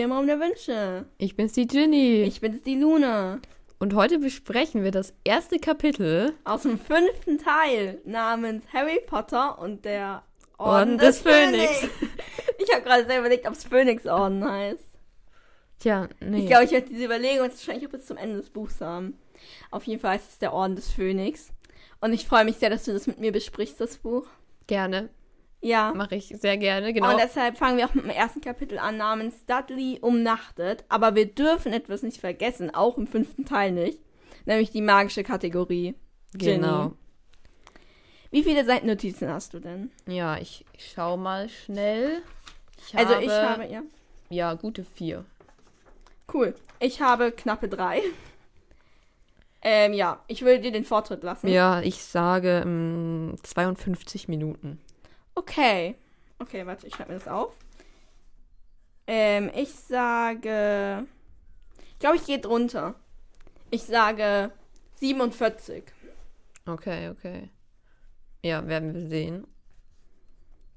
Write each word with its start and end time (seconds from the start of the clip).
hier 0.00 0.06
im 0.06 0.12
Raum 0.12 0.26
der 0.26 0.40
Wünsche. 0.40 1.04
Ich 1.18 1.36
bin's, 1.36 1.52
die 1.52 1.66
Ginny. 1.66 2.22
Ich 2.22 2.40
bin's, 2.40 2.62
die 2.62 2.76
Luna. 2.76 3.38
Und 3.78 3.94
heute 3.94 4.18
besprechen 4.18 4.82
wir 4.82 4.92
das 4.92 5.12
erste 5.24 5.58
Kapitel 5.58 6.32
Aus 6.44 6.62
dem 6.62 6.78
fünften 6.78 7.36
Teil 7.36 8.00
namens 8.06 8.64
Harry 8.72 9.02
Potter 9.06 9.58
und 9.58 9.84
der 9.84 10.22
Orden 10.56 10.96
des 10.96 11.20
Phönix. 11.20 11.86
Ich 12.56 12.72
habe 12.72 12.82
gerade 12.82 13.04
sehr 13.04 13.18
überlegt, 13.18 13.46
ob 13.46 13.52
es 13.52 13.64
Phönixorden 13.64 14.42
heißt. 14.42 14.84
Tja, 15.80 16.08
nee. 16.20 16.40
Ich 16.40 16.46
glaube, 16.46 16.64
ich 16.64 16.70
werde 16.70 16.88
diese 16.88 17.04
Überlegung 17.04 17.44
jetzt 17.44 17.58
wahrscheinlich 17.58 17.86
auch 17.86 17.92
bis 17.92 18.06
zum 18.06 18.16
Ende 18.16 18.36
des 18.36 18.48
Buchs 18.48 18.80
haben. 18.80 19.18
Auf 19.70 19.84
jeden 19.84 20.00
Fall 20.00 20.12
heißt 20.12 20.30
es 20.30 20.38
der 20.38 20.54
Orden 20.54 20.76
des 20.76 20.90
Phönix. 20.90 21.50
Und 22.00 22.14
ich 22.14 22.26
freue 22.26 22.46
mich 22.46 22.56
sehr, 22.56 22.70
dass 22.70 22.84
du 22.84 22.94
das 22.94 23.06
mit 23.06 23.18
mir 23.18 23.32
besprichst, 23.32 23.78
das 23.78 23.98
Buch. 23.98 24.26
Gerne. 24.66 25.10
Ja. 25.62 25.92
Mache 25.94 26.16
ich 26.16 26.28
sehr 26.28 26.56
gerne, 26.56 26.92
genau. 26.92 27.12
Und 27.12 27.20
deshalb 27.20 27.58
fangen 27.58 27.76
wir 27.76 27.86
auch 27.86 27.94
mit 27.94 28.04
dem 28.04 28.10
ersten 28.10 28.40
Kapitel 28.40 28.78
an, 28.78 28.96
namens 28.96 29.44
Dudley 29.46 29.98
umnachtet. 30.00 30.84
Aber 30.88 31.14
wir 31.14 31.26
dürfen 31.26 31.72
etwas 31.72 32.02
nicht 32.02 32.18
vergessen, 32.18 32.74
auch 32.74 32.96
im 32.96 33.06
fünften 33.06 33.44
Teil 33.44 33.72
nicht. 33.72 33.98
Nämlich 34.46 34.70
die 34.70 34.80
magische 34.80 35.22
Kategorie. 35.22 35.94
Ginny. 36.32 36.54
genau. 36.54 36.92
Wie 38.30 38.44
viele 38.44 38.64
Seitennotizen 38.64 39.28
hast 39.28 39.54
du 39.54 39.60
denn? 39.60 39.90
Ja, 40.06 40.38
ich, 40.38 40.64
ich 40.76 40.92
schau 40.94 41.16
mal 41.16 41.48
schnell. 41.48 42.22
Ich 42.86 42.96
also 42.96 43.18
ich 43.18 43.28
habe, 43.28 43.66
ja. 43.66 43.82
Ja, 44.28 44.54
gute 44.54 44.84
vier. 44.84 45.24
Cool. 46.32 46.54
Ich 46.78 47.02
habe 47.02 47.32
knappe 47.32 47.68
drei. 47.68 48.02
Ähm, 49.62 49.92
ja, 49.92 50.22
ich 50.28 50.42
will 50.42 50.60
dir 50.60 50.72
den 50.72 50.84
Vortritt 50.84 51.22
lassen. 51.22 51.48
Ja, 51.48 51.80
ich 51.80 52.02
sage 52.02 52.62
ähm, 52.64 53.34
52 53.42 54.28
Minuten. 54.28 54.80
Okay. 55.34 55.96
Okay, 56.38 56.66
warte, 56.66 56.86
ich 56.86 56.94
schreibe 56.94 57.12
mir 57.12 57.18
das 57.18 57.28
auf. 57.28 57.54
Ähm, 59.06 59.50
ich 59.54 59.70
sage. 59.74 61.06
Ich 61.92 61.98
glaube, 61.98 62.16
ich 62.16 62.24
gehe 62.26 62.38
drunter. 62.38 62.94
Ich 63.70 63.82
sage 63.82 64.50
47. 64.94 65.84
Okay, 66.66 67.08
okay. 67.10 67.50
Ja, 68.42 68.66
werden 68.66 68.94
wir 68.94 69.08
sehen. 69.08 69.46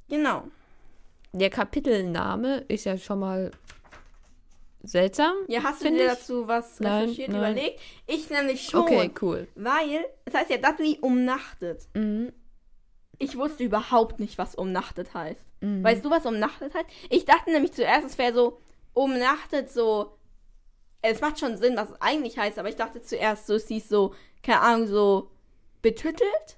Genau. 0.10 0.46
Der 1.32 1.50
Kapitelname 1.50 2.58
ist 2.68 2.84
ja 2.86 2.98
schon 2.98 3.20
mal 3.20 3.52
seltsam. 4.84 5.34
Ja, 5.48 5.64
hast 5.64 5.82
du 5.84 5.90
dir 5.90 6.06
ich- 6.06 6.12
dazu 6.12 6.48
was 6.48 6.80
Nein, 6.80 7.04
recherchiert, 7.04 7.30
nein. 7.30 7.38
überlegt? 7.54 7.80
Ich 8.06 8.30
nämlich 8.30 8.64
schon. 8.70 8.82
Okay, 8.82 9.12
cool. 9.22 9.48
Weil, 9.56 10.06
es 10.26 10.34
heißt 10.34 10.50
ja 10.52 10.58
Dudley 10.58 10.98
umnachtet. 11.02 11.88
Mhm. 11.94 12.34
Ich 13.24 13.38
wusste 13.38 13.64
überhaupt 13.64 14.20
nicht, 14.20 14.38
was 14.38 14.56
umnachtet 14.56 15.14
heißt. 15.14 15.46
Mhm. 15.62 15.84
Weißt 15.84 16.04
du, 16.04 16.10
was 16.10 16.26
umnachtet 16.26 16.74
heißt? 16.74 16.86
Ich 17.10 17.26
dachte 17.26 17.52
nämlich 17.52 17.74
zuerst, 17.74 18.06
es 18.06 18.18
wäre 18.18 18.34
so 18.34 18.60
umnachtet 18.94 19.72
so. 19.72 20.18
Es 21.02 21.20
macht 21.22 21.40
schon 21.40 21.58
Sinn, 21.58 21.76
was 21.76 21.90
es 21.90 22.02
eigentlich 22.02 22.38
heißt, 22.38 22.58
aber 22.60 22.70
ich 22.70 22.76
dachte 22.78 23.02
zuerst 23.02 23.48
so, 23.48 23.56
es 23.56 23.68
hieß 23.68 23.90
so, 23.90 24.14
keine 24.42 24.62
Ahnung, 24.62 24.88
so 24.88 25.32
betüttelt? 25.82 26.58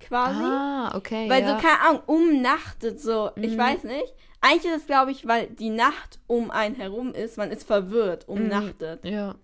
Quasi. 0.00 0.42
Ah, 0.42 0.94
okay. 0.96 1.28
weil 1.30 1.42
ja. 1.42 1.56
so, 1.56 1.62
keine 1.66 1.80
Ahnung, 1.80 2.02
umnachtet 2.06 3.00
so, 3.00 3.30
ich 3.36 3.52
Mhm. 3.52 3.58
weiß 3.58 3.84
nicht. 3.84 4.14
Eigentlich 4.40 4.72
ist 4.72 4.80
es, 4.82 4.86
glaube 4.86 5.10
ich, 5.10 5.26
weil 5.26 5.46
die 5.48 5.70
Nacht 5.70 6.18
um 6.26 6.50
einen 6.50 6.74
herum 6.74 7.12
ist, 7.14 7.38
man 7.38 7.50
ist 7.50 7.64
verwirrt, 7.66 8.28
umnachtet. 8.28 9.04
ja. 9.04 9.34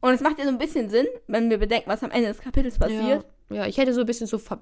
Und 0.00 0.12
es 0.14 0.20
macht 0.20 0.38
ja 0.38 0.44
so 0.44 0.50
ein 0.50 0.58
bisschen 0.58 0.90
Sinn, 0.90 1.08
wenn 1.26 1.50
wir 1.50 1.58
bedenken, 1.58 1.90
was 1.90 2.04
am 2.04 2.12
Ende 2.12 2.28
des 2.28 2.38
Kapitels 2.40 2.78
passiert. 2.78 3.26
Ja. 3.50 3.56
ja, 3.56 3.66
ich 3.66 3.78
hätte 3.78 3.92
so 3.92 4.00
ein 4.00 4.06
bisschen 4.06 4.28
so 4.28 4.38
ver 4.38 4.60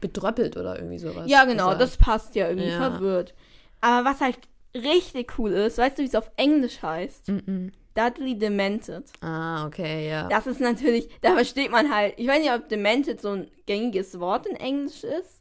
bedröppelt 0.00 0.56
oder 0.56 0.76
irgendwie 0.76 0.98
sowas. 0.98 1.30
Ja, 1.30 1.44
genau, 1.44 1.64
gesagt. 1.66 1.80
das 1.82 1.96
passt 1.96 2.34
ja 2.34 2.48
irgendwie 2.48 2.68
Ja. 2.70 2.90
verwirrt. 2.90 3.34
Aber 3.80 4.08
was 4.10 4.20
halt 4.20 4.38
richtig 4.74 5.38
cool 5.38 5.52
ist, 5.52 5.78
weißt 5.78 5.98
du, 5.98 6.02
wie 6.02 6.06
es 6.06 6.14
auf 6.14 6.30
Englisch 6.36 6.82
heißt? 6.82 7.28
Mhm. 7.28 7.72
Dudley 7.94 8.36
Demented. 8.36 9.04
Ah, 9.20 9.66
okay, 9.66 10.08
ja. 10.08 10.26
Das 10.28 10.46
ist 10.48 10.60
natürlich, 10.60 11.08
da 11.20 11.34
versteht 11.34 11.70
man 11.70 11.94
halt, 11.94 12.14
ich 12.16 12.26
weiß 12.26 12.40
nicht, 12.40 12.52
ob 12.52 12.68
Demented 12.68 13.20
so 13.20 13.30
ein 13.30 13.50
gängiges 13.66 14.18
Wort 14.18 14.46
in 14.46 14.56
Englisch 14.56 15.04
ist, 15.04 15.40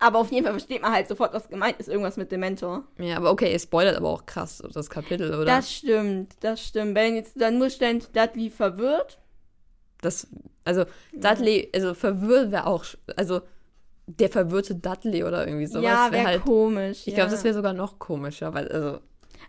aber 0.00 0.18
auf 0.18 0.30
jeden 0.32 0.44
Fall 0.44 0.54
versteht 0.54 0.82
man 0.82 0.92
halt 0.92 1.06
sofort, 1.06 1.32
was 1.34 1.48
gemeint 1.48 1.78
ist, 1.78 1.88
irgendwas 1.88 2.16
mit 2.16 2.32
Dementor. 2.32 2.82
Ja, 2.98 3.16
aber 3.16 3.30
okay, 3.30 3.52
es 3.52 3.62
spoilert 3.64 3.96
aber 3.96 4.08
auch 4.08 4.26
krass 4.26 4.60
das 4.72 4.90
Kapitel, 4.90 5.32
oder? 5.32 5.44
Das 5.44 5.72
stimmt, 5.72 6.34
das 6.40 6.64
stimmt. 6.64 6.96
Wenn 6.96 7.14
jetzt 7.14 7.40
dann 7.40 7.58
nur 7.58 7.70
steht, 7.70 8.08
Dudley 8.16 8.50
verwirrt, 8.50 9.18
Das, 10.00 10.26
also, 10.64 10.84
Dudley, 11.12 11.70
also 11.74 11.94
verwirrt 11.94 12.50
wäre 12.50 12.66
auch, 12.66 12.84
also, 13.16 13.40
der 14.08 14.30
verwirrte 14.30 14.74
Dudley 14.74 15.22
oder 15.22 15.46
irgendwie 15.46 15.66
sowas. 15.66 15.84
ja, 15.84 16.10
wär 16.10 16.12
wäre 16.12 16.26
halt, 16.26 16.44
komisch. 16.44 17.00
ich 17.00 17.08
ja. 17.08 17.14
glaube, 17.16 17.30
das 17.30 17.44
wäre 17.44 17.54
sogar 17.54 17.74
noch 17.74 17.98
komischer, 17.98 18.54
weil, 18.54 18.68
also, 18.68 19.00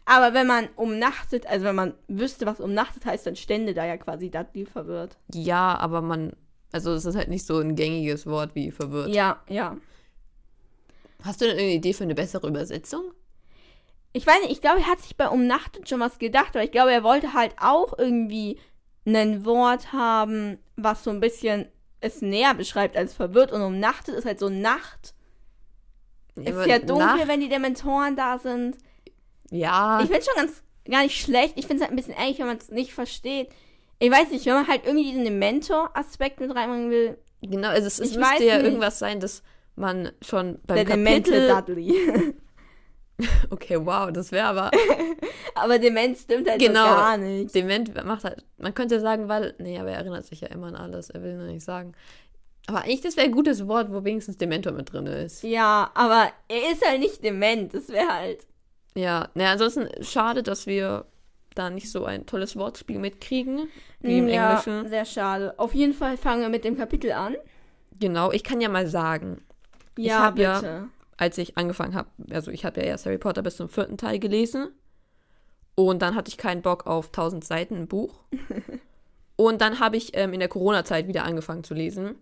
Aber 0.05 0.33
wenn 0.33 0.47
man 0.47 0.67
umnachtet, 0.75 1.47
also 1.47 1.65
wenn 1.65 1.75
man 1.75 1.93
wüsste, 2.07 2.45
was 2.45 2.59
umnachtet 2.59 3.05
heißt, 3.05 3.25
dann 3.25 3.35
stände 3.35 3.73
da 3.73 3.85
ja 3.85 3.97
quasi 3.97 4.29
Dudley 4.29 4.65
verwirrt. 4.65 5.17
ja, 5.33 5.77
aber 5.77 6.01
man, 6.01 6.33
also, 6.71 6.93
es 6.93 7.05
ist 7.05 7.15
halt 7.15 7.29
nicht 7.29 7.45
so 7.45 7.57
ein 7.59 7.75
gängiges 7.75 8.27
Wort 8.27 8.53
wie 8.53 8.71
verwirrt. 8.71 9.09
Ja, 9.09 9.41
ja. 9.47 9.77
Hast 11.23 11.41
du 11.41 11.45
denn 11.45 11.57
eine 11.57 11.73
Idee 11.73 11.93
für 11.93 12.03
eine 12.03 12.15
bessere 12.15 12.47
Übersetzung? 12.47 13.11
Ich 14.13 14.25
weiß 14.25 14.41
nicht, 14.41 14.51
ich 14.51 14.61
glaube, 14.61 14.79
er 14.79 14.87
hat 14.87 14.99
sich 14.99 15.15
bei 15.17 15.27
umnachtet 15.27 15.87
schon 15.87 15.99
was 15.99 16.19
gedacht, 16.19 16.55
aber 16.55 16.63
ich 16.63 16.71
glaube, 16.71 16.91
er 16.91 17.03
wollte 17.03 17.33
halt 17.33 17.55
auch 17.59 17.97
irgendwie 17.97 18.59
ein 19.05 19.45
Wort 19.45 19.93
haben, 19.93 20.57
was 20.75 21.03
so 21.03 21.11
ein 21.11 21.19
bisschen 21.19 21.67
es 22.01 22.21
näher 22.21 22.53
beschreibt 22.53 22.95
als 22.97 23.13
verwirrt 23.13 23.51
und 23.51 23.61
umnachtet 23.61 24.15
ist 24.15 24.25
halt 24.25 24.39
so 24.39 24.49
Nacht. 24.49 25.13
Es 26.35 26.55
ist 26.55 26.67
ja 26.67 26.79
dunkel, 26.79 27.05
nach- 27.05 27.27
wenn 27.27 27.41
die 27.41 27.49
Dementoren 27.49 28.15
da 28.15 28.37
sind. 28.39 28.77
Ja, 29.51 29.99
Ich 30.01 30.09
finde 30.09 30.23
schon 30.23 30.35
ganz 30.35 30.63
gar 30.89 31.03
nicht 31.03 31.19
schlecht. 31.21 31.53
Ich 31.57 31.65
finde 31.67 31.77
es 31.77 31.81
halt 31.81 31.91
ein 31.91 31.95
bisschen 31.95 32.15
ehrlich, 32.15 32.39
wenn 32.39 32.45
man 32.47 32.57
es 32.57 32.69
nicht 32.69 32.93
versteht. 32.93 33.49
Ich 33.99 34.09
weiß 34.09 34.29
nicht, 34.31 34.45
wenn 34.45 34.53
man 34.53 34.67
halt 34.67 34.85
irgendwie 34.85 35.05
diesen 35.09 35.25
Dementor-Aspekt 35.25 36.39
mit 36.39 36.55
reinbringen 36.55 36.89
will. 36.89 37.17
genau, 37.41 37.69
also, 37.69 37.87
es, 37.87 37.99
es 37.99 38.15
müsste 38.15 38.45
ja 38.45 38.57
nicht. 38.57 38.65
irgendwas 38.65 38.99
sein, 38.99 39.19
dass 39.19 39.43
man 39.75 40.11
schon 40.21 40.59
beim 40.65 40.77
der 40.77 40.85
Kapitel... 40.85 41.47
Dudley. 41.49 42.33
Okay, 43.49 43.77
wow, 43.79 44.11
das 44.11 44.31
wäre 44.31 44.47
aber... 44.47 44.71
aber 45.55 45.79
Dement 45.79 46.17
stimmt 46.17 46.49
halt 46.49 46.59
Genau. 46.59 46.85
gar 46.85 47.17
nicht. 47.17 47.53
Dement 47.53 47.93
macht 48.05 48.23
halt, 48.23 48.45
man 48.57 48.73
könnte 48.73 48.99
sagen, 48.99 49.27
weil, 49.27 49.55
nee, 49.59 49.77
aber 49.79 49.89
er 49.91 49.97
erinnert 49.97 50.25
sich 50.25 50.41
ja 50.41 50.47
immer 50.49 50.67
an 50.67 50.75
alles, 50.75 51.09
er 51.09 51.21
will 51.23 51.35
nur 51.35 51.47
nicht 51.47 51.63
sagen. 51.65 51.93
Aber 52.67 52.83
eigentlich, 52.83 53.01
das 53.01 53.17
wäre 53.17 53.25
ein 53.25 53.31
gutes 53.33 53.67
Wort, 53.67 53.91
wo 53.91 54.03
wenigstens 54.03 54.37
Dementor 54.37 54.73
mit 54.73 54.93
drin 54.93 55.07
ist. 55.07 55.43
Ja, 55.43 55.89
aber 55.95 56.29
er 56.47 56.71
ist 56.71 56.85
halt 56.87 56.99
nicht 56.99 57.23
dement. 57.23 57.73
Das 57.73 57.89
wäre 57.89 58.07
halt. 58.13 58.45
Ja, 58.95 59.29
naja, 59.33 59.51
ansonsten 59.53 59.87
schade, 60.03 60.43
dass 60.43 60.67
wir 60.67 61.05
da 61.55 61.69
nicht 61.71 61.91
so 61.91 62.05
ein 62.05 62.25
tolles 62.27 62.55
Wortspiel 62.55 62.99
mitkriegen, 62.99 63.69
wie 64.01 64.19
im 64.19 64.27
ja, 64.27 64.49
Englischen. 64.59 64.87
sehr 64.87 65.05
schade. 65.05 65.55
Auf 65.57 65.73
jeden 65.73 65.93
Fall 65.93 66.15
fangen 66.15 66.41
wir 66.41 66.49
mit 66.49 66.63
dem 66.63 66.77
Kapitel 66.77 67.11
an. 67.11 67.35
Genau, 67.99 68.31
ich 68.31 68.43
kann 68.43 68.61
ja 68.61 68.69
mal 68.69 68.87
sagen, 68.87 69.41
Ich 69.97 70.05
Ja, 70.05 70.31
ja- 70.35 70.59
bitte. 70.59 70.89
Als 71.19 71.37
ich 71.37 71.57
angefangen 71.57 71.95
habe, 71.95 72.09
also 72.31 72.49
ich 72.49 72.63
habe 72.63 72.79
ja 72.79 72.87
erst 72.87 73.05
Harry 73.05 73.17
Potter 73.17 73.41
bis 73.41 73.57
zum 73.57 73.67
vierten 73.67 73.97
Teil 73.97 74.19
gelesen 74.19 74.69
und 75.75 76.01
dann 76.01 76.15
hatte 76.15 76.29
ich 76.29 76.37
keinen 76.37 76.61
Bock 76.61 76.87
auf 76.87 77.07
1000 77.07 77.43
Seiten 77.43 77.75
ein 77.75 77.87
Buch. 77.87 78.23
und 79.35 79.61
dann 79.61 79.81
habe 79.81 79.97
ich 79.97 80.15
ähm, 80.15 80.31
in 80.33 80.39
der 80.39 80.47
Corona-Zeit 80.47 81.07
wieder 81.07 81.25
angefangen 81.25 81.65
zu 81.65 81.73
lesen 81.73 82.15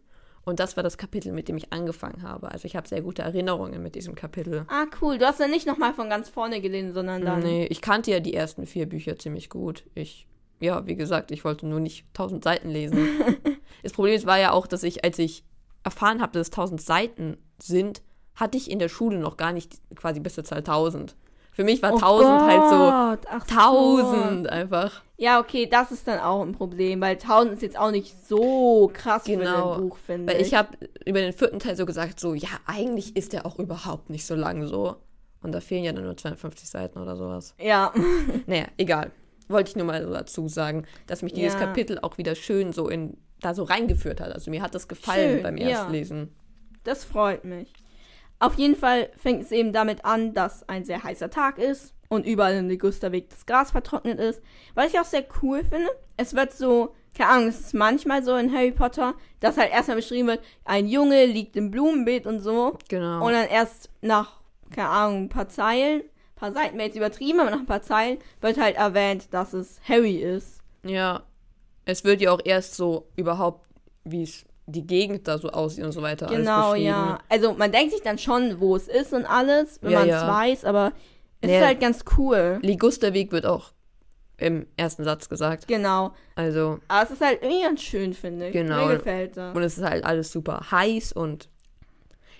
und 0.46 0.59
das 0.59 0.78
war 0.78 0.84
das 0.84 0.97
Kapitel, 0.97 1.31
mit 1.31 1.47
dem 1.47 1.57
ich 1.57 1.72
angefangen 1.72 2.24
habe. 2.24 2.52
Also 2.52 2.66
ich 2.66 2.75
habe 2.75 2.88
sehr 2.88 3.03
gute 3.03 3.22
Erinnerungen 3.22 3.84
mit 3.84 3.94
diesem 3.94 4.16
Kapitel. 4.16 4.66
Ah, 4.68 4.86
cool. 5.00 5.19
Du 5.19 5.28
hast 5.28 5.40
ja 5.40 5.47
nicht 5.47 5.68
nochmal 5.68 5.94
von 5.94 6.09
ganz 6.09 6.30
vorne 6.30 6.59
gelesen, 6.59 6.94
sondern 6.94 7.24
dann. 7.24 7.41
Nee, 7.41 7.66
ich 7.66 7.81
kannte 7.81 8.09
ja 8.09 8.19
die 8.19 8.34
ersten 8.34 8.66
vier 8.66 8.88
Bücher 8.88 9.19
ziemlich 9.19 9.50
gut. 9.50 9.84
Ich, 9.94 10.25
ja, 10.59 10.88
wie 10.88 10.96
gesagt, 10.96 11.30
ich 11.30 11.44
wollte 11.46 11.68
nur 11.68 11.80
nicht 11.80 12.06
1000 12.13 12.44
Seiten 12.44 12.69
lesen. 12.69 13.07
das 13.83 13.92
Problem 13.92 14.25
war 14.25 14.39
ja 14.39 14.54
auch, 14.54 14.66
dass 14.66 14.81
ich, 14.81 15.04
als 15.04 15.19
ich 15.19 15.44
erfahren 15.83 16.19
habe, 16.21 16.31
dass 16.31 16.48
es 16.48 16.54
1000 16.54 16.81
Seiten 16.81 17.38
sind, 17.62 18.01
hatte 18.38 18.57
ich 18.57 18.72
in 18.72 18.80
der 18.80 18.88
Schule 18.88 19.18
noch 19.18 19.36
gar 19.36 19.51
nicht 19.51 19.74
quasi 19.95 20.19
bis 20.22 20.36
zur 20.36 20.45
Zahl 20.45 20.60
1000. 20.60 21.16
Für 21.51 21.63
mich 21.63 21.81
war 21.81 21.92
Oh 21.92 21.95
1000 21.95 22.42
halt 22.42 22.69
so 22.69 22.78
Gott, 22.78 23.19
ach 23.31 23.45
so. 23.50 24.07
1000 24.07 24.50
einfach. 24.50 25.01
Ja, 25.18 25.39
okay, 25.39 25.66
das 25.66 25.92
ist 25.92 26.07
dann 26.07 26.19
auch 26.19 26.44
ein 26.44 26.51
Problem, 26.51 27.01
weil 27.01 27.13
1000 27.16 27.54
ist 27.56 27.62
jetzt 27.63 27.80
auch 27.80 27.89
nicht 27.89 28.16
so 28.28 28.92
krass 28.94 29.24
Genau, 29.24 29.74
für 29.74 29.81
ein 29.81 29.89
Buch, 29.89 29.98
finde 29.98 30.34
Weil 30.34 30.42
ich 30.42 30.54
habe 30.54 30.78
über 31.04 31.19
den 31.19 31.34
vierten 31.34 31.57
Teil 31.57 31.75
so 31.75 31.88
gesagt, 31.88 32.19
so, 32.19 32.36
ja, 32.36 32.50
eigentlich 32.68 33.16
ist 33.16 33.34
der 33.34 33.48
auch 33.48 33.57
überhaupt 33.57 34.12
nicht 34.12 34.28
so 34.28 34.36
lang 34.36 34.68
so. 34.68 34.98
Und 35.42 35.51
da 35.51 35.60
fehlen 35.60 35.83
ja 35.83 35.94
dann 35.94 36.04
nur 36.04 36.16
250 36.16 36.69
Seiten 36.69 37.00
oder 37.00 37.16
sowas. 37.16 37.56
Ja. 37.60 37.92
Naja, 38.45 38.66
egal. 38.78 39.12
Wollte 39.48 39.72
ich 39.72 39.75
nur 39.75 39.86
mal 39.86 40.04
so 40.06 40.13
dazu 40.13 40.48
sagen, 40.48 40.86
dass 41.07 41.24
mich 41.24 41.33
dieses 41.33 41.54
Ja. 41.54 41.60
Kapitel 41.62 41.98
auch 42.00 42.19
wieder 42.19 42.36
schön 42.36 42.72
so 42.72 42.88
in 42.88 43.18
da 43.40 43.54
so 43.54 43.63
reingeführt 43.63 44.22
hat. 44.22 44.31
Also 44.31 44.51
mir 44.51 44.62
hat 44.62 44.75
das 44.75 44.88
gefallen 44.88 45.36
Schön, 45.36 45.44
beim 45.44 45.57
ja. 45.57 45.69
Erstlesen. 45.69 46.36
Das 46.83 47.04
freut 47.04 47.45
mich. 47.45 47.74
Auf 48.39 48.56
jeden 48.56 48.75
Fall 48.75 49.10
fängt 49.18 49.44
es 49.44 49.51
eben 49.51 49.74
damit 49.74 50.06
an, 50.06 50.34
dass 50.34 50.68
ein 50.69 50.86
sehr 50.86 51.04
heißer 51.04 51.30
Tag 51.30 51.57
ist 51.57 51.94
und 52.10 52.25
überall 52.25 52.56
im 52.56 52.69
Ligusterweg 52.69 53.30
das 53.30 53.45
Gras 53.45 53.72
vertrocknet 53.72 54.19
ist. 54.19 54.42
Was 54.75 54.94
ich 54.94 55.00
auch 55.00 55.06
sehr 55.06 55.25
cool 55.42 55.63
finde, 55.63 55.89
es 56.18 56.36
wird 56.36 56.54
so, 56.54 56.95
keine 57.18 57.30
Ahnung, 57.30 57.48
es 57.50 57.60
ist 57.60 57.74
manchmal 57.74 58.24
so 58.24 58.36
in 58.36 58.54
Harry 58.54 58.72
Potter, 58.72 59.16
dass 59.39 59.57
halt 59.57 59.72
erstmal 59.72 59.98
beschrieben 59.98 60.28
wird, 60.28 60.42
ein 60.66 60.88
Junge 60.88 61.25
liegt 61.25 61.56
im 61.56 61.72
Blumenbeet 61.72 62.25
und 62.28 62.39
so. 62.39 62.78
Genau. 62.89 63.25
Und 63.25 63.34
dann 63.34 63.48
erst 63.48 63.89
nach, 64.01 64.42
keine 64.72 64.90
Ahnung, 64.90 65.24
ein 65.24 65.30
paar 65.30 65.50
Zeilen 65.50 66.04
paar 66.38 66.54
Seiten 66.54 66.78
wäre 66.78 66.88
jetzt 66.88 66.95
übertrieben, 66.95 67.42
aber 67.42 67.51
nach 67.51 67.60
ein 67.60 67.66
paar 67.66 67.81
Zeilen 67.81 68.19
wird 68.40 68.57
halt 68.57 68.78
erwähnt, 68.78 69.33
dass 69.33 69.54
es 69.54 69.81
Harry 69.88 70.18
ist. 70.18 70.62
Ja. 70.83 71.24
Es 71.86 72.04
wird 72.04 72.22
ja 72.22 72.31
auch 72.31 72.42
erst 72.44 72.75
so 72.75 73.07
überhaupt, 73.16 73.66
wie 74.04 74.24
es 74.24 74.45
die 74.69 74.86
Gegend 74.86 75.28
da 75.28 75.38
so 75.38 75.50
aussieht 75.50 75.84
und 75.86 75.94
so 75.94 76.02
weiter. 76.02 76.28
Genau, 76.28 76.75
ja. 76.75 77.19
Also 77.30 77.54
man 77.54 77.72
denkt 77.72 77.94
sich 77.94 78.02
dann 78.02 78.18
schon, 78.18 78.60
wo 78.60 78.75
es 78.75 78.88
ist 78.88 79.14
und 79.14 79.25
alles, 79.25 79.80
wenn 79.81 79.92
Ja, 79.92 80.00
man 80.00 80.10
es 80.10 80.14
ja. 80.16 80.28
weiß, 80.28 80.66
aber 80.66 80.92
es 81.42 81.50
Nee. 81.50 81.58
ist 81.60 81.66
halt 81.66 81.80
ganz 81.80 82.04
cool. 82.18 82.60
Ligusterweg 82.62 83.31
wird 83.31 83.46
auch 83.46 83.72
im 84.38 84.68
ersten 84.75 85.04
Satz 85.04 85.30
gesagt. 85.30 85.68
Genau. 85.68 86.14
Also, 86.36 86.80
Aber 86.90 87.04
es 87.06 87.12
ist 87.12 87.22
halt 87.22 87.42
irgendwie 87.42 87.64
ganz 87.64 87.81
schön, 87.81 88.14
finde 88.14 88.48
ich. 88.48 88.54
Genau. 88.54 88.86
Mir 88.88 88.98
gefällt 88.98 89.38
das. 89.38 89.56
und 89.56 89.64
es 89.64 89.78
ist 89.78 89.84
halt 89.84 90.04
alles 90.04 90.31
super 90.31 90.68
heiß 90.69 91.14
und 91.14 91.50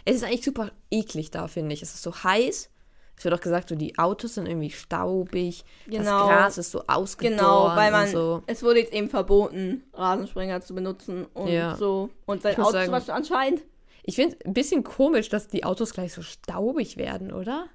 es 0.06 0.18
ist 0.18 0.24
eigentlich 0.24 0.44
super 0.44 0.72
eklig 0.92 1.32
da, 1.32 1.48
finde 1.48 1.74
ich. 1.74 1.82
Es 1.82 1.94
ist 1.94 2.04
so 2.04 2.14
heiß. 2.14 2.70
Es 3.18 3.24
wird 3.26 3.34
auch 3.34 3.40
gesagt, 3.42 3.70
so 3.70 3.76
die 3.76 3.98
Autos 3.98 4.36
sind 4.36 4.46
irgendwie 4.46 4.70
staubig. 4.70 5.66
Genau. 5.88 6.04
Das 6.04 6.28
Gras 6.28 6.58
ist 6.60 6.72
so 6.72 6.84
ausgedorren 6.86 7.38
Genau, 7.40 7.76
weil 7.76 7.92
man, 7.92 8.06
und 8.06 8.12
so. 8.12 8.44
es 8.46 8.62
wurde 8.62 8.80
jetzt 8.80 8.94
eben 8.94 9.10
verboten, 9.10 9.84
Rasensprenger 9.94 10.62
zu 10.62 10.76
benutzen 10.76 11.26
und 11.34 11.48
Ja. 11.48 11.76
so. 11.76 12.10
Und 12.28 12.44
sein 12.44 12.56
Auto 12.60 12.72
sagen- 12.74 13.02
zum 13.02 13.16
anscheinend. 13.16 13.64
Ich 14.04 14.16
finde 14.16 14.36
es 14.40 14.46
ein 14.46 14.54
bisschen 14.54 14.84
komisch, 14.84 15.30
dass 15.30 15.48
die 15.48 15.64
Autos 15.66 15.94
gleich 15.94 16.14
so 16.14 16.22
staubig 16.22 16.96
werden, 16.98 17.34
oder? 17.34 17.66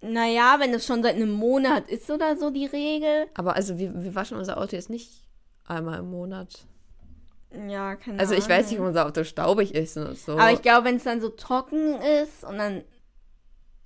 Naja, 0.00 0.56
wenn 0.60 0.72
es 0.72 0.86
schon 0.86 1.02
seit 1.02 1.16
einem 1.16 1.32
Monat 1.32 1.88
ist 1.88 2.08
oder 2.08 2.36
so 2.36 2.50
die 2.50 2.66
Regel. 2.66 3.26
Aber 3.34 3.56
also 3.56 3.78
wir, 3.78 3.92
wir 4.02 4.14
waschen 4.14 4.38
unser 4.38 4.58
Auto 4.58 4.76
jetzt 4.76 4.88
nicht 4.90 5.10
einmal 5.66 5.98
im 5.98 6.10
Monat. 6.10 6.64
Ja, 7.68 7.96
keine 7.96 8.20
Also 8.20 8.34
ich 8.34 8.44
Ahnung. 8.44 8.58
weiß 8.58 8.70
nicht, 8.70 8.78
ob 8.80 8.86
unser 8.86 9.06
Auto 9.06 9.24
staubig 9.24 9.74
ist 9.74 9.96
und 9.96 10.16
so. 10.16 10.32
Aber 10.32 10.52
ich 10.52 10.62
glaube, 10.62 10.84
wenn 10.86 10.96
es 10.96 11.04
dann 11.04 11.20
so 11.20 11.30
trocken 11.30 11.96
ist 12.22 12.44
und 12.44 12.58
dann 12.58 12.84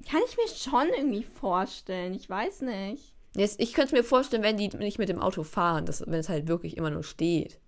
kann 0.02 0.20
ich 0.28 0.37
mir 0.37 0.49
schon 0.49 0.88
irgendwie 0.96 1.25
vorstellen. 1.25 2.14
Ich 2.14 2.28
weiß 2.28 2.62
nicht. 2.62 3.14
Jetzt, 3.34 3.60
ich 3.60 3.72
könnte 3.72 3.94
mir 3.94 4.04
vorstellen, 4.04 4.43
wenn 4.43 4.56
die 4.56 4.69
nicht 4.69 4.99
mit 4.99 5.08
dem 5.08 5.20
Auto 5.20 5.43
fahren, 5.43 5.87
dass, 5.87 6.02
wenn 6.06 6.20
es 6.20 6.28
halt 6.28 6.49
wirklich 6.49 6.76
immer 6.76 6.90
nur 6.90 7.02
steht. 7.02 7.58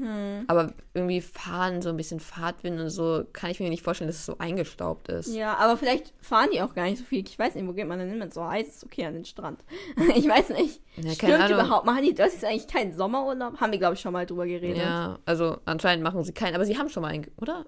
Hm. 0.00 0.44
Aber 0.48 0.72
irgendwie 0.94 1.20
fahren, 1.20 1.82
so 1.82 1.90
ein 1.90 1.96
bisschen 1.96 2.20
Fahrtwind 2.20 2.80
und 2.80 2.88
so, 2.88 3.24
kann 3.34 3.50
ich 3.50 3.60
mir 3.60 3.68
nicht 3.68 3.82
vorstellen, 3.82 4.08
dass 4.08 4.16
es 4.16 4.26
so 4.26 4.38
eingestaubt 4.38 5.08
ist. 5.08 5.34
Ja, 5.34 5.56
aber 5.58 5.76
vielleicht 5.76 6.14
fahren 6.20 6.48
die 6.52 6.62
auch 6.62 6.74
gar 6.74 6.84
nicht 6.84 6.98
so 6.98 7.04
viel. 7.04 7.26
Ich 7.26 7.38
weiß 7.38 7.54
nicht, 7.54 7.66
wo 7.66 7.74
geht 7.74 7.86
man 7.86 7.98
denn 7.98 8.08
hin, 8.08 8.18
wenn 8.18 8.28
es 8.28 8.34
so 8.34 8.44
heiß 8.44 8.66
ist? 8.66 8.84
Okay, 8.84 9.04
an 9.04 9.12
den 9.12 9.26
Strand. 9.26 9.62
ich 10.16 10.26
weiß 10.26 10.50
nicht. 10.50 10.80
Ja, 10.96 11.12
Stimmt 11.12 11.50
überhaupt. 11.50 11.84
Machen 11.84 12.02
die 12.02 12.14
das 12.14 12.32
ist 12.32 12.44
eigentlich 12.44 12.66
kein 12.66 12.94
Sommerurlaub? 12.94 13.60
Haben 13.60 13.72
wir, 13.72 13.78
glaube 13.78 13.94
ich, 13.94 14.00
schon 14.00 14.14
mal 14.14 14.24
drüber 14.24 14.46
geredet. 14.46 14.78
Ja, 14.78 15.18
also 15.26 15.58
anscheinend 15.66 16.02
machen 16.02 16.24
sie 16.24 16.32
keinen, 16.32 16.54
aber 16.54 16.64
sie 16.64 16.78
haben 16.78 16.88
schon 16.88 17.02
mal 17.02 17.08
einen, 17.08 17.30
oder? 17.36 17.66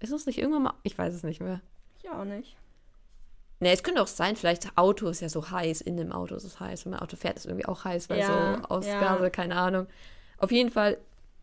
Ist 0.00 0.12
es 0.12 0.26
nicht 0.26 0.38
irgendwann 0.38 0.64
mal? 0.64 0.74
Ich 0.82 0.98
weiß 0.98 1.14
es 1.14 1.22
nicht 1.22 1.40
mehr. 1.40 1.60
Ich 2.02 2.10
auch 2.10 2.24
nicht. 2.24 2.56
Ne, 3.58 3.72
es 3.72 3.82
könnte 3.82 4.02
auch 4.02 4.06
sein, 4.06 4.36
vielleicht 4.36 4.64
das 4.64 4.76
Auto 4.76 5.08
ist 5.08 5.20
ja 5.20 5.28
so 5.30 5.50
heiß, 5.50 5.80
in 5.80 5.96
dem 5.96 6.12
Auto 6.12 6.34
ist 6.34 6.44
es 6.44 6.60
heiß. 6.60 6.84
Wenn 6.84 6.92
mein 6.92 7.00
Auto 7.00 7.16
fährt, 7.16 7.36
ist 7.36 7.44
es 7.44 7.46
irgendwie 7.46 7.66
auch 7.66 7.84
heiß, 7.84 8.10
weil 8.10 8.18
Ja, 8.18 8.58
so 8.58 8.68
Ausgase, 8.68 9.24
ja. 9.24 9.30
keine 9.30 9.56
Ahnung. 9.56 9.86
Auf 10.38 10.52
jeden 10.52 10.70
Fall 10.70 10.98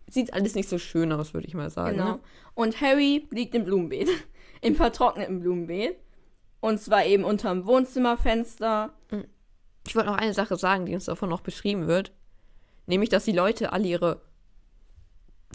sieht 0.08 0.34
alles 0.34 0.54
nicht 0.54 0.70
so 0.70 0.78
schön 0.78 1.12
aus, 1.12 1.34
würde 1.34 1.48
ich 1.48 1.56
mal 1.56 1.72
sagen. 1.72 1.98
Genau. 1.98 2.12
Ne? 2.14 2.20
Und 2.54 2.82
Harry 2.82 3.28
liegt 3.32 3.56
im 3.56 3.66
Blumenbeet. 3.66 4.10
Im 4.62 4.76
vertrockneten 4.76 5.42
Blumenbeet. 5.42 5.98
Und 6.62 6.80
zwar 6.80 7.06
eben 7.06 7.26
unterm 7.26 7.66
Wohnzimmerfenster. 7.66 8.94
Ich 9.86 9.96
wollte 9.96 10.10
noch 10.10 10.18
eine 10.18 10.34
Sache 10.34 10.56
sagen, 10.56 10.86
die 10.86 10.94
uns 10.94 11.06
davon 11.06 11.30
noch 11.30 11.42
beschrieben 11.42 11.88
wird. 11.88 12.14
Nämlich, 12.86 13.10
dass 13.10 13.26
die 13.26 13.34
Leute 13.34 13.74
alle 13.74 13.88
ihre 13.88 14.22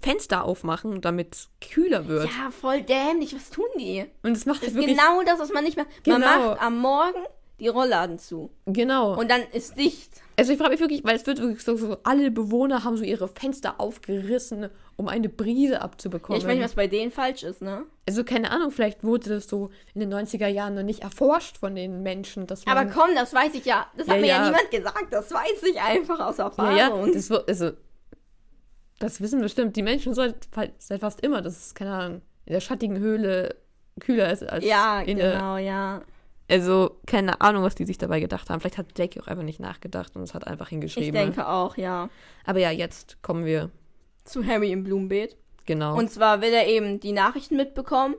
Fenster 0.02 0.44
aufmachen, 0.44 1.00
damit 1.00 1.34
es 1.34 1.50
kühler 1.60 2.06
wird. 2.08 2.24
Ja, 2.26 2.50
voll 2.50 2.82
dämlich. 2.82 3.34
Was 3.34 3.50
tun 3.50 3.66
die? 3.78 4.04
Und 4.22 4.32
es 4.32 4.46
macht 4.46 4.62
Das 4.62 4.70
ist 4.72 4.76
genau 4.86 5.22
das, 5.24 5.38
was 5.38 5.52
man 5.52 5.64
nicht 5.64 5.76
macht. 5.76 5.88
Man 6.06 6.20
Genau. 6.20 6.50
macht 6.50 6.62
am 6.62 6.78
Morgen 6.78 7.18
die 7.60 7.68
Rollladen 7.68 8.18
zu. 8.18 8.50
Genau. 8.66 9.18
Und 9.18 9.30
dann 9.30 9.42
ist 9.52 9.76
dicht. 9.76 10.12
Also 10.36 10.52
ich 10.52 10.58
frage 10.58 10.70
mich 10.70 10.80
wirklich, 10.80 11.02
weil 11.02 11.16
es 11.16 11.26
wird 11.26 11.40
wirklich 11.40 11.64
so, 11.64 11.76
so, 11.76 11.96
alle 12.04 12.30
Bewohner 12.30 12.84
haben 12.84 12.96
so 12.96 13.02
ihre 13.02 13.26
Fenster 13.26 13.80
aufgerissen, 13.80 14.70
um 14.94 15.08
eine 15.08 15.28
Brise 15.28 15.72
Ja, 15.72 15.80
abzubekommen. 15.80 16.40
ich 16.40 16.46
weiß 16.46 16.54
nicht, 16.54 16.64
was 16.64 16.74
bei 16.76 16.86
denen 16.86 17.10
falsch 17.10 17.42
ist, 17.42 17.60
ne? 17.60 17.84
also 18.08 18.22
keine 18.22 18.52
Ahnung, 18.52 18.70
vielleicht 18.70 19.02
wurde 19.02 19.30
das 19.30 19.48
so 19.48 19.70
in 19.94 20.00
den 20.00 20.14
90er 20.14 20.46
Jahren 20.46 20.76
noch 20.76 20.84
nicht 20.84 21.02
erforscht 21.02 21.58
von 21.58 21.74
den 21.74 22.04
Menschen, 22.04 22.46
dass 22.46 22.64
man... 22.64 22.76
Aber 22.78 22.88
komm, 22.88 23.16
das 23.16 23.34
weiß 23.34 23.52
ich 23.54 23.64
ja. 23.64 23.86
Das 23.96 24.06
hat 24.06 24.14
Ja, 24.16 24.20
mir 24.20 24.26
ja, 24.28 24.36
ja. 24.36 24.44
niemand 24.44 24.70
gesagt. 24.70 25.06
Das 25.10 25.32
weiß 25.32 25.62
ich 25.68 25.80
einfach 25.80 26.20
aus 26.20 26.36
ja, 26.38 26.44
Erfahrung. 26.44 26.76
ja, 26.76 27.12
das, 27.12 27.28
wird- 27.30 27.48
also, 27.48 27.72
das 28.98 29.20
wissen 29.20 29.40
bestimmt 29.40 29.76
die 29.76 29.82
Menschen 29.82 30.14
seit, 30.14 30.48
seit 30.78 31.00
fast 31.00 31.20
immer, 31.20 31.42
dass 31.42 31.56
es, 31.56 31.74
keine 31.74 31.92
Ahnung, 31.92 32.22
in 32.46 32.52
der 32.52 32.60
schattigen 32.60 32.98
Höhle 32.98 33.56
kühler 34.00 34.30
ist 34.32 34.48
als 34.48 34.64
Ja, 34.64 35.00
in 35.00 35.18
der... 35.18 35.32
genau, 35.32 35.56
ja. 35.56 36.02
Also 36.50 36.96
keine 37.06 37.40
Ahnung, 37.42 37.62
was 37.62 37.74
die 37.74 37.84
sich 37.84 37.98
dabei 37.98 38.20
gedacht 38.20 38.48
haben. 38.48 38.60
Vielleicht 38.60 38.78
hat 38.78 38.98
Jackie 38.98 39.20
auch 39.20 39.26
einfach 39.26 39.42
nicht 39.44 39.60
nachgedacht 39.60 40.16
und 40.16 40.22
es 40.22 40.32
hat 40.32 40.46
einfach 40.46 40.66
Ich 40.66 40.70
hingeschrieben. 40.70 41.12
denke 41.12 41.46
auch, 41.46 41.76
ja. 41.76 42.08
Aber 42.46 42.58
ja, 42.58 42.70
jetzt 42.70 43.22
kommen 43.22 43.44
wir, 43.44 43.70
Zu 44.24 44.46
Harry 44.46 44.72
im 44.72 44.82
Blumenbeet. 44.82 45.36
genau. 45.66 45.96
Und 45.96 46.10
zwar 46.10 46.40
will 46.40 46.52
er 46.52 46.66
eben 46.66 47.00
die 47.00 47.12
Nachrichten 47.12 47.56
mitbekommen. 47.56 48.14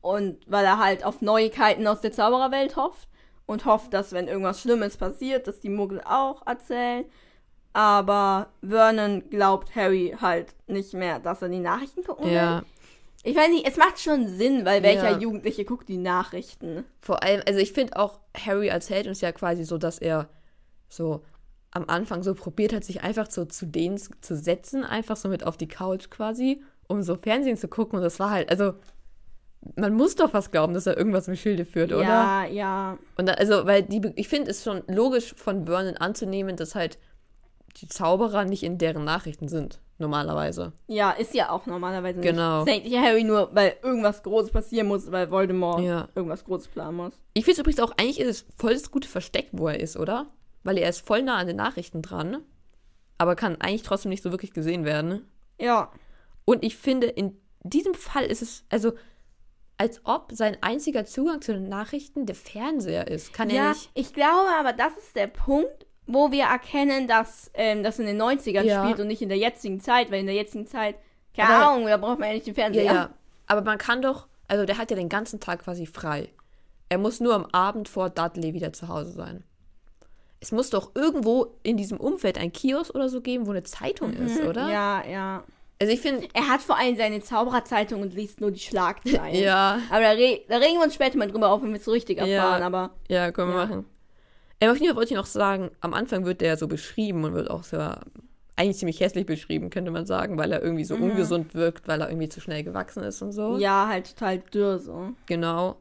Und 0.00 0.38
weil 0.48 0.64
er 0.64 0.78
halt 0.80 1.04
auf 1.04 1.20
Neuigkeiten 1.22 1.86
aus 1.86 2.00
der 2.00 2.10
Zaubererwelt 2.10 2.74
hofft. 2.74 3.08
Und 3.46 3.64
hofft, 3.66 3.94
dass 3.94 4.10
wenn 4.12 4.26
irgendwas 4.26 4.60
Schlimmes 4.60 4.96
passiert, 4.96 5.46
dass 5.46 5.60
die 5.60 5.68
Muggel 5.68 6.00
auch 6.04 6.44
erzählen. 6.46 7.04
Aber 7.72 8.48
Vernon 8.62 9.28
glaubt 9.30 9.74
Harry 9.74 10.14
halt 10.20 10.54
nicht 10.66 10.92
mehr, 10.94 11.18
dass 11.20 11.40
er 11.42 11.48
die 11.48 11.58
Nachrichten 11.60 12.04
gucken 12.04 12.26
will. 12.26 12.32
ja, 12.32 12.62
Ich 13.24 13.36
weiß 13.36 13.48
nicht, 13.50 13.66
es 13.66 13.76
macht 13.76 14.00
schon 14.00 14.28
Sinn, 14.28 14.64
weil 14.64 14.82
welcher 14.82 15.12
Ja. 15.12 15.18
Jugendliche 15.18 15.64
guckt 15.64 15.88
die 15.88 15.96
Nachrichten? 15.96 16.84
Vor 17.00 17.22
allem, 17.22 17.40
also 17.46 17.60
ich 17.60 17.72
finde 17.72 17.96
auch, 17.96 18.18
Harry 18.36 18.68
erzählt 18.68 19.06
uns 19.06 19.20
ja 19.20 19.32
quasi 19.32 19.64
so, 19.64 19.78
dass 19.78 19.98
er 19.98 20.28
so 20.88 21.22
am 21.70 21.84
Anfang 21.88 22.22
so 22.22 22.34
probiert 22.34 22.74
hat, 22.74 22.84
sich 22.84 23.02
einfach 23.02 23.30
so 23.30 23.44
zu 23.46 23.66
denen 23.66 23.96
zu 23.98 24.36
setzen, 24.36 24.84
einfach 24.84 25.16
so 25.16 25.28
mit 25.30 25.44
auf 25.46 25.56
die 25.56 25.68
Couch 25.68 26.10
quasi, 26.10 26.62
um 26.88 27.02
so 27.02 27.16
Fernsehen 27.16 27.56
zu 27.56 27.68
gucken. 27.68 27.96
Und 27.96 28.02
das 28.04 28.20
war 28.20 28.30
halt, 28.30 28.50
also 28.50 28.74
man 29.76 29.94
muss 29.94 30.16
doch 30.16 30.34
was 30.34 30.50
glauben, 30.50 30.74
dass 30.74 30.86
er 30.86 30.98
irgendwas 30.98 31.28
im 31.28 31.36
Schilde 31.36 31.64
führt, 31.64 31.92
oder? 31.92 32.02
Ja, 32.02 32.44
ja. 32.44 32.98
Und 33.16 33.26
da, 33.28 33.34
also, 33.34 33.64
weil 33.64 33.84
die, 33.84 34.02
ich 34.16 34.28
finde 34.28 34.50
es 34.50 34.64
schon 34.64 34.82
logisch 34.88 35.32
von 35.36 35.64
Vernon 35.64 35.96
anzunehmen, 35.96 36.56
dass 36.56 36.74
halt 36.74 36.98
die 37.76 37.88
Zauberer 37.88 38.44
nicht 38.44 38.62
in 38.62 38.78
deren 38.78 39.04
Nachrichten 39.04 39.48
sind, 39.48 39.80
normalerweise. 39.98 40.72
Ja, 40.88 41.10
ist 41.12 41.34
ja 41.34 41.50
auch 41.50 41.66
normalerweise 41.66 42.18
nicht. 42.20 42.28
Genau. 42.30 42.64
Denkt 42.64 42.86
sich 42.86 42.96
Harry 42.98 43.24
nur, 43.24 43.50
weil 43.54 43.76
irgendwas 43.82 44.22
Großes 44.22 44.50
passieren 44.52 44.88
muss, 44.88 45.10
weil 45.10 45.30
Voldemort 45.30 45.82
Ja. 45.82 46.08
irgendwas 46.14 46.44
Großes 46.44 46.68
planen 46.68 46.96
muss. 46.96 47.12
Ich 47.34 47.44
finde 47.44 47.52
es 47.54 47.58
übrigens 47.60 47.80
auch, 47.80 47.92
eigentlich 47.92 48.20
ist 48.20 48.28
es 48.28 48.44
voll 48.56 48.74
das 48.74 48.90
gute 48.90 49.08
Versteck, 49.08 49.48
wo 49.52 49.68
er 49.68 49.80
ist, 49.80 49.96
oder? 49.96 50.26
Weil 50.64 50.78
er 50.78 50.88
ist 50.88 51.04
voll 51.06 51.22
nah 51.22 51.38
an 51.38 51.46
den 51.46 51.56
Nachrichten 51.56 52.02
dran, 52.02 52.42
aber 53.18 53.36
kann 53.36 53.60
eigentlich 53.60 53.82
trotzdem 53.82 54.10
nicht 54.10 54.22
so 54.22 54.30
wirklich 54.30 54.52
gesehen 54.52 54.84
werden. 54.84 55.26
Ja. 55.58 55.90
Und 56.44 56.64
ich 56.64 56.76
finde, 56.76 57.06
in 57.06 57.36
diesem 57.62 57.94
Fall 57.94 58.24
ist 58.24 58.42
es, 58.42 58.64
also, 58.68 58.92
als 59.78 60.00
ob 60.04 60.30
sein 60.32 60.56
einziger 60.60 61.04
Zugang 61.04 61.40
zu 61.40 61.52
den 61.52 61.68
Nachrichten 61.68 62.26
der 62.26 62.34
Fernseher 62.36 63.08
ist. 63.08 63.32
Kann 63.32 63.48
er 63.50 63.56
Ja, 63.56 63.68
nicht. 63.70 63.90
ich 63.94 64.12
glaube 64.12 64.48
aber, 64.58 64.72
das 64.72 64.92
ist 64.96 65.16
der 65.16 65.26
Punkt, 65.28 65.86
wo 66.06 66.30
wir 66.32 66.44
erkennen, 66.44 67.06
dass 67.08 67.50
ähm, 67.54 67.82
das 67.82 67.98
in 67.98 68.06
den 68.06 68.20
90ern 68.20 68.64
Ja. 68.64 68.82
spielt 68.84 69.00
und 69.00 69.06
nicht 69.06 69.22
in 69.22 69.28
der 69.28 69.38
jetzigen 69.38 69.80
Zeit, 69.80 70.10
weil 70.10 70.20
in 70.20 70.26
der 70.26 70.34
jetzigen 70.34 70.66
Zeit, 70.66 70.96
keine 71.36 71.48
Aber- 71.54 71.68
Ahnung, 71.72 71.86
da 71.86 71.96
braucht 71.96 72.18
man 72.18 72.28
ja 72.28 72.34
nicht 72.34 72.46
den 72.46 72.54
Ja, 72.54 72.62
Fernseher. 72.62 72.84
ja. 72.84 73.10
Aber 73.46 73.62
man 73.62 73.78
kann 73.78 74.02
doch, 74.02 74.26
also 74.48 74.64
der 74.66 74.78
hat 74.78 74.90
ja 74.90 74.96
den 74.96 75.08
ganzen 75.08 75.40
Tag 75.40 75.64
quasi 75.64 75.86
frei. 75.86 76.28
Er 76.88 76.98
muss 76.98 77.20
nur 77.20 77.34
am 77.34 77.46
Abend 77.52 77.88
vor 77.88 78.10
Dudley 78.10 78.52
wieder 78.54 78.72
zu 78.72 78.88
Hause 78.88 79.12
sein. 79.12 79.44
Es 80.40 80.50
muss 80.52 80.70
doch 80.70 80.90
irgendwo 80.94 81.54
in 81.62 81.76
diesem 81.76 81.98
Umfeld 81.98 82.36
ein 82.36 82.52
Kiosk 82.52 82.94
oder 82.94 83.08
so 83.08 83.20
geben, 83.20 83.46
wo 83.46 83.50
eine 83.52 83.62
Zeitung 83.62 84.12
ist, 84.12 84.42
oder? 84.42 84.64
Mhm. 84.66 84.70
Ja, 84.72 85.04
ja. 85.06 85.44
Also 85.80 85.92
ich 85.94 86.00
finde, 86.00 86.28
Er 86.34 86.48
hat 86.48 86.60
vor 86.62 86.76
allem 86.78 86.96
seine 86.96 87.20
Zaubererzeitung 87.22 88.02
und 88.02 88.14
liest 88.14 88.40
nur 88.40 88.50
die 88.50 88.58
Schlagzeilen. 88.60 89.34
ja, 89.40 89.78
Aber 89.90 90.00
da, 90.00 90.10
re 90.10 90.40
da 90.48 90.56
regen 90.58 90.78
wir 90.78 90.84
uns 90.84 90.94
später 90.94 91.16
mal 91.18 91.28
drüber 91.30 91.50
auf, 91.50 91.62
wenn 91.62 91.70
wir 91.70 91.76
es 91.78 91.84
so 91.84 91.92
richtig 91.92 92.18
Ja. 92.18 92.26
erfahren. 92.26 92.62
Aber 92.62 92.90
ja, 93.08 93.30
können 93.32 93.50
wir 93.52 93.58
Ja. 93.60 93.66
machen. 93.66 93.84
Auf 94.70 94.76
jeden 94.76 94.88
Fall 94.88 94.96
wollte 94.96 95.12
ich 95.14 95.16
noch 95.18 95.26
sagen, 95.26 95.70
am 95.80 95.94
Anfang 95.94 96.24
wird 96.24 96.40
der 96.40 96.56
so 96.56 96.68
beschrieben 96.68 97.24
und 97.24 97.34
wird 97.34 97.50
auch 97.50 97.64
so 97.64 97.76
eigentlich 98.56 98.76
ziemlich 98.78 99.00
hässlich 99.00 99.26
beschrieben, 99.26 99.70
könnte 99.70 99.90
man 99.90 100.06
sagen, 100.06 100.36
weil 100.38 100.52
er 100.52 100.62
irgendwie 100.62 100.84
so 100.84 100.96
Mhm. 100.96 101.02
ungesund 101.10 101.54
wirkt, 101.54 101.88
weil 101.88 102.00
er 102.00 102.08
irgendwie 102.10 102.28
zu 102.28 102.40
schnell 102.40 102.62
gewachsen 102.62 103.02
ist 103.02 103.20
und 103.22 103.32
so. 103.32 103.58
ja, 103.58 103.88
halt 103.88 104.10
total 104.16 104.38
dürr 104.38 104.78
so. 104.78 105.10
Genau. 105.26 105.76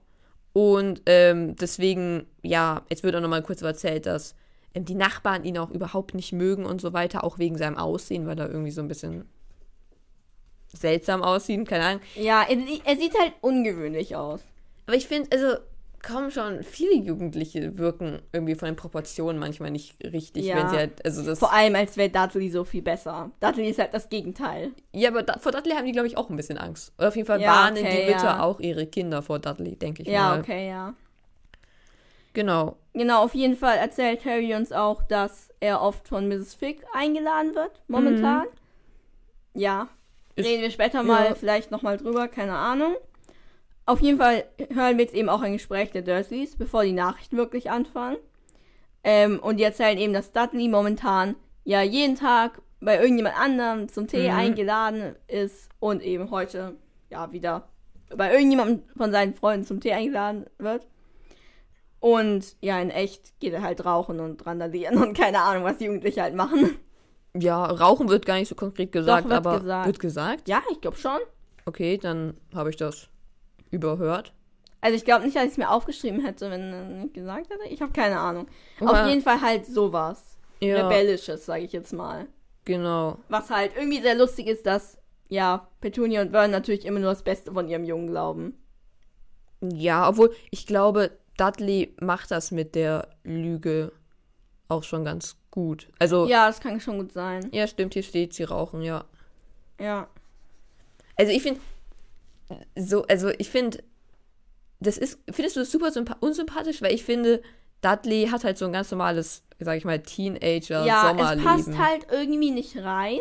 Und 0.54 1.02
ähm, 1.06 1.56
deswegen, 1.58 2.26
ja, 2.42 2.82
jetzt 2.90 3.04
wird 3.04 3.16
auch 3.16 3.22
nochmal 3.22 3.44
kurz 3.44 3.62
erzählt, 3.62 4.06
dass 4.06 4.36
ähm, 4.74 4.86
die 4.86 4.96
Nachbarn 4.96 5.44
ihn 5.44 5.58
auch 5.58 5.70
überhaupt 5.70 6.14
nicht 6.14 6.34
mögen 6.34 6.66
und 6.66 6.82
so 6.82 6.92
weiter, 6.94 7.24
auch 7.24 7.38
wegen 7.40 7.58
seinem 7.58 7.78
Aussehen, 7.78 8.26
weil 8.28 8.40
er 8.40 8.50
irgendwie 8.50 8.72
so 8.72 8.82
ein 8.82 8.88
bisschen 8.88 9.30
seltsam 10.74 11.22
aussieht, 11.24 11.68
keine 11.68 11.84
Ahnung. 11.86 12.02
Ja, 12.16 12.44
er, 12.48 12.58
er 12.86 12.96
sieht 12.98 13.18
halt 13.20 13.34
ungewöhnlich 13.42 14.16
aus. 14.16 14.42
Aber 14.88 14.96
ich 14.96 15.08
finde, 15.08 15.30
also, 15.32 15.58
kaum 16.04 16.32
schon, 16.32 16.64
viele 16.64 16.96
Jugendliche 16.96 17.78
wirken 17.78 18.22
irgendwie 18.34 18.56
von 18.56 18.68
den 18.68 18.76
Proportionen 18.76 19.38
manchmal 19.40 19.72
nicht 19.72 19.96
richtig, 20.04 20.46
Ja. 20.46 20.56
wenn 20.58 20.70
sie 20.70 20.76
halt, 20.78 21.06
also 21.06 21.24
das. 21.24 21.40
Vor 21.40 21.54
allem, 21.54 21.76
als 21.76 21.98
wäre 21.98 22.10
Dudley 22.10 22.50
so 22.50 22.64
viel 22.64 22.82
besser. 22.82 23.32
Dudley 23.40 23.70
ist 23.70 23.80
halt 23.80 23.94
das 23.94 24.10
Gegenteil. 24.10 24.72
Ja, 24.94 25.10
aber 25.10 25.24
da, 25.24 25.38
vor 25.40 25.52
Dudley 25.52 25.74
haben 25.76 25.86
die, 25.86 25.92
glaube 25.92 26.08
ich, 26.08 26.18
auch 26.18 26.30
ein 26.30 26.36
bisschen 26.36 26.58
Angst. 26.58 26.94
Oder 26.98 27.10
auf 27.10 27.16
jeden 27.16 27.28
Fall 27.28 27.40
Ja, 27.42 27.50
warnen 27.52 27.78
okay, 27.86 28.06
die 28.08 28.12
Mütter 28.14 28.24
ja. 28.26 28.44
auch 28.44 28.60
ihre 28.60 28.86
Kinder 28.88 29.22
vor 29.22 29.40
Dudley, 29.40 29.76
denke 29.76 30.02
ich 30.04 30.08
Ja, 30.10 30.30
mal. 30.30 30.40
okay, 30.40 30.68
ja. 30.70 30.94
Genau. 32.34 32.78
Genau, 32.94 33.24
auf 33.24 33.34
jeden 33.36 33.56
Fall 33.58 33.78
erzählt 33.78 34.24
Harry 34.26 34.56
uns 34.56 34.72
auch, 34.72 35.04
dass 35.04 35.50
er 35.60 35.82
oft 35.82 36.08
von 36.08 36.28
Mrs. 36.28 36.56
Fig 36.56 36.82
eingeladen 36.94 37.56
wird, 37.56 37.82
momentan. 37.88 38.46
Ja, 39.54 39.90
Ist- 40.36 40.48
reden 40.48 40.62
wir 40.62 40.72
später 40.72 41.04
mal 41.04 41.26
ja. 41.26 41.36
vielleicht 41.36 41.72
nochmal 41.72 41.98
drüber, 41.98 42.28
keine 42.30 42.54
Ahnung. 42.56 42.96
Auf 43.92 44.00
jeden 44.00 44.20
Fall 44.20 44.46
hören 44.70 44.98
wir 44.98 45.04
jetzt 45.04 45.14
eben 45.14 45.28
auch 45.28 45.42
ein 45.42 45.52
Gespräch 45.52 45.92
der 45.92 46.02
Dursleys, 46.02 46.56
bevor 46.56 46.86
die 46.86 46.94
Nachrichten 46.94 47.36
wirklich 47.36 47.70
anfangen. 47.70 48.16
Ähm, 49.04 49.38
und 49.40 49.58
die 49.58 49.64
erzählen 49.64 49.98
eben, 49.98 50.14
dass 50.14 50.32
Dudley 50.32 50.70
momentan 50.70 51.36
ja 51.66 51.82
jeden 51.82 52.16
Tag 52.16 52.62
bei 52.80 53.02
irgendjemand 53.02 53.38
anderem 53.38 53.90
zum 53.90 54.08
Tee 54.08 54.30
Mhm. 54.30 54.38
eingeladen 54.38 55.16
ist 55.28 55.68
und 55.82 56.02
eben 56.04 56.32
heute 56.32 56.78
ja 57.10 57.34
wieder 57.34 57.68
bei 58.16 58.32
irgendjemandem 58.32 58.82
von 58.96 59.12
seinen 59.12 59.34
Freunden 59.34 59.66
zum 59.66 59.82
Tee 59.82 59.92
eingeladen 59.92 60.46
wird. 60.58 60.88
Und 62.00 62.56
ja, 62.62 62.80
in 62.80 62.92
echt 62.92 63.38
geht 63.42 63.52
er 63.52 63.62
halt 63.62 63.84
rauchen 63.84 64.22
und 64.22 64.46
randalieren 64.46 65.00
und 65.04 65.18
keine 65.18 65.42
Ahnung, 65.42 65.66
was 65.66 65.80
die 65.80 65.86
Jugendliche 65.86 66.22
halt 66.22 66.36
machen. 66.36 66.80
Ja, 67.38 67.66
Rauchen 67.66 68.08
wird 68.08 68.26
gar 68.26 68.36
nicht 68.36 68.48
so 68.48 68.56
konkret 68.56 68.94
gesagt, 68.94 69.26
wird 69.28 69.34
aber 69.34 69.60
gesagt. 69.60 69.86
wird 69.88 70.00
gesagt. 70.00 70.48
Ja, 70.48 70.62
ich 70.72 70.80
glaube 70.80 70.96
schon. 70.96 71.20
Okay, 71.66 71.98
dann 71.98 72.38
habe 72.56 72.70
ich 72.70 72.78
das 72.78 73.11
überhört. 73.72 74.34
Also 74.82 74.96
ich 74.96 75.06
glaube 75.06 75.26
nicht, 75.26 75.36
dass 75.36 75.44
ich 75.46 75.52
es 75.52 75.58
mir 75.58 75.70
aufgeschrieben 75.70 76.24
hätte, 76.26 76.50
wenn 76.50 76.74
er 76.74 76.84
nicht 76.86 77.14
gesagt 77.14 77.50
hätte. 77.50 77.64
Ich 77.70 77.82
habe 77.82 77.92
keine 77.92 78.20
Ahnung. 78.20 78.48
Auf 78.80 78.90
Aber- 78.90 79.08
jeden 79.10 79.22
Fall 79.22 79.42
halt 79.42 79.66
sowas. 79.66 80.38
Ja, 80.60 80.88
Rebellisches, 80.88 81.46
sage 81.46 81.64
ich 81.64 81.72
jetzt 81.72 81.94
mal. 81.94 82.28
genau. 82.66 83.18
Was 83.30 83.50
halt 83.50 83.72
irgendwie 83.76 84.02
sehr 84.02 84.14
lustig 84.16 84.46
ist, 84.48 84.66
dass, 84.68 84.98
ja, 85.30 85.68
Petunia 85.82 86.22
und 86.22 86.32
Vern 86.32 86.52
natürlich 86.52 86.86
immer 86.86 87.00
nur 87.00 87.10
das 87.10 87.24
Beste 87.24 87.52
von 87.52 87.68
ihrem 87.68 87.84
Jungen 87.84 88.08
glauben. 88.08 88.56
Ja, 89.62 90.08
obwohl 90.10 90.34
ich 90.52 90.66
glaube, 90.68 91.12
Dudley 91.38 91.96
macht 92.00 92.30
das 92.32 92.52
mit 92.52 92.76
der 92.76 93.08
Lüge 93.24 93.92
auch 94.68 94.84
schon 94.84 95.04
ganz 95.06 95.36
gut. 95.52 95.88
Also, 96.00 96.26
ja, 96.26 96.32
Ja, 96.42 96.48
das 96.48 96.60
kann 96.60 96.80
schon 96.80 96.98
gut 96.98 97.12
sein. 97.12 97.50
stimmt, 97.68 97.94
hier 97.94 98.04
steht, 98.04 98.34
sie 98.34 98.44
rauchen, 98.44 98.82
ja. 98.82 99.06
Ja. 99.80 100.08
Also 101.18 101.32
ich 101.32 101.42
finde, 101.44 101.60
so, 102.78 103.04
also 103.04 103.30
ich 103.38 103.50
finde, 103.50 103.84
das 104.80 104.98
ist, 104.98 105.20
findest 105.32 105.56
du 105.56 105.60
das 105.62 105.72
super 105.72 105.88
sympa- 105.90 106.18
unsympathisch, 106.20 106.82
weil 106.82 106.94
ich 106.94 107.04
finde, 107.04 107.42
Dudley 107.82 108.28
hat 108.32 108.44
halt 108.44 108.58
so 108.58 108.66
ein 108.66 108.74
ganz 108.74 108.90
normales, 108.92 109.44
sag 109.60 109.78
ich 109.78 109.86
mal, 109.86 109.94
Ja, 109.96 110.02
es 110.02 110.14
Teenager-Sommerleben. 110.16 111.44
passt 111.44 111.78
halt 111.78 112.08
irgendwie 112.12 112.52
nicht 112.52 112.78
rein. 112.78 113.20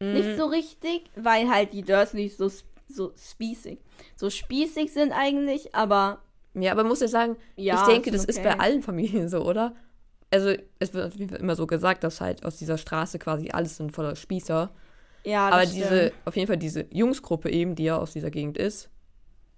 Mhm. 0.00 0.12
Nicht 0.12 0.36
so 0.36 0.46
richtig, 0.46 1.10
weil 1.16 1.48
halt 1.50 1.72
die 1.72 1.82
Dursleys 1.82 2.36
so, 2.36 2.50
so 2.88 3.12
spießig, 3.16 3.78
so 4.14 4.28
spießig 4.30 4.92
sind 4.92 5.12
eigentlich, 5.12 5.74
aber 5.74 6.20
Ja, 6.54 6.72
aber 6.72 6.82
man 6.82 6.90
muss 6.90 7.00
ja 7.00 7.08
sagen, 7.08 7.36
ja. 7.56 7.80
ich 7.80 7.86
denke, 7.88 8.10
sind 8.10 8.14
das 8.14 8.24
ist 8.26 8.38
okay. 8.38 8.48
bei 8.54 8.60
allen 8.60 8.82
Familien 8.82 9.28
so, 9.28 9.42
oder? 9.42 9.74
Also, 10.30 10.52
es 10.80 10.92
wird 10.92 11.06
auf 11.06 11.14
jeden 11.14 11.30
Fall 11.30 11.38
immer 11.40 11.54
so 11.56 11.66
gesagt, 11.66 12.02
dass 12.04 12.20
halt 12.20 12.44
aus 12.44 12.56
dieser 12.56 12.78
Straße 12.78 13.18
quasi 13.18 13.50
alles 13.50 13.76
sind 13.76 13.92
voller 13.92 14.16
Spießer. 14.16 14.70
Ja, 15.26 15.48
aber 15.48 15.66
diese, 15.66 16.06
stimmt. 16.08 16.12
auf 16.24 16.36
jeden 16.36 16.46
Fall 16.46 16.56
diese 16.56 16.86
Jungsgruppe 16.90 17.50
eben, 17.50 17.74
die 17.74 17.84
ja 17.84 17.98
aus 17.98 18.12
dieser 18.12 18.30
Gegend 18.30 18.56
ist, 18.56 18.88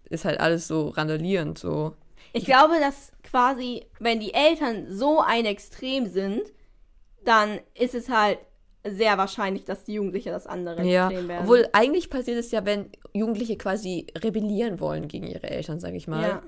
ist 0.08 0.25
halt 0.25 0.40
alles 0.40 0.66
so 0.66 0.88
randalierend, 0.88 1.58
so. 1.58 1.94
Ich 2.32 2.46
glaube, 2.46 2.75
dass 2.80 3.12
quasi, 3.22 3.84
wenn 4.00 4.18
die 4.18 4.32
Eltern 4.32 4.87
so 4.90 5.20
ein 5.20 5.44
Extrem 5.44 6.06
sind, 6.06 6.42
dann 7.25 7.60
ist 7.75 7.94
es 7.94 8.08
halt 8.08 8.38
sehr 8.87 9.18
wahrscheinlich, 9.18 9.64
dass 9.64 9.84
die 9.84 9.94
Jugendlichen 9.94 10.30
das 10.30 10.46
andere 10.46 10.82
Ja, 10.84 11.08
Extrem 11.08 11.28
werden. 11.28 11.42
obwohl 11.42 11.68
eigentlich 11.72 12.08
passiert 12.08 12.38
es 12.38 12.50
ja, 12.50 12.64
wenn 12.64 12.90
Jugendliche 13.12 13.56
quasi 13.58 14.06
rebellieren 14.16 14.80
wollen 14.80 15.08
gegen 15.08 15.26
ihre 15.26 15.50
Eltern, 15.50 15.80
sag 15.80 15.92
ich 15.94 16.08
mal. 16.08 16.22
ja. 16.28 16.42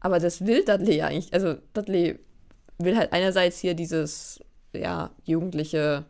Aber 0.00 0.18
das 0.18 0.46
will 0.46 0.64
Dudley 0.64 0.96
ja 0.96 1.06
eigentlich. 1.08 1.32
Also 1.34 1.54
Dudley 1.74 2.18
will 2.78 2.96
halt 2.96 3.12
einerseits 3.12 3.58
hier 3.58 3.74
dieses, 3.74 4.40
ja, 4.72 5.10
jugendliche 5.24 6.04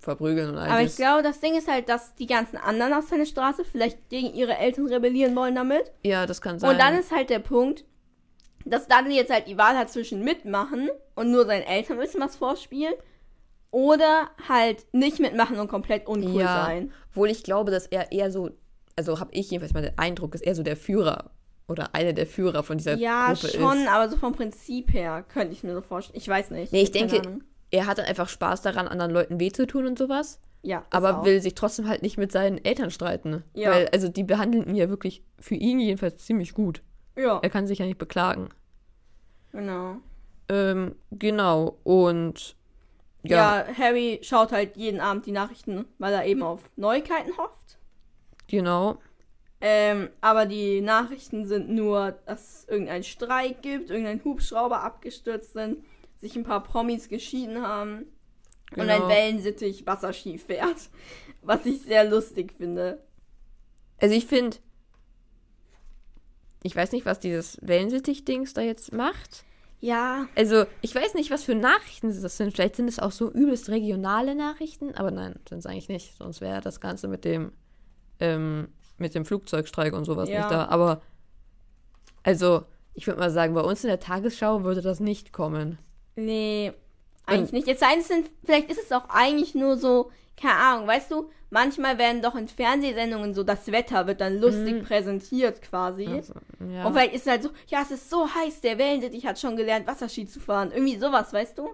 Verprügeln 0.00 0.48
und 0.50 0.56
all 0.58 0.70
Aber 0.70 0.82
ich 0.82 0.96
glaube, 0.96 1.22
das 1.22 1.40
Ding 1.40 1.54
ist 1.56 1.68
halt, 1.68 1.88
dass 1.90 2.14
die 2.14 2.26
ganzen 2.26 2.56
anderen 2.56 2.92
aus 2.94 3.08
seiner 3.10 3.26
Straße 3.26 3.64
vielleicht 3.64 4.08
gegen 4.08 4.32
ihre 4.34 4.56
Eltern 4.56 4.86
rebellieren 4.86 5.36
wollen 5.36 5.54
damit. 5.54 5.92
Ja, 6.04 6.26
das 6.26 6.40
kann 6.40 6.58
sein. 6.58 6.70
Und 6.70 6.78
dann 6.80 6.94
ist 6.98 7.12
halt 7.12 7.28
der 7.30 7.38
Punkt, 7.38 7.84
dass 8.64 8.88
Dudley 8.88 9.14
jetzt 9.16 9.30
halt 9.30 9.46
die 9.46 9.58
Wahl 9.58 9.76
hat 9.76 9.90
zwischen 9.90 10.24
mitmachen 10.24 10.88
und 11.14 11.30
nur 11.30 11.44
seinen 11.44 11.62
Eltern 11.64 11.98
ein 11.98 12.02
bisschen 12.02 12.20
was 12.20 12.36
vorspielen 12.36 12.94
oder 13.70 14.30
halt 14.48 14.86
nicht 14.92 15.20
mitmachen 15.20 15.58
und 15.58 15.68
komplett 15.68 16.06
uncool 16.06 16.40
Ja. 16.42 16.64
sein. 16.64 16.92
Obwohl 17.10 17.28
ich 17.30 17.42
glaube, 17.44 17.70
dass 17.70 17.86
er 17.86 18.10
eher 18.10 18.30
so, 18.30 18.50
also 18.96 19.20
habe 19.20 19.30
ich 19.32 19.50
jedenfalls 19.50 19.74
mal 19.74 19.82
den 19.82 19.98
Eindruck, 19.98 20.32
dass 20.32 20.40
er 20.40 20.54
so 20.54 20.62
der 20.62 20.76
Führer 20.76 21.30
oder 21.68 21.94
einer 21.94 22.12
der 22.12 22.26
Führer 22.26 22.62
von 22.62 22.78
dieser 22.78 22.94
Ja, 22.96 23.32
Gruppe 23.32 23.48
schon, 23.48 23.82
ist. 23.82 23.88
aber 23.88 24.08
so 24.08 24.16
vom 24.16 24.32
Prinzip 24.32 24.92
her 24.92 25.24
könnte 25.28 25.52
ich 25.52 25.62
mir 25.62 25.74
so 25.74 25.82
vorstellen. 25.82 26.18
Ich 26.18 26.26
weiß 26.26 26.50
nicht. 26.50 26.72
Nee, 26.72 26.82
ich 26.82 26.90
denke, 26.90 27.20
Ahnung. 27.20 27.44
Er 27.70 27.86
hat 27.86 27.98
dann 27.98 28.06
einfach 28.06 28.28
Spaß 28.28 28.62
daran, 28.62 28.88
anderen 28.88 29.12
Leuten 29.12 29.38
weh 29.40 29.50
zu 29.52 29.66
tun 29.66 29.86
und 29.86 29.98
sowas, 29.98 30.40
ja, 30.62 30.84
aber 30.90 31.20
auch. 31.20 31.24
will 31.24 31.40
sich 31.40 31.54
trotzdem 31.54 31.88
halt 31.88 32.02
nicht 32.02 32.18
mit 32.18 32.32
seinen 32.32 32.62
Eltern 32.64 32.90
streiten. 32.90 33.44
Ja. 33.54 33.70
Weil, 33.70 33.88
also 33.92 34.08
die 34.08 34.24
behandeln 34.24 34.68
ihn 34.68 34.74
ja 34.74 34.88
wirklich 34.88 35.22
für 35.38 35.54
ihn 35.54 35.78
jedenfalls 35.80 36.24
ziemlich 36.24 36.52
gut. 36.54 36.82
Ja, 37.16 37.38
Er 37.42 37.50
kann 37.50 37.66
sich 37.66 37.78
ja 37.78 37.86
nicht 37.86 37.98
beklagen. 37.98 38.48
genau. 39.52 39.96
Ähm, 40.48 40.96
genau, 41.12 41.78
und 41.84 42.56
ja, 43.22 43.60
Ja. 43.68 43.74
Harry 43.78 44.18
schaut 44.22 44.50
halt 44.50 44.76
jeden 44.76 44.98
Abend 45.00 45.26
die 45.26 45.30
Nachrichten, 45.32 45.84
weil 45.98 46.12
er 46.12 46.24
eben 46.26 46.42
auf 46.42 46.60
Neuigkeiten 46.76 47.36
hofft. 47.36 47.78
genau. 48.48 48.98
Ähm, 49.62 50.08
aber 50.22 50.46
die 50.46 50.80
Nachrichten 50.80 51.44
sind 51.44 51.68
nur, 51.68 52.12
dass 52.24 52.40
es 52.62 52.68
irgendeinen 52.68 53.04
Streik 53.04 53.60
gibt, 53.60 53.90
irgendein 53.90 54.24
Hubschrauber 54.24 54.82
abgestürzt 54.82 55.52
sind, 55.52 55.84
sich 56.20 56.36
ein 56.36 56.44
paar 56.44 56.62
Promis 56.62 57.08
geschieden 57.08 57.62
haben 57.62 58.06
und 58.76 58.80
ein 58.82 58.98
Genau. 58.98 59.08
Wellensittich 59.08 59.86
Wasserski 59.86 60.38
fährt. 60.38 60.90
Was 61.42 61.64
ich 61.66 61.80
sehr 61.82 62.04
lustig 62.04 62.52
finde. 62.56 63.02
Also 63.98 64.14
ich 64.14 64.26
finde, 64.26 64.58
ich 66.62 66.76
weiß 66.76 66.92
nicht, 66.92 67.06
was 67.06 67.18
dieses 67.20 67.58
Wellensittich-Dings 67.62 68.52
da 68.54 68.60
jetzt 68.60 68.92
macht. 68.92 69.44
Ja, 69.80 70.26
Also, 70.36 70.66
ich 70.82 70.94
weiß 70.94 71.14
nicht, 71.14 71.30
was 71.30 71.44
für 71.44 71.54
Nachrichten 71.54 72.08
das 72.20 72.36
sind. 72.36 72.52
Vielleicht 72.52 72.76
sind 72.76 72.86
es 72.88 72.98
auch 72.98 73.12
so 73.12 73.30
übelst 73.32 73.70
regionale 73.70 74.34
Nachrichten, 74.34 74.94
aber 74.94 75.10
nein, 75.10 75.36
sind 75.48 75.60
es 75.60 75.66
eigentlich 75.66 75.88
nicht. 75.88 76.14
Sonst 76.18 76.42
wäre 76.42 76.60
das 76.60 76.80
Ganze 76.82 77.08
mit 77.08 77.24
dem, 77.24 77.52
ähm, 78.20 78.68
mit 78.98 79.14
dem 79.14 79.24
Flugzeugstreik 79.24 79.94
und 79.94 80.04
sowas 80.04 80.28
Ja. 80.28 80.40
nicht 80.40 80.50
da. 80.50 80.66
Aber, 80.66 81.00
also, 82.22 82.64
ich 82.92 83.06
würde 83.06 83.20
mal 83.20 83.30
sagen, 83.30 83.54
bei 83.54 83.62
uns 83.62 83.82
in 83.82 83.88
der 83.88 84.00
Tagesschau 84.00 84.62
würde 84.62 84.82
das 84.82 85.00
nicht 85.00 85.32
kommen. 85.32 85.78
Nee, 86.24 86.72
eigentlich 87.26 87.52
nicht. 87.52 87.66
Jetzt 87.66 87.82
es 87.82 88.08
denn, 88.08 88.24
vielleicht 88.44 88.70
ist 88.70 88.82
es 88.82 88.92
auch 88.92 89.08
eigentlich 89.08 89.54
nur 89.54 89.76
so, 89.76 90.10
keine 90.36 90.54
Ahnung, 90.56 90.86
weißt 90.88 91.10
du, 91.10 91.30
manchmal 91.50 91.98
werden 91.98 92.22
doch 92.22 92.34
in 92.34 92.48
Fernsehsendungen 92.48 93.34
so, 93.34 93.42
das 93.42 93.70
Wetter 93.70 94.06
wird 94.06 94.20
dann 94.20 94.38
lustig 94.40 94.74
Mhm. 94.76 94.82
präsentiert 94.82 95.62
quasi. 95.62 96.06
Also, 96.06 96.34
ja. 96.72 96.86
Und 96.86 96.92
vielleicht 96.94 97.14
ist 97.14 97.22
es 97.26 97.30
halt 97.30 97.42
so, 97.42 97.50
ja, 97.68 97.82
es 97.82 97.90
ist 97.90 98.08
so 98.10 98.26
heiß, 98.26 98.60
der 98.62 98.78
Wellensittich 98.78 99.26
hat 99.26 99.38
schon 99.38 99.56
gelernt, 99.56 99.86
Wasserski 99.86 100.26
zu 100.26 100.40
fahren. 100.40 100.70
Irgendwie 100.72 100.96
sowas, 100.96 101.32
weißt 101.32 101.58
du? 101.58 101.68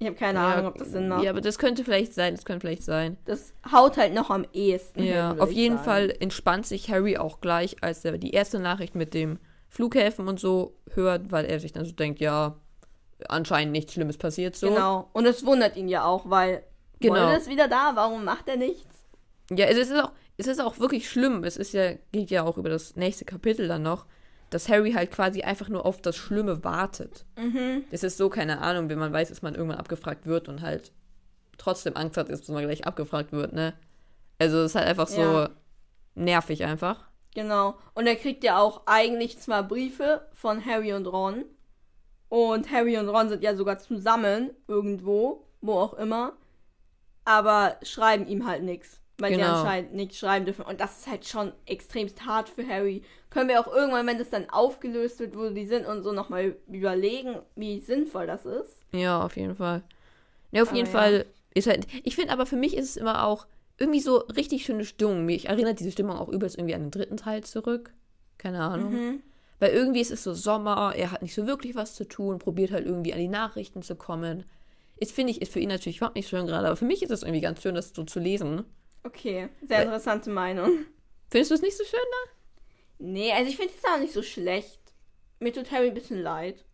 Ich 0.00 0.06
habe 0.06 0.16
keine 0.16 0.38
ja, 0.38 0.54
Ahnung, 0.54 0.66
ob 0.66 0.78
das 0.78 0.92
Sinn 0.92 1.08
macht. 1.08 1.24
Ja, 1.24 1.30
aber 1.30 1.40
das 1.40 1.58
könnte 1.58 1.82
vielleicht 1.82 2.14
sein, 2.14 2.36
das 2.36 2.44
könnte 2.44 2.66
vielleicht 2.68 2.84
sein. 2.84 3.16
Das 3.24 3.52
haut 3.72 3.96
halt 3.96 4.14
noch 4.14 4.30
am 4.30 4.46
ehesten. 4.52 5.00
hin, 5.00 5.08
Ja, 5.12 5.30
würde 5.30 5.42
auf 5.42 5.50
jeden 5.50 5.76
sagen. 5.76 5.84
Fall 5.84 6.14
entspannt 6.20 6.66
sich 6.66 6.88
Harry 6.88 7.16
auch 7.16 7.40
gleich, 7.40 7.82
als 7.82 8.04
er 8.04 8.16
die 8.16 8.30
erste 8.30 8.60
Nachricht 8.60 8.94
mit 8.94 9.12
dem 9.12 9.40
Flughäfen 9.68 10.28
und 10.28 10.38
so 10.38 10.76
hört, 10.94 11.32
weil 11.32 11.46
er 11.46 11.58
sich 11.58 11.72
dann 11.72 11.84
so 11.84 11.92
denkt, 11.92 12.20
ja, 12.20 12.54
anscheinend 13.28 13.72
nichts 13.72 13.92
Schlimmes 13.94 14.16
passiert 14.18 14.56
so. 14.56 14.68
Genau. 14.68 15.08
Und 15.12 15.26
es 15.26 15.44
wundert 15.44 15.76
ihn 15.76 15.88
ja 15.88 16.04
auch, 16.04 16.28
weil 16.30 16.62
Genau. 17.00 17.26
Moll 17.26 17.36
ist 17.36 17.48
wieder 17.48 17.68
da, 17.68 17.92
warum 17.94 18.24
macht 18.24 18.48
er 18.48 18.56
nichts? 18.56 18.84
Ja, 19.50 19.66
es 19.66 19.76
ist 19.78 19.92
auch, 19.92 20.10
es 20.36 20.46
ist 20.48 20.60
auch 20.60 20.78
wirklich 20.80 21.08
schlimm. 21.08 21.44
Es 21.44 21.56
ist 21.56 21.72
ja, 21.72 21.92
geht 22.12 22.30
ja 22.30 22.42
auch 22.44 22.58
über 22.58 22.68
das 22.68 22.96
nächste 22.96 23.24
Kapitel 23.24 23.68
dann 23.68 23.82
noch, 23.82 24.04
dass 24.50 24.68
Harry 24.68 24.92
halt 24.92 25.10
quasi 25.12 25.42
einfach 25.42 25.68
nur 25.68 25.86
auf 25.86 26.00
das 26.02 26.16
Schlimme 26.16 26.64
wartet. 26.64 27.24
Mhm. 27.38 27.84
Es 27.90 28.02
ist 28.02 28.16
so, 28.18 28.28
keine 28.28 28.60
Ahnung, 28.60 28.88
wenn 28.88 28.98
man 28.98 29.12
weiß, 29.12 29.28
dass 29.28 29.42
man 29.42 29.54
irgendwann 29.54 29.78
abgefragt 29.78 30.26
wird 30.26 30.48
und 30.48 30.60
halt 30.62 30.90
trotzdem 31.56 31.96
Angst 31.96 32.16
hat, 32.16 32.30
dass 32.30 32.48
man 32.48 32.64
gleich 32.64 32.86
abgefragt 32.86 33.32
wird, 33.32 33.52
ne? 33.52 33.74
Also 34.38 34.58
es 34.58 34.72
ist 34.72 34.74
halt 34.74 34.86
einfach 34.88 35.08
so 35.08 35.20
Ja. 35.20 35.50
nervig 36.14 36.64
einfach. 36.64 37.04
Genau. 37.34 37.76
Und 37.94 38.06
er 38.06 38.16
kriegt 38.16 38.42
ja 38.44 38.58
auch 38.60 38.82
eigentlich 38.86 39.38
zwar 39.38 39.62
Briefe 39.62 40.26
von 40.32 40.64
Harry 40.64 40.92
und 40.94 41.06
Ron. 41.06 41.44
Und 42.28 42.70
Harry 42.70 42.98
und 42.98 43.08
Ron 43.08 43.28
sind 43.28 43.42
ja 43.42 43.54
sogar 43.56 43.78
zusammen 43.78 44.50
irgendwo, 44.66 45.44
wo 45.60 45.72
auch 45.74 45.94
immer. 45.94 46.34
Aber 47.24 47.76
schreiben 47.82 48.26
ihm 48.26 48.46
halt 48.46 48.62
nichts. 48.62 49.00
Weil 49.20 49.30
sie 49.34 49.40
Genau. 49.40 49.56
anscheinend 49.56 49.94
nichts 49.94 50.18
schreiben 50.18 50.44
dürfen. 50.44 50.64
Und 50.64 50.80
das 50.80 51.00
ist 51.00 51.06
halt 51.08 51.26
schon 51.26 51.52
extremst 51.66 52.24
hart 52.24 52.48
für 52.48 52.66
Harry. 52.66 53.02
Können 53.30 53.48
wir 53.48 53.58
auch 53.60 53.66
irgendwann, 53.66 54.06
wenn 54.06 54.18
das 54.18 54.30
dann 54.30 54.48
aufgelöst 54.48 55.18
wird, 55.18 55.36
wo 55.36 55.50
die 55.50 55.66
sind 55.66 55.86
und 55.86 56.04
so 56.04 56.12
nochmal 56.12 56.56
überlegen, 56.68 57.36
wie 57.56 57.80
sinnvoll 57.80 58.26
das 58.28 58.46
ist. 58.46 58.70
Ja, 58.92 59.20
auf 59.22 59.36
jeden 59.36 59.56
Fall. 59.56 59.82
Ja, 60.52 60.62
auf 60.62 60.68
Aber 60.68 60.76
jeden 60.76 60.86
ja. 60.86 60.92
Fall 60.92 61.26
ist 61.52 61.66
halt. 61.66 61.86
Ich 62.04 62.14
finde 62.14 62.32
aber 62.32 62.46
für 62.46 62.56
mich 62.56 62.76
ist 62.76 62.90
es 62.90 62.96
immer 62.96 63.24
auch 63.26 63.46
irgendwie 63.78 64.00
so 64.00 64.18
richtig 64.18 64.64
schöne 64.64 64.84
Stimmung. 64.84 65.24
Mich 65.24 65.48
erinnert 65.48 65.80
diese 65.80 65.90
Stimmung 65.90 66.16
auch 66.16 66.28
übelst 66.28 66.56
irgendwie 66.56 66.74
an 66.76 66.82
den 66.82 66.90
dritten 66.92 67.16
Teil 67.16 67.42
zurück. 67.42 67.92
Keine 68.38 68.62
Ahnung. 68.62 68.92
Mhm. 68.92 69.22
Weil 69.58 69.72
irgendwie 69.72 70.00
ist 70.00 70.10
es 70.10 70.22
so 70.22 70.34
Sommer, 70.34 70.94
er 70.94 71.10
hat 71.10 71.22
nicht 71.22 71.34
so 71.34 71.46
wirklich 71.46 71.74
was 71.74 71.94
zu 71.94 72.06
tun, 72.06 72.38
probiert 72.38 72.70
halt 72.70 72.86
irgendwie 72.86 73.12
an 73.12 73.18
die 73.18 73.28
Nachrichten 73.28 73.82
zu 73.82 73.96
kommen. 73.96 74.44
Ist, 74.96 75.12
finde 75.12 75.32
ich, 75.32 75.42
ist 75.42 75.52
für 75.52 75.60
ihn 75.60 75.68
natürlich 75.68 75.98
überhaupt 75.98 76.16
nicht 76.16 76.28
schön 76.28 76.46
gerade, 76.46 76.66
aber 76.66 76.76
für 76.76 76.84
mich 76.84 77.02
ist 77.02 77.10
es 77.10 77.22
irgendwie 77.22 77.40
ganz 77.40 77.62
schön, 77.62 77.74
das 77.74 77.92
so 77.94 78.04
zu 78.04 78.20
lesen. 78.20 78.64
Okay, 79.04 79.48
sehr 79.66 79.82
interessante 79.82 80.30
Meinung. 80.30 80.70
Findest 81.30 81.50
du 81.50 81.54
es 81.54 81.62
nicht 81.62 81.76
so 81.76 81.84
schön 81.84 82.00
da? 82.00 82.32
Nee, 82.98 83.32
also 83.32 83.48
ich 83.48 83.56
finde 83.56 83.72
es 83.76 83.90
auch 83.90 84.00
nicht 84.00 84.12
so 84.12 84.22
schlecht. 84.22 84.80
Mir 85.40 85.52
tut 85.52 85.70
Harry 85.70 85.88
ein 85.88 85.94
bisschen 85.94 86.20
leid. 86.20 86.64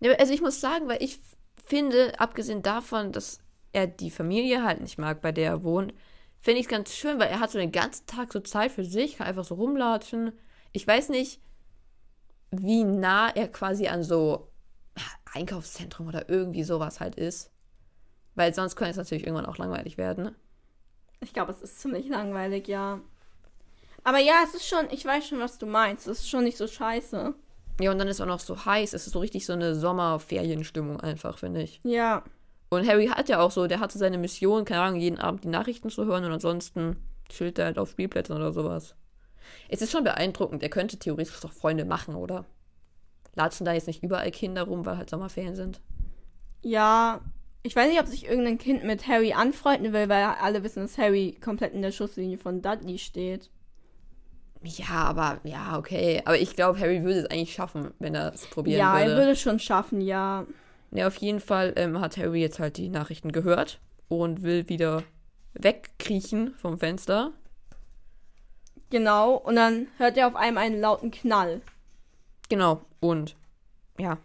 Ja, 0.00 0.12
also 0.14 0.32
ich 0.32 0.40
muss 0.40 0.60
sagen, 0.60 0.88
weil 0.88 1.02
ich 1.02 1.20
finde, 1.64 2.18
abgesehen 2.18 2.62
davon, 2.62 3.12
dass 3.12 3.40
er 3.72 3.86
die 3.86 4.10
Familie 4.10 4.64
halt 4.64 4.80
nicht 4.80 4.98
mag, 4.98 5.20
bei 5.20 5.30
der 5.30 5.50
er 5.50 5.62
wohnt, 5.62 5.94
finde 6.40 6.60
ich 6.60 6.66
es 6.66 6.70
ganz 6.70 6.94
schön, 6.94 7.20
weil 7.20 7.28
er 7.28 7.38
hat 7.38 7.50
so 7.50 7.58
den 7.58 7.70
ganzen 7.70 8.06
Tag 8.06 8.32
so 8.32 8.40
Zeit 8.40 8.72
für 8.72 8.84
sich, 8.84 9.18
kann 9.18 9.26
einfach 9.26 9.44
so 9.44 9.54
rumlatschen. 9.54 10.32
Ich 10.72 10.86
weiß 10.86 11.10
nicht, 11.10 11.40
wie 12.50 12.84
nah 12.84 13.28
er 13.30 13.48
quasi 13.48 13.88
an 13.88 14.02
so 14.02 14.48
Einkaufszentrum 15.32 16.08
oder 16.08 16.28
irgendwie 16.28 16.64
sowas 16.64 17.00
halt 17.00 17.14
ist. 17.14 17.50
Weil 18.34 18.54
sonst 18.54 18.76
könnte 18.76 18.92
es 18.92 18.96
natürlich 18.96 19.24
irgendwann 19.24 19.46
auch 19.46 19.58
langweilig 19.58 19.98
werden. 19.98 20.34
Ich 21.20 21.32
glaube, 21.32 21.52
es 21.52 21.60
ist 21.60 21.80
ziemlich 21.80 22.08
langweilig, 22.08 22.68
ja. 22.68 23.00
Aber 24.04 24.18
ja, 24.18 24.36
es 24.44 24.54
ist 24.54 24.66
schon, 24.66 24.86
ich 24.90 25.04
weiß 25.04 25.26
schon, 25.26 25.40
was 25.40 25.58
du 25.58 25.66
meinst. 25.66 26.06
Es 26.06 26.20
ist 26.20 26.30
schon 26.30 26.44
nicht 26.44 26.56
so 26.56 26.66
scheiße. 26.66 27.34
Ja, 27.80 27.90
und 27.90 27.98
dann 27.98 28.08
ist 28.08 28.16
es 28.16 28.20
auch 28.20 28.26
noch 28.26 28.40
so 28.40 28.64
heiß. 28.64 28.94
Es 28.94 29.06
ist 29.06 29.12
so 29.12 29.18
richtig 29.18 29.46
so 29.46 29.52
eine 29.52 29.74
Sommerferienstimmung 29.74 31.00
einfach, 31.00 31.38
finde 31.38 31.62
ich. 31.62 31.80
Ja. 31.82 32.24
Und 32.70 32.86
Harry 32.86 33.08
hat 33.08 33.28
ja 33.28 33.40
auch 33.40 33.50
so, 33.50 33.66
der 33.66 33.80
hatte 33.80 33.98
seine 33.98 34.18
Mission, 34.18 34.64
keine 34.64 34.82
Ahnung, 34.82 35.00
jeden 35.00 35.18
Abend 35.18 35.44
die 35.44 35.48
Nachrichten 35.48 35.90
zu 35.90 36.04
hören 36.04 36.24
und 36.24 36.32
ansonsten 36.32 36.96
chillt 37.28 37.58
er 37.58 37.66
halt 37.66 37.78
auf 37.78 37.90
Spielplätzen 37.90 38.36
oder 38.36 38.52
sowas. 38.52 38.94
Es 39.68 39.82
ist 39.82 39.92
schon 39.92 40.04
beeindruckend, 40.04 40.62
er 40.62 40.68
könnte 40.68 40.98
theoretisch 40.98 41.40
doch 41.40 41.52
Freunde 41.52 41.84
machen, 41.84 42.14
oder? 42.14 42.44
Latschen 43.34 43.64
da 43.64 43.72
jetzt 43.72 43.86
nicht 43.86 44.02
überall 44.02 44.30
Kinder 44.30 44.64
rum, 44.64 44.84
weil 44.84 44.96
halt 44.96 45.10
Sommerferien 45.10 45.54
sind? 45.54 45.80
Ja. 46.62 47.20
Ich 47.62 47.76
weiß 47.76 47.90
nicht, 47.90 48.00
ob 48.00 48.06
sich 48.06 48.26
irgendein 48.26 48.56
Kind 48.56 48.84
mit 48.84 49.06
Harry 49.06 49.34
anfreunden 49.34 49.92
will, 49.92 50.08
weil 50.08 50.24
alle 50.24 50.64
wissen, 50.64 50.80
dass 50.82 50.96
Harry 50.96 51.36
komplett 51.42 51.74
in 51.74 51.82
der 51.82 51.92
Schusslinie 51.92 52.38
von 52.38 52.62
Dudley 52.62 52.96
steht. 52.96 53.50
Ja, 54.62 55.04
aber 55.04 55.40
ja, 55.44 55.78
okay. 55.78 56.22
Aber 56.24 56.38
ich 56.38 56.54
glaube, 56.56 56.78
Harry 56.80 57.02
würde 57.02 57.20
es 57.20 57.26
eigentlich 57.26 57.52
schaffen, 57.52 57.92
wenn 57.98 58.14
er 58.14 58.32
es 58.32 58.46
probieren 58.46 58.78
ja, 58.78 58.94
würde. 58.94 59.10
er 59.10 59.16
würde 59.16 59.30
es 59.32 59.40
schon 59.40 59.58
schaffen, 59.58 60.00
ja. 60.00 60.46
Ja, 60.90 61.06
auf 61.06 61.16
jeden 61.16 61.40
Fall 61.40 61.72
ähm, 61.76 62.00
hat 62.00 62.16
Harry 62.16 62.40
jetzt 62.40 62.58
halt 62.58 62.76
die 62.76 62.88
Nachrichten 62.88 63.32
gehört 63.32 63.80
und 64.08 64.42
will 64.42 64.68
wieder 64.68 65.02
wegkriechen 65.54 66.54
vom 66.54 66.78
Fenster. 66.78 67.32
Genau, 68.90 69.34
und 69.34 69.56
dann 69.56 69.86
hört 69.98 70.16
er 70.16 70.26
auf 70.26 70.36
einmal 70.36 70.64
einen 70.64 70.80
lauten 70.80 71.10
Knall. 71.10 71.60
Genau, 72.48 72.80
und 73.00 73.36
ja, 73.98 74.18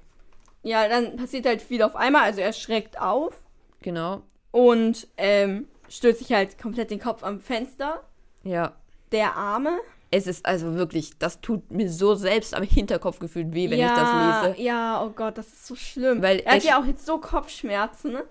Ja, 0.64 0.88
dann 0.88 1.16
passiert 1.18 1.46
halt 1.46 1.62
viel 1.62 1.84
auf 1.84 1.96
einmal, 1.96 2.24
also 2.24 2.42
er 2.42 2.54
schreckt 2.54 3.00
auf 3.00 3.42
genau, 3.82 4.24
und 4.52 5.08
ähm, 5.18 5.68
stößt 5.90 6.20
sich 6.20 6.34
halt 6.34 6.58
komplett 6.60 6.90
den 6.92 7.00
Kopf 7.00 7.24
am 7.24 7.40
Fenster. 7.40 8.04
ja. 8.44 8.74
Der 9.12 9.36
Arme. 9.36 9.80
Es 10.10 10.26
ist 10.28 10.46
also 10.46 10.74
wirklich, 10.74 11.18
das 11.20 11.40
tut 11.40 11.70
mir 11.72 11.90
so 11.92 12.16
selbst 12.16 12.56
am 12.56 12.64
Hinterkopf 12.64 13.20
gefühlt 13.20 13.54
weh, 13.54 13.70
wenn 13.70 13.78
ja, 13.80 13.88
ich 13.88 13.94
das 13.94 14.54
lese. 14.54 14.62
Ja, 14.64 15.04
oh 15.04 15.10
Gott, 15.12 15.38
das 15.38 15.48
ist 15.48 15.68
so 15.68 15.76
schlimm. 15.76 16.22
Weil 16.24 16.40
er 16.40 16.56
hat 16.56 16.64
ja 16.64 16.80
auch 16.82 16.86
jetzt 16.86 17.06
so 17.06 17.20
Kopfschmerzen, 17.20 18.14
ne? 18.14 18.24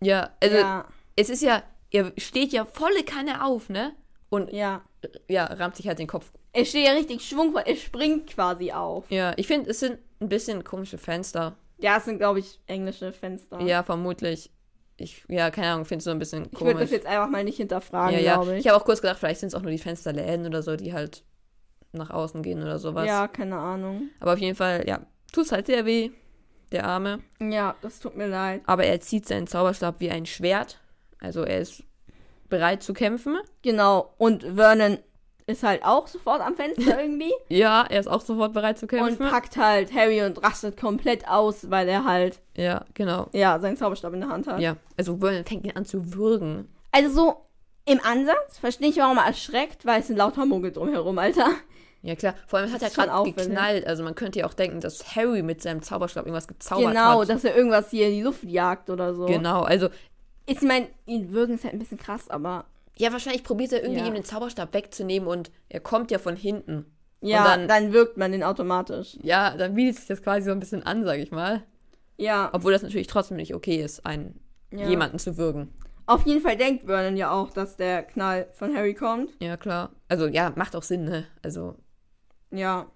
Ja, 0.00 0.30
also 0.42 0.56
ja, 0.56 0.84
es 1.14 1.30
ist 1.30 1.42
ja, 1.42 1.62
er 1.90 2.12
steht 2.18 2.52
ja 2.52 2.64
volle 2.64 3.04
Kanne 3.04 3.44
auf, 3.44 3.68
ne? 3.68 3.94
Und 4.34 4.52
ja. 4.52 4.82
ja, 5.28 5.44
rammt 5.44 5.76
sich 5.76 5.86
halt 5.86 6.00
den 6.00 6.08
Kopf. 6.08 6.32
Er 6.52 6.64
steht 6.64 6.86
ja 6.86 6.92
richtig 6.92 7.22
schwungvoll, 7.22 7.62
er 7.64 7.76
springt 7.76 8.26
quasi 8.28 8.72
auf. 8.72 9.08
Ja, 9.10 9.32
ich 9.36 9.46
finde, 9.46 9.70
es 9.70 9.80
sind 9.80 9.98
ein 10.20 10.28
bisschen 10.28 10.64
komische 10.64 10.98
Fenster. 10.98 11.56
Ja, 11.78 11.98
es 11.98 12.04
sind, 12.04 12.18
glaube 12.18 12.40
ich, 12.40 12.58
englische 12.66 13.12
Fenster. 13.12 13.60
Ja, 13.60 13.84
vermutlich. 13.84 14.50
Ich, 14.96 15.24
ja, 15.28 15.50
keine 15.50 15.68
Ahnung, 15.72 15.84
finde 15.84 15.98
es 15.98 16.04
so 16.04 16.10
ein 16.10 16.18
bisschen 16.18 16.46
Ich 16.46 16.60
würde 16.60 16.72
komisch. 16.72 16.82
das 16.82 16.90
jetzt 16.90 17.06
einfach 17.06 17.28
mal 17.28 17.44
nicht 17.44 17.56
hinterfragen, 17.56 18.14
ja, 18.14 18.20
ja. 18.20 18.34
glaube 18.34 18.54
ich. 18.54 18.60
Ich 18.60 18.68
habe 18.68 18.80
auch 18.80 18.84
kurz 18.84 19.00
gedacht, 19.00 19.18
vielleicht 19.18 19.40
sind 19.40 19.48
es 19.48 19.54
auch 19.54 19.62
nur 19.62 19.70
die 19.70 19.78
Fensterläden 19.78 20.46
oder 20.46 20.62
so, 20.62 20.76
die 20.76 20.92
halt 20.92 21.24
nach 21.92 22.10
außen 22.10 22.42
gehen 22.42 22.60
oder 22.60 22.78
sowas. 22.78 23.06
Ja, 23.06 23.28
keine 23.28 23.56
Ahnung. 23.56 24.08
Aber 24.18 24.32
auf 24.32 24.38
jeden 24.38 24.56
Fall, 24.56 24.84
ja, 24.86 25.00
tut 25.32 25.50
halt 25.52 25.66
sehr 25.66 25.84
weh, 25.86 26.10
der 26.72 26.86
Arme. 26.86 27.20
Ja, 27.40 27.76
das 27.82 28.00
tut 28.00 28.16
mir 28.16 28.26
leid. 28.26 28.62
Aber 28.66 28.84
er 28.84 29.00
zieht 29.00 29.26
seinen 29.26 29.46
Zauberstab 29.46 30.00
wie 30.00 30.10
ein 30.10 30.26
Schwert. 30.26 30.80
Also 31.20 31.42
er 31.42 31.60
ist 31.60 31.84
bereit 32.48 32.82
zu 32.82 32.92
kämpfen. 32.92 33.38
Genau. 33.62 34.14
Und 34.18 34.42
Vernon 34.42 34.98
ist 35.46 35.62
halt 35.62 35.84
auch 35.84 36.06
sofort 36.06 36.40
am 36.40 36.54
Fenster 36.54 37.00
irgendwie. 37.02 37.32
Ja, 37.48 37.84
er 37.88 38.00
ist 38.00 38.06
auch 38.06 38.20
sofort 38.20 38.52
bereit 38.52 38.78
zu 38.78 38.86
und 38.86 38.90
kämpfen. 38.90 39.28
packt 39.28 39.56
halt 39.56 39.92
Harry 39.92 40.22
und 40.22 40.42
rastet 40.42 40.78
komplett 40.78 41.28
aus, 41.28 41.70
weil 41.70 41.88
er 41.88 42.04
halt, 42.04 42.40
ja, 42.56 42.84
genau. 42.94 43.28
ja, 43.32 43.58
seinen 43.58 43.76
Zauberstab 43.76 44.14
in 44.14 44.20
der 44.20 44.30
Hand 44.30 44.46
hat. 44.46 44.60
Ja, 44.60 44.76
also 44.96 45.18
Vernon 45.18 45.44
fängt 45.44 45.64
ihn 45.64 45.76
an 45.76 45.84
zu 45.84 46.14
würgen. 46.14 46.68
Also 46.92 47.10
so 47.10 47.44
im 47.86 48.00
Ansatz 48.02 48.58
verstehe 48.58 48.88
ich, 48.88 48.96
warum 48.96 49.18
er 49.18 49.26
erschreckt, 49.26 49.84
weil 49.84 50.00
es 50.00 50.06
sind 50.06 50.16
lauter 50.16 50.46
Muggel 50.46 50.72
drumherum, 50.72 51.18
Alter. 51.18 51.48
Ja, 52.04 52.14
klar. 52.16 52.34
Vor 52.46 52.58
allem 52.58 52.70
hat 52.70 52.82
Das 52.82 52.96
er 52.96 53.06
gerade 53.06 53.32
geknallt. 53.32 53.86
Also 53.86 54.04
man 54.04 54.14
könnte 54.14 54.40
ja 54.40 54.46
auch 54.46 54.52
denken, 54.52 54.80
dass 54.80 55.16
Harry 55.16 55.42
mit 55.42 55.62
seinem 55.62 55.82
Zauberstab 55.82 56.26
irgendwas 56.26 56.46
gezaubert 56.46 56.88
genau, 56.88 57.22
hat. 57.22 57.30
dass 57.30 57.44
er 57.44 57.56
irgendwas 57.56 57.90
hier 57.90 58.08
in 58.08 58.14
die 58.14 58.22
Luft 58.22 58.44
jagt 58.44 58.90
oder 58.90 59.14
so. 59.14 59.24
Genau, 59.24 59.62
also 59.62 59.88
Ich 60.46 60.60
meine, 60.62 60.88
ihn 61.06 61.32
würgen 61.32 61.54
ist 61.54 61.64
halt 61.64 61.72
ein 61.74 61.78
bisschen 61.78 61.98
krass, 61.98 62.28
aber 62.28 62.66
ja, 62.96 63.10
wahrscheinlich 63.12 63.44
probiert 63.44 63.72
er 63.72 63.82
irgendwie 63.82 64.00
Ja. 64.02 64.06
ihm 64.06 64.14
den 64.14 64.24
Zauberstab 64.24 64.72
wegzunehmen 64.74 65.28
und 65.28 65.50
er 65.68 65.80
kommt 65.80 66.10
ja 66.10 66.18
von 66.18 66.36
hinten. 66.36 66.86
ja, 67.20 67.44
dann, 67.44 67.66
dann- 67.68 67.92
wirkt 67.94 68.18
man 68.18 68.32
den 68.32 68.42
automatisch. 68.42 69.16
Ja, 69.22 69.56
dann 69.56 69.74
bietet 69.74 69.96
sich 69.96 70.06
das 70.06 70.22
quasi 70.22 70.44
so 70.44 70.50
ein 70.52 70.60
bisschen 70.60 70.82
an, 70.82 71.04
sag 71.04 71.18
ich 71.18 71.30
mal. 71.30 71.62
Ja, 72.18 72.50
Obwohl 72.52 72.72
das 72.72 72.82
natürlich 72.82 73.06
trotzdem 73.06 73.38
nicht 73.38 73.54
okay 73.54 73.82
ist, 73.82 74.04
einen 74.04 74.38
ja. 74.70 74.86
jemanden 74.88 75.18
zu 75.18 75.36
würgen. 75.38 75.72
Auf 76.06 76.26
jeden 76.26 76.42
Fall 76.42 76.56
denkt 76.58 76.84
Vernon 76.84 77.16
ja 77.16 77.30
auch, 77.30 77.50
dass 77.50 77.76
der 77.78 78.02
Knall 78.02 78.46
von 78.52 78.76
Harry 78.76 78.92
kommt. 78.94 79.30
Ja, 79.40 79.56
klar. 79.56 79.90
Also 80.08 80.26
ja, 80.26 80.52
macht 80.54 80.76
auch 80.76 80.82
Sinn, 80.82 81.04
ne? 81.06 81.24
Also, 81.42 81.76
Ja. 82.50 82.90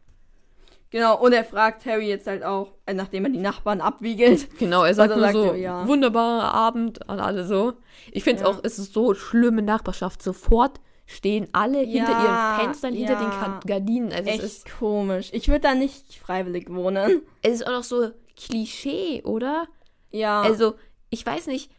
Genau, 0.90 1.20
und 1.22 1.32
er 1.34 1.44
fragt 1.44 1.84
Harry 1.84 2.08
jetzt 2.08 2.26
halt 2.26 2.42
auch, 2.44 2.72
äh, 2.86 2.94
nachdem 2.94 3.24
er 3.26 3.30
die 3.30 3.38
Nachbarn 3.38 3.80
abwiegelt. 3.82 4.48
genau, 4.58 4.84
er 4.84 4.94
sagt 4.94 5.10
nur 5.10 5.20
sagt 5.20 5.34
so, 5.34 5.44
er, 5.50 5.56
ja. 5.56 5.86
wunderbarer 5.86 6.54
Abend 6.54 7.08
an 7.10 7.20
alle 7.20 7.44
so. 7.44 7.74
Ich 8.10 8.24
finde 8.24 8.42
Ja. 8.42 8.48
auch, 8.48 8.60
es 8.62 8.78
ist 8.78 8.94
so 8.94 9.12
schlimme 9.14 9.60
Nachbarschaft. 9.62 10.22
Sofort 10.22 10.80
stehen 11.04 11.48
alle 11.52 11.80
hinter 11.80 12.12
Ja, 12.12 12.56
ihren 12.56 12.64
Fenstern, 12.66 12.94
hinter 12.94 13.16
den 13.16 13.60
Gardinen. 13.66 14.12
Also 14.12 14.30
Echt 14.30 14.42
es 14.42 14.56
ist, 14.58 14.78
komisch. 14.78 15.28
Ich 15.32 15.48
würde 15.48 15.60
da 15.60 15.74
nicht 15.74 16.14
freiwillig 16.18 16.72
wohnen. 16.72 17.22
es 17.42 17.54
ist 17.56 17.66
auch 17.66 17.72
noch 17.72 17.84
so 17.84 18.10
Klischee, 18.36 19.22
oder? 19.24 19.66
Ja. 20.10 20.40
Also, 20.42 20.74
ich 21.10 21.24
weiß 21.26 21.48
nicht, 21.48 21.70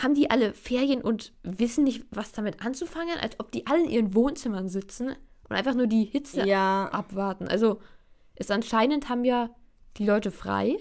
haben 0.00 0.14
die 0.14 0.30
alle 0.30 0.52
Ferien 0.54 1.02
und 1.02 1.32
wissen 1.42 1.84
nicht, 1.84 2.04
was 2.10 2.32
damit 2.32 2.64
anzufangen? 2.64 3.18
Als 3.20 3.40
ob 3.40 3.50
die 3.50 3.66
alle 3.66 3.82
in 3.84 3.90
ihren 3.90 4.14
Wohnzimmern 4.14 4.68
sitzen 4.68 5.16
und 5.48 5.56
einfach 5.56 5.74
nur 5.74 5.86
die 5.86 6.04
Hitze 6.04 6.44
abwarten. 6.54 7.48
Also, 7.48 7.80
ist 8.36 8.50
anscheinend 8.50 9.08
haben 9.08 9.24
ja 9.24 9.50
die 9.96 10.06
Leute 10.06 10.30
frei. 10.30 10.76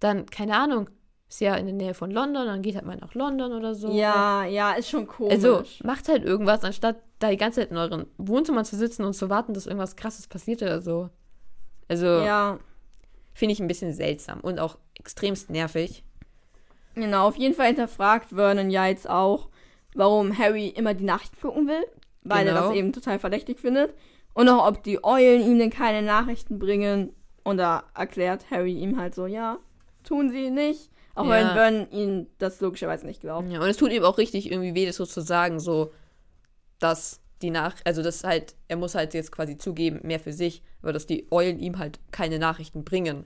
Dann, 0.00 0.26
keine 0.26 0.56
Ahnung, 0.56 0.90
ist 1.28 1.40
ja 1.40 1.54
in 1.56 1.66
der 1.66 1.74
Nähe 1.74 1.94
von 1.94 2.10
London, 2.10 2.46
dann 2.46 2.62
geht 2.62 2.76
halt 2.76 2.84
mal 2.86 2.96
nach 2.96 3.14
London 3.14 3.52
oder 3.52 3.74
so. 3.74 3.90
Ja, 3.90 4.44
ja, 4.44 4.72
ist 4.72 4.88
schon 4.90 5.06
komisch. 5.06 5.32
Also, 5.32 5.62
macht 5.82 6.08
halt 6.08 6.24
irgendwas, 6.24 6.64
anstatt 6.64 6.96
da 7.18 7.30
die 7.30 7.36
ganze 7.36 7.60
Zeit 7.60 7.70
in 7.70 7.76
euren 7.76 8.06
Wohnzimmern 8.18 8.64
zu 8.64 8.76
sitzen 8.76 9.04
und 9.04 9.14
zu 9.14 9.28
warten, 9.30 9.54
dass 9.54 9.66
irgendwas 9.66 9.96
krasses 9.96 10.28
passiert 10.28 10.62
oder 10.62 10.80
so. 10.80 11.10
Also, 11.88 12.06
ja. 12.06 12.58
finde 13.32 13.52
ich 13.54 13.60
ein 13.60 13.68
bisschen 13.68 13.92
seltsam 13.92 14.40
und 14.40 14.58
auch 14.58 14.78
extremst 14.94 15.50
nervig. 15.50 16.04
Genau, 16.94 17.28
auf 17.28 17.36
jeden 17.36 17.54
Fall 17.54 17.66
hinterfragt 17.68 18.30
Vernon 18.30 18.70
ja 18.70 18.86
jetzt 18.86 19.08
auch, 19.08 19.48
warum 19.94 20.36
Harry 20.38 20.68
immer 20.68 20.94
die 20.94 21.04
Nachrichten 21.04 21.40
gucken 21.40 21.66
will, 21.68 21.84
weil 22.22 22.46
er 22.46 22.54
Genau. 22.54 22.68
das 22.68 22.76
eben 22.76 22.92
total 22.92 23.18
verdächtig 23.18 23.60
findet. 23.60 23.94
Und 24.36 24.50
auch, 24.50 24.68
ob 24.68 24.82
die 24.82 25.02
Eulen 25.02 25.40
ihm 25.50 25.58
denn 25.58 25.70
keine 25.70 26.02
Nachrichten 26.02 26.58
bringen. 26.58 27.14
Und 27.42 27.56
da 27.56 27.84
erklärt 27.94 28.50
Harry 28.50 28.74
ihm 28.74 28.98
halt 28.98 29.14
so, 29.14 29.26
ja, 29.26 29.56
tun 30.04 30.28
sie 30.28 30.50
nicht. 30.50 30.90
Auch 31.14 31.24
Ja. 31.24 31.30
wenn 31.30 31.46
Vernon 31.54 31.90
ihm 31.90 32.26
das 32.36 32.60
logischerweise 32.60 33.06
nicht 33.06 33.22
glaubt. 33.22 33.50
Ja, 33.50 33.62
und 33.62 33.68
es 33.68 33.78
tut 33.78 33.92
ihm 33.92 34.04
auch 34.04 34.18
richtig 34.18 34.52
irgendwie 34.52 34.74
weh, 34.74 34.84
das 34.84 34.96
so 34.96 35.06
zu 35.06 35.22
sagen, 35.22 35.58
so, 35.58 35.90
dass 36.78 37.22
die 37.40 37.48
Nach... 37.48 37.74
Also, 37.86 38.02
das 38.02 38.24
halt, 38.24 38.54
er 38.68 38.76
muss 38.76 38.94
halt 38.94 39.14
jetzt 39.14 39.32
quasi 39.32 39.56
zugeben, 39.56 40.00
mehr 40.02 40.20
für 40.20 40.34
sich, 40.34 40.62
aber 40.82 40.92
dass 40.92 41.06
die 41.06 41.26
Eulen 41.30 41.58
ihm 41.58 41.78
halt 41.78 41.98
keine 42.10 42.38
Nachrichten 42.38 42.84
bringen. 42.84 43.24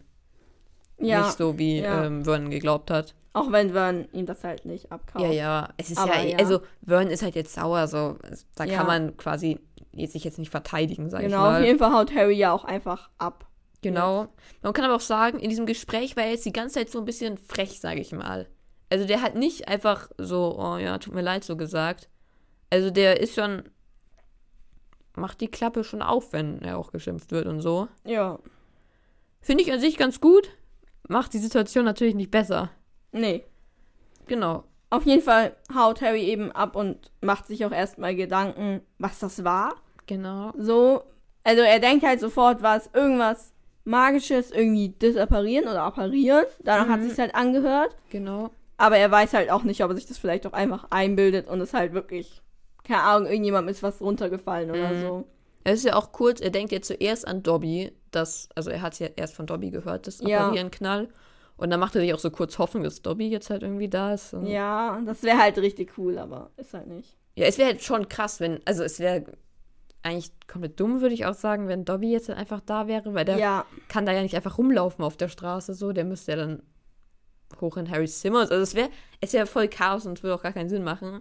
Ja, 1.00 1.26
Nicht 1.26 1.38
so, 1.38 1.58
wie 1.58 1.80
ja. 1.80 2.04
ähm, 2.04 2.24
Vernon 2.24 2.50
geglaubt 2.50 2.90
hat. 2.90 3.14
auch 3.32 3.50
wenn 3.52 3.70
Vernon 3.72 4.06
ihm 4.12 4.26
das 4.26 4.44
halt 4.44 4.64
nicht 4.66 4.92
abkauft. 4.92 5.24
Ja, 5.24 5.30
ja. 5.32 5.68
Es 5.76 5.90
ist 5.90 5.98
Aber 5.98 6.14
ja, 6.18 6.22
ja. 6.30 6.36
also 6.38 6.60
Vernon 6.86 7.10
ist 7.10 7.22
halt 7.22 7.34
jetzt 7.36 7.54
sauer, 7.54 7.86
so. 7.86 8.16
Da 8.54 8.64
Ja. 8.64 8.76
kann 8.76 8.86
man 8.86 9.16
quasi 9.16 9.58
sich 9.96 10.24
jetzt 10.24 10.38
nicht 10.38 10.50
verteidigen, 10.50 11.08
sag 11.10 11.20
ich 11.22 11.26
Genau, 11.28 11.40
mal. 11.42 11.60
auf 11.60 11.66
jeden 11.66 11.78
Fall 11.78 11.92
haut 11.92 12.14
Harry 12.14 12.34
ja 12.36 12.52
auch 12.52 12.64
einfach 12.64 13.08
ab. 13.18 13.46
Genau. 13.82 14.28
Man 14.62 14.72
kann 14.74 14.84
aber 14.84 14.94
auch 14.96 15.00
sagen, 15.00 15.38
in 15.38 15.48
diesem 15.48 15.64
Gespräch 15.66 16.16
war 16.16 16.24
er 16.24 16.32
jetzt 16.32 16.44
die 16.44 16.52
ganze 16.52 16.74
Zeit 16.74 16.90
so 16.90 16.98
ein 16.98 17.06
bisschen 17.06 17.38
frech, 17.38 17.80
sage 17.80 18.00
ich 18.00 18.12
mal. 18.12 18.46
Also 18.90 19.06
der 19.06 19.22
hat 19.22 19.36
nicht 19.36 19.68
einfach 19.68 20.10
so, 20.18 20.56
oh 20.58 20.76
ja, 20.76 20.98
tut 20.98 21.14
mir 21.14 21.22
leid, 21.22 21.44
so 21.44 21.56
gesagt. 21.56 22.08
Also 22.68 22.90
der 22.90 23.20
ist 23.20 23.34
schon, 23.34 23.62
macht 25.16 25.40
die 25.40 25.48
Klappe 25.48 25.82
schon 25.84 26.02
auf, 26.02 26.32
wenn 26.32 26.60
er 26.62 26.76
auch 26.78 26.92
geschimpft 26.92 27.32
wird 27.32 27.46
und 27.46 27.60
so. 27.62 27.88
Ja. 28.04 28.38
Finde 29.40 29.62
ich 29.64 29.72
an 29.72 29.80
sich 29.80 29.96
ganz 29.96 30.20
gut. 30.20 30.50
Macht 31.10 31.32
die 31.34 31.38
Situation 31.38 31.84
natürlich 31.84 32.14
nicht 32.14 32.30
besser. 32.30 32.70
Nee. 33.12 33.44
Genau. 34.26 34.62
Auf 34.90 35.04
jeden 35.06 35.22
Fall 35.22 35.56
haut 35.74 36.00
Harry 36.02 36.22
eben 36.24 36.52
ab 36.52 36.76
und 36.76 37.10
macht 37.20 37.46
sich 37.46 37.64
auch 37.64 37.72
erstmal 37.72 38.14
Gedanken, 38.14 38.80
was 38.98 39.18
das 39.18 39.42
war. 39.44 39.74
Genau. 40.06 40.52
So. 40.56 41.02
Also 41.42 41.62
er 41.62 41.80
denkt 41.80 42.04
halt 42.06 42.20
sofort, 42.20 42.62
war 42.62 42.76
es 42.76 42.90
irgendwas 42.94 43.52
Magisches, 43.84 44.50
irgendwie 44.52 44.90
disapparieren 44.90 45.68
oder 45.68 45.82
apparieren. 45.82 46.44
Danach 46.62 46.88
hat 46.88 47.00
Mhm. 47.00 47.04
sich's 47.06 47.18
halt 47.18 47.34
angehört. 47.34 47.96
Genau. 48.10 48.50
Aber 48.76 48.96
er 48.96 49.10
weiß 49.10 49.34
halt 49.34 49.50
auch 49.50 49.62
nicht, 49.64 49.82
ob 49.82 49.90
er 49.90 49.96
sich 49.96 50.06
das 50.06 50.18
vielleicht 50.18 50.46
auch 50.46 50.52
einfach 50.52 50.86
einbildet 50.90 51.48
und 51.48 51.60
es 51.60 51.74
halt 51.74 51.92
wirklich, 51.92 52.40
keine 52.84 53.02
Ahnung, 53.02 53.28
irgendjemandem 53.28 53.70
ist 53.72 53.82
was 53.82 54.00
runtergefallen 54.00 54.70
oder 54.70 54.90
Mhm. 54.90 55.00
so. 55.00 55.24
Es 55.64 55.80
ist 55.80 55.84
ja 55.86 55.96
auch 55.96 56.12
kurz, 56.12 56.40
er 56.40 56.50
denkt 56.50 56.72
ja 56.72 56.80
zuerst 56.80 57.26
an 57.26 57.42
Dobby, 57.42 57.92
das, 58.10 58.48
also 58.54 58.70
er 58.70 58.82
hat 58.82 58.98
ja 58.98 59.08
erst 59.16 59.34
von 59.34 59.46
Dobby 59.46 59.70
gehört, 59.70 60.06
das 60.06 60.20
Ja. 60.20 60.42
Apparieren-Knall. 60.46 61.08
Und 61.56 61.70
dann 61.70 61.78
macht 61.80 61.94
er 61.94 62.00
sich 62.00 62.14
auch 62.14 62.18
so 62.18 62.30
kurz 62.30 62.58
Hoffnung, 62.58 62.84
dass 62.84 63.02
Dobby 63.02 63.28
jetzt 63.28 63.50
halt 63.50 63.62
irgendwie 63.62 63.88
da 63.88 64.14
ist. 64.14 64.32
Und 64.32 64.46
Ja, 64.46 65.00
das 65.04 65.22
wäre 65.22 65.38
halt 65.38 65.58
richtig 65.58 65.98
cool, 65.98 66.18
aber 66.18 66.50
ist 66.56 66.72
halt 66.72 66.86
nicht. 66.86 67.16
Ja, 67.36 67.46
es 67.46 67.58
wäre 67.58 67.68
halt 67.70 67.82
schon 67.82 68.08
krass, 68.08 68.40
wenn, 68.40 68.60
also 68.64 68.82
es 68.82 68.98
wäre 68.98 69.24
eigentlich 70.02 70.32
komplett 70.46 70.80
dumm, 70.80 71.02
würde 71.02 71.14
ich 71.14 71.26
auch 71.26 71.34
sagen, 71.34 71.68
wenn 71.68 71.84
Dobby 71.84 72.10
jetzt 72.10 72.28
halt 72.30 72.38
einfach 72.38 72.60
da 72.60 72.86
wäre, 72.86 73.12
weil 73.12 73.26
der 73.26 73.36
ja, 73.36 73.66
kann 73.88 74.06
da 74.06 74.12
ja 74.12 74.22
nicht 74.22 74.34
einfach 74.34 74.56
rumlaufen 74.56 75.04
auf 75.04 75.18
der 75.18 75.28
Straße 75.28 75.74
so, 75.74 75.92
der 75.92 76.04
müsste 76.04 76.32
ja 76.32 76.36
dann 76.38 76.62
hoch 77.60 77.76
in 77.76 77.90
Harrys 77.90 78.20
Zimmer. 78.20 78.40
Also 78.40 78.54
es 78.54 78.74
wäre, 78.74 78.88
es 79.20 79.32
wäre 79.34 79.46
voll 79.46 79.68
Chaos 79.68 80.06
und 80.06 80.22
würde 80.22 80.36
auch 80.36 80.42
gar 80.42 80.52
keinen 80.52 80.70
Sinn 80.70 80.82
machen. 80.84 81.20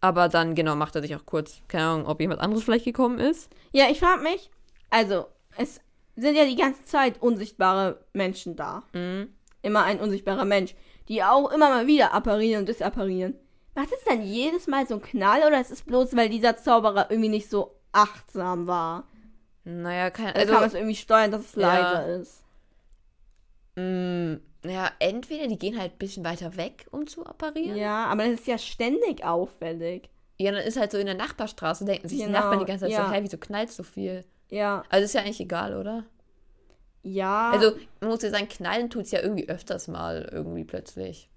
Aber 0.00 0.28
dann, 0.28 0.54
genau, 0.54 0.76
macht 0.76 0.94
er 0.94 1.02
sich 1.02 1.16
auch 1.16 1.26
kurz, 1.26 1.62
keine 1.68 1.84
Ahnung, 1.86 2.06
ob 2.06 2.20
jemand 2.20 2.40
anderes 2.40 2.62
vielleicht 2.62 2.84
gekommen 2.84 3.18
ist. 3.18 3.50
ja, 3.72 3.86
ich 3.90 3.98
frage 3.98 4.22
mich, 4.22 4.50
also, 4.90 5.26
es 5.58 5.80
sind 6.16 6.36
ja 6.36 6.44
die 6.44 6.56
ganze 6.56 6.82
Zeit 6.84 7.20
unsichtbare 7.20 8.04
Menschen 8.12 8.56
da. 8.56 8.82
Mhm. 8.92 9.34
Immer 9.62 9.84
ein 9.84 10.00
unsichtbarer 10.00 10.44
Mensch, 10.44 10.74
die 11.08 11.22
auch 11.22 11.50
immer 11.50 11.68
mal 11.70 11.86
wieder 11.86 12.12
apparieren 12.14 12.60
und 12.60 12.68
disapparieren. 12.68 13.34
Macht 13.74 13.92
es 13.92 14.04
dann 14.04 14.22
jedes 14.22 14.66
Mal 14.66 14.86
so 14.86 14.94
einen 14.94 15.02
Knall 15.02 15.42
oder 15.46 15.60
ist 15.60 15.70
es 15.70 15.82
bloß, 15.82 16.16
weil 16.16 16.28
dieser 16.30 16.56
Zauberer 16.56 17.10
irgendwie 17.10 17.28
nicht 17.28 17.50
so 17.50 17.76
achtsam 17.92 18.66
war? 18.66 19.06
Naja, 19.64 20.10
kein, 20.10 20.28
Also 20.28 20.38
also, 20.38 20.52
kann 20.52 20.60
man 20.62 20.68
es 20.68 20.74
irgendwie 20.74 20.96
steuern, 20.96 21.30
dass 21.30 21.42
es 21.42 21.54
ja. 21.56 21.60
leiser 21.60 22.20
ist. 22.20 22.42
naja, 23.76 24.90
entweder 25.00 25.48
die 25.48 25.58
gehen 25.58 25.78
halt 25.78 25.92
ein 25.94 25.98
bisschen 25.98 26.24
weiter 26.24 26.56
weg, 26.56 26.86
um 26.90 27.06
zu 27.06 27.26
apparieren. 27.26 27.76
Ja, 27.76 28.06
aber 28.06 28.24
das 28.24 28.40
ist 28.40 28.46
ja 28.46 28.58
ständig 28.58 29.24
auffällig. 29.24 30.08
Ja, 30.38 30.52
dann 30.52 30.62
ist 30.62 30.78
halt 30.78 30.92
so 30.92 30.98
in 30.98 31.06
der 31.06 31.14
Nachbarstraße, 31.14 31.84
denken 31.84 32.08
sich 32.08 32.18
die 32.18 32.24
Genau, 32.24 32.38
Nachbarn 32.38 32.60
die 32.60 32.64
ganze 32.66 32.84
Zeit 32.84 32.92
ja. 32.92 33.06
so, 33.06 33.12
hey, 33.12 33.22
wieso 33.22 33.38
knallt 33.38 33.70
so 33.70 33.82
viel? 33.82 34.24
Ja, 34.50 34.84
Also 34.88 35.04
ist 35.04 35.14
ja 35.14 35.22
eigentlich 35.22 35.40
egal, 35.40 35.76
oder? 35.76 36.04
ja. 37.02 37.50
Also, 37.52 37.76
man 38.00 38.10
muss 38.10 38.22
ja 38.22 38.30
sagen, 38.30 38.48
knallen 38.48 38.90
tut 38.90 39.02
es 39.04 39.10
ja 39.12 39.20
irgendwie 39.20 39.48
öfters 39.48 39.88
mal, 39.88 40.28
irgendwie 40.32 40.64
plötzlich. 40.64 41.28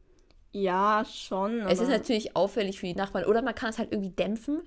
ja, 0.52 1.04
schon. 1.06 1.60
Es 1.62 1.80
ist 1.80 1.90
natürlich 1.90 2.36
auffällig 2.36 2.80
für 2.80 2.88
die 2.88 2.96
Nachbarn. 2.96 3.26
Oder 3.26 3.42
man 3.44 3.54
kann 3.56 3.70
es 3.70 3.78
halt 3.78 3.92
irgendwie 3.92 4.10
dämpfen. 4.10 4.64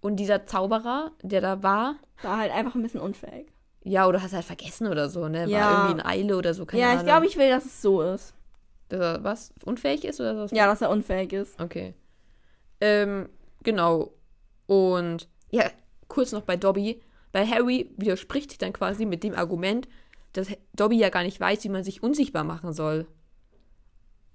Und 0.00 0.16
dieser 0.16 0.46
Zauberer, 0.46 1.10
der 1.22 1.40
da 1.40 1.62
war, 1.62 1.96
war 2.22 2.38
halt 2.38 2.52
einfach 2.52 2.74
ein 2.74 2.82
bisschen 2.82 3.00
unfähig. 3.00 3.48
ja, 3.82 4.06
oder 4.06 4.22
hast 4.22 4.32
halt 4.32 4.44
vergessen 4.44 4.86
oder 4.86 5.08
so, 5.08 5.28
ne? 5.28 5.40
War 5.42 5.48
Ja. 5.48 5.70
irgendwie 5.72 6.00
in 6.00 6.06
Eile 6.06 6.36
oder 6.36 6.54
so, 6.54 6.64
keine 6.66 6.82
ja, 6.82 6.94
ich 6.96 7.04
glaube, 7.04 7.26
ich 7.26 7.36
will, 7.36 7.50
dass 7.50 7.64
es 7.66 7.82
so 7.82 8.02
ist. 8.02 8.34
Dass 8.88 9.00
er 9.00 9.24
was? 9.24 9.52
Unfähig 9.64 10.04
ist 10.04 10.20
oder 10.20 10.36
was? 10.36 10.50
Ja, 10.50 10.66
dass 10.66 10.80
er 10.80 10.90
unfähig 10.90 11.32
ist. 11.32 11.60
Okay. 11.60 11.94
Ähm, 12.80 13.28
genau. 13.62 14.12
Und 14.66 15.28
ja, 15.50 15.64
kurz 16.08 16.32
noch 16.32 16.42
bei 16.42 16.56
Dobby. 16.56 17.00
Bei 17.36 17.44
Harry 17.46 17.90
widerspricht 17.98 18.48
sich 18.48 18.56
dann 18.56 18.72
quasi 18.72 19.04
mit 19.04 19.22
dem 19.22 19.34
Argument, 19.34 19.86
dass 20.32 20.48
Dobby 20.72 20.96
ja 20.96 21.10
gar 21.10 21.22
nicht 21.22 21.38
weiß, 21.38 21.62
wie 21.64 21.68
man 21.68 21.84
sich 21.84 22.02
unsichtbar 22.02 22.44
machen 22.44 22.72
soll. 22.72 23.06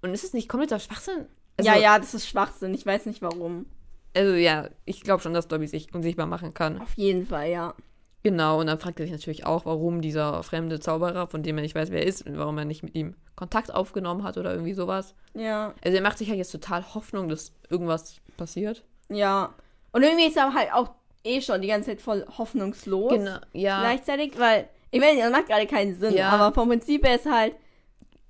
Und 0.03 0.13
ist 0.13 0.23
es 0.23 0.33
nicht 0.33 0.47
kompletter 0.47 0.77
Schwachsinn? 0.77 1.25
Also, 1.57 1.71
ja, 1.71 1.77
ja, 1.77 1.97
das 1.97 2.13
ist 2.13 2.27
Schwachsinn. 2.27 2.75
Ich 2.75 2.85
weiß 2.85 3.07
nicht 3.07 3.23
warum. 3.23 3.65
Also 4.15 4.33
ja, 4.35 4.69
ich 4.85 5.01
glaube 5.01 5.23
schon, 5.23 5.33
dass 5.33 5.47
Dobby 5.47 5.65
sich 5.65 5.91
unsichtbar 5.95 6.27
machen 6.27 6.53
kann. 6.53 6.79
Auf 6.79 6.93
jeden 6.95 7.25
Fall, 7.25 7.49
ja. 7.49 7.73
Genau, 8.21 8.59
und 8.59 8.67
dann 8.67 8.77
fragt 8.77 8.99
er 8.99 9.07
sich 9.07 9.13
natürlich 9.13 9.47
auch, 9.47 9.65
warum 9.65 10.01
dieser 10.03 10.43
fremde 10.43 10.79
Zauberer, 10.79 11.25
von 11.25 11.41
dem 11.41 11.57
er 11.57 11.63
nicht 11.63 11.73
weiß, 11.73 11.89
wer 11.89 12.01
er 12.01 12.07
ist, 12.07 12.23
warum 12.31 12.59
er 12.59 12.65
nicht 12.65 12.83
mit 12.83 12.93
ihm 12.93 13.15
Kontakt 13.35 13.73
aufgenommen 13.73 14.21
hat 14.23 14.37
oder 14.37 14.51
irgendwie 14.51 14.75
sowas. 14.75 15.15
Ja, 15.33 15.73
Also 15.83 15.97
er 15.97 16.03
macht 16.03 16.19
sich 16.19 16.29
halt 16.29 16.37
jetzt 16.37 16.51
total 16.51 16.93
Hoffnung, 16.93 17.29
dass 17.29 17.51
irgendwas 17.67 18.21
passiert. 18.37 18.83
ja. 19.09 19.55
Und 19.93 20.03
irgendwie 20.03 20.27
ist 20.27 20.37
er 20.37 20.53
halt 20.53 20.71
auch 20.71 20.91
eh 21.23 21.41
schon 21.41 21.61
die 21.61 21.67
ganze 21.67 21.89
Zeit 21.91 22.01
voll 22.01 22.25
hoffnungslos. 22.37 23.13
Genau, 23.13 23.37
ja. 23.53 23.79
Gleichzeitig, 23.81 24.37
weil, 24.39 24.67
ich 24.91 24.99
meine, 24.99 25.19
das 25.19 25.31
macht 25.31 25.47
gerade 25.47 25.67
keinen 25.67 25.95
Sinn, 25.95 26.15
Ja. 26.15 26.29
aber 26.29 26.53
vom 26.53 26.69
Prinzip 26.69 27.05
her 27.05 27.15
ist 27.15 27.25
halt 27.29 27.55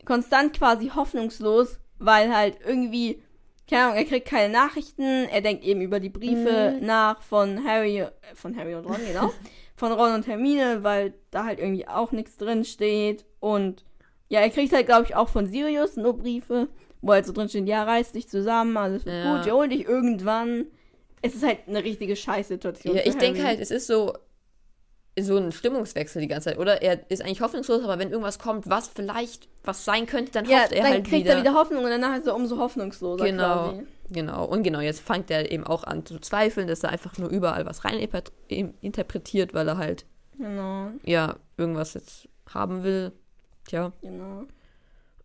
konstant 0.05 0.57
quasi 0.57 0.89
hoffnungslos, 0.89 1.79
weil 1.99 2.35
halt 2.35 2.57
irgendwie, 2.65 3.21
keine 3.69 3.83
Ahnung, 3.85 3.97
er 3.97 4.05
kriegt 4.05 4.27
keine 4.27 4.51
Nachrichten, 4.51 5.01
er 5.29 5.41
denkt 5.41 5.63
eben 5.63 5.81
über 5.81 5.99
die 5.99 6.09
Briefe 6.09 6.75
Mhm. 6.79 6.85
nach 6.85 7.21
von 7.21 7.63
Harry, 7.65 8.05
von 8.33 8.55
Harry 8.57 8.75
und 8.75 8.85
Ron, 8.85 9.05
genau, 9.05 9.31
von 9.75 9.91
Ron 9.91 10.13
und 10.13 10.27
Hermine, 10.27 10.83
weil 10.83 11.13
da 11.31 11.45
halt 11.45 11.59
irgendwie 11.59 11.87
auch 11.87 12.11
nichts 12.11 12.37
drin 12.37 12.65
steht 12.65 13.25
und 13.39 13.83
ja, 14.29 14.39
er 14.39 14.49
kriegt 14.49 14.73
halt, 14.73 14.85
glaube 14.87 15.03
ich, 15.05 15.15
auch 15.15 15.27
von 15.29 15.45
Sirius 15.45 15.97
nur 15.97 16.17
Briefe, 16.17 16.69
wo 17.01 17.11
halt 17.13 17.25
so 17.25 17.33
drin 17.33 17.49
steht, 17.49 17.67
ja, 17.67 17.83
reiß 17.83 18.13
dich 18.13 18.29
zusammen, 18.29 18.75
alles 18.77 19.05
wird 19.05 19.23
Ja. 19.23 19.35
gut, 19.35 19.45
wir 19.45 19.53
holen 19.55 19.69
dich 19.69 19.85
irgendwann. 19.85 20.65
Es 21.21 21.35
ist 21.35 21.43
halt 21.45 21.59
eine 21.67 21.83
richtige 21.83 22.15
Scheißsituation. 22.15 22.95
Ja, 22.95 23.01
ich 23.05 23.15
denke 23.17 23.43
halt, 23.43 23.59
es 23.59 23.69
ist 23.71 23.87
so, 23.87 24.13
so 25.19 25.37
ein 25.37 25.51
Stimmungswechsel 25.51 26.21
die 26.21 26.27
ganze 26.27 26.49
Zeit, 26.49 26.57
oder? 26.57 26.81
Er 26.81 27.09
ist 27.11 27.21
eigentlich 27.21 27.41
hoffnungslos, 27.41 27.83
aber 27.83 27.99
wenn 27.99 28.09
irgendwas 28.11 28.39
kommt, 28.39 28.69
was 28.69 28.87
vielleicht 28.87 29.47
was 29.63 29.85
sein 29.85 30.05
könnte, 30.07 30.31
dann 30.31 30.45
Ja, 30.45 30.61
hofft 30.61 30.71
er 30.71 30.83
dann 30.83 30.93
halt 30.93 31.03
kriegt 31.05 31.25
wieder. 31.25 31.35
er 31.35 31.41
wieder 31.41 31.53
Hoffnung 31.53 31.83
und 31.83 31.89
danach 31.89 32.17
ist 32.17 32.25
er 32.27 32.35
umso 32.35 32.57
hoffnungsloser 32.57 33.25
Genau. 33.25 33.69
quasi. 33.71 33.83
Genau, 34.09 34.45
und 34.45 34.63
genau, 34.63 34.79
jetzt 34.79 34.99
fängt 35.01 35.29
er 35.31 35.51
eben 35.51 35.63
auch 35.65 35.83
an 35.85 36.05
zu 36.05 36.19
zweifeln, 36.19 36.67
dass 36.67 36.83
er 36.83 36.89
einfach 36.89 37.17
nur 37.17 37.29
überall 37.29 37.65
was 37.65 37.85
rein 37.85 37.97
interpretiert, 38.81 39.53
weil 39.53 39.67
er 39.67 39.77
halt, 39.77 40.05
Genau, 40.37 40.87
ja, 41.03 41.35
irgendwas 41.57 41.93
jetzt 41.93 42.27
haben 42.49 42.83
will. 42.83 43.11
Tja. 43.67 43.91
genau. 44.01 44.43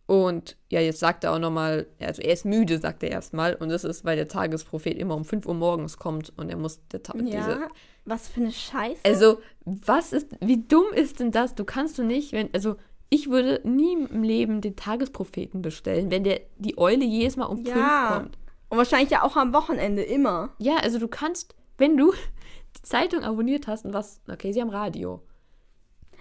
Und 0.07 0.55
ja, 0.69 0.79
jetzt 0.79 0.99
sagt 0.99 1.25
er 1.25 1.33
auch 1.33 1.39
nochmal, 1.39 1.85
also 1.99 2.21
er 2.21 2.31
ist 2.33 2.45
müde, 2.45 2.79
sagt 2.79 3.03
er 3.03 3.11
erstmal. 3.11 3.55
Und 3.55 3.67
das 3.69 3.83
ist, 3.83 4.05
weil 4.05 4.15
der 4.15 4.29
Tagesprophet 4.29 4.97
immer 4.97 5.15
um 5.15 5.25
5 5.25 5.45
Uhr 5.45 5.53
morgens 5.53 5.97
kommt 5.97 6.31
und 6.37 6.49
er 6.49 6.55
muss 6.57 6.79
der 6.87 7.03
Ta 7.03 7.13
diese. 7.13 7.35
Ja, 7.35 7.67
was 8.05 8.29
für 8.29 8.39
eine 8.39 8.51
Scheiße. 8.53 9.01
Also, 9.05 9.39
was 9.65 10.13
ist, 10.13 10.29
wie 10.39 10.63
dumm 10.63 10.85
ist 10.95 11.19
denn 11.19 11.31
das? 11.31 11.55
Du 11.55 11.65
kannst 11.65 11.97
du 11.97 12.03
nicht, 12.03 12.31
wenn, 12.31 12.49
also 12.53 12.77
ich 13.09 13.29
würde 13.29 13.59
nie 13.67 13.93
im 13.93 14.23
Leben 14.23 14.61
den 14.61 14.77
Tagespropheten 14.77 15.61
bestellen, 15.61 16.09
wenn 16.09 16.23
der 16.23 16.39
die 16.57 16.77
Eule 16.77 17.03
jedes 17.03 17.35
Mal 17.35 17.45
um 17.45 17.57
5 17.65 17.67
Ja. 17.75 18.13
kommt. 18.15 18.37
Und 18.69 18.77
wahrscheinlich 18.77 19.09
ja 19.11 19.23
auch 19.23 19.35
am 19.35 19.53
Wochenende 19.53 20.03
immer. 20.03 20.51
Ja, 20.57 20.77
also 20.77 20.99
du 20.99 21.09
kannst, 21.09 21.53
wenn 21.77 21.97
du 21.97 22.13
die 22.77 22.81
Zeitung 22.81 23.23
abonniert 23.25 23.67
hast 23.67 23.83
und 23.83 23.93
was, 23.93 24.21
okay, 24.31 24.53
sie 24.53 24.61
haben 24.61 24.69
Radio. 24.69 25.21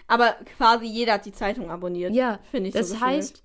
Aber 0.09 0.35
quasi 0.57 0.87
jeder 0.87 1.15
hat 1.15 1.27
die 1.27 1.33
Zeitung 1.33 1.71
abonniert. 1.71 2.15
Ja, 2.15 2.39
finde 2.51 2.69
ich 2.69 2.75
das 2.75 2.91
so 2.91 3.01
heißt, 3.01 3.43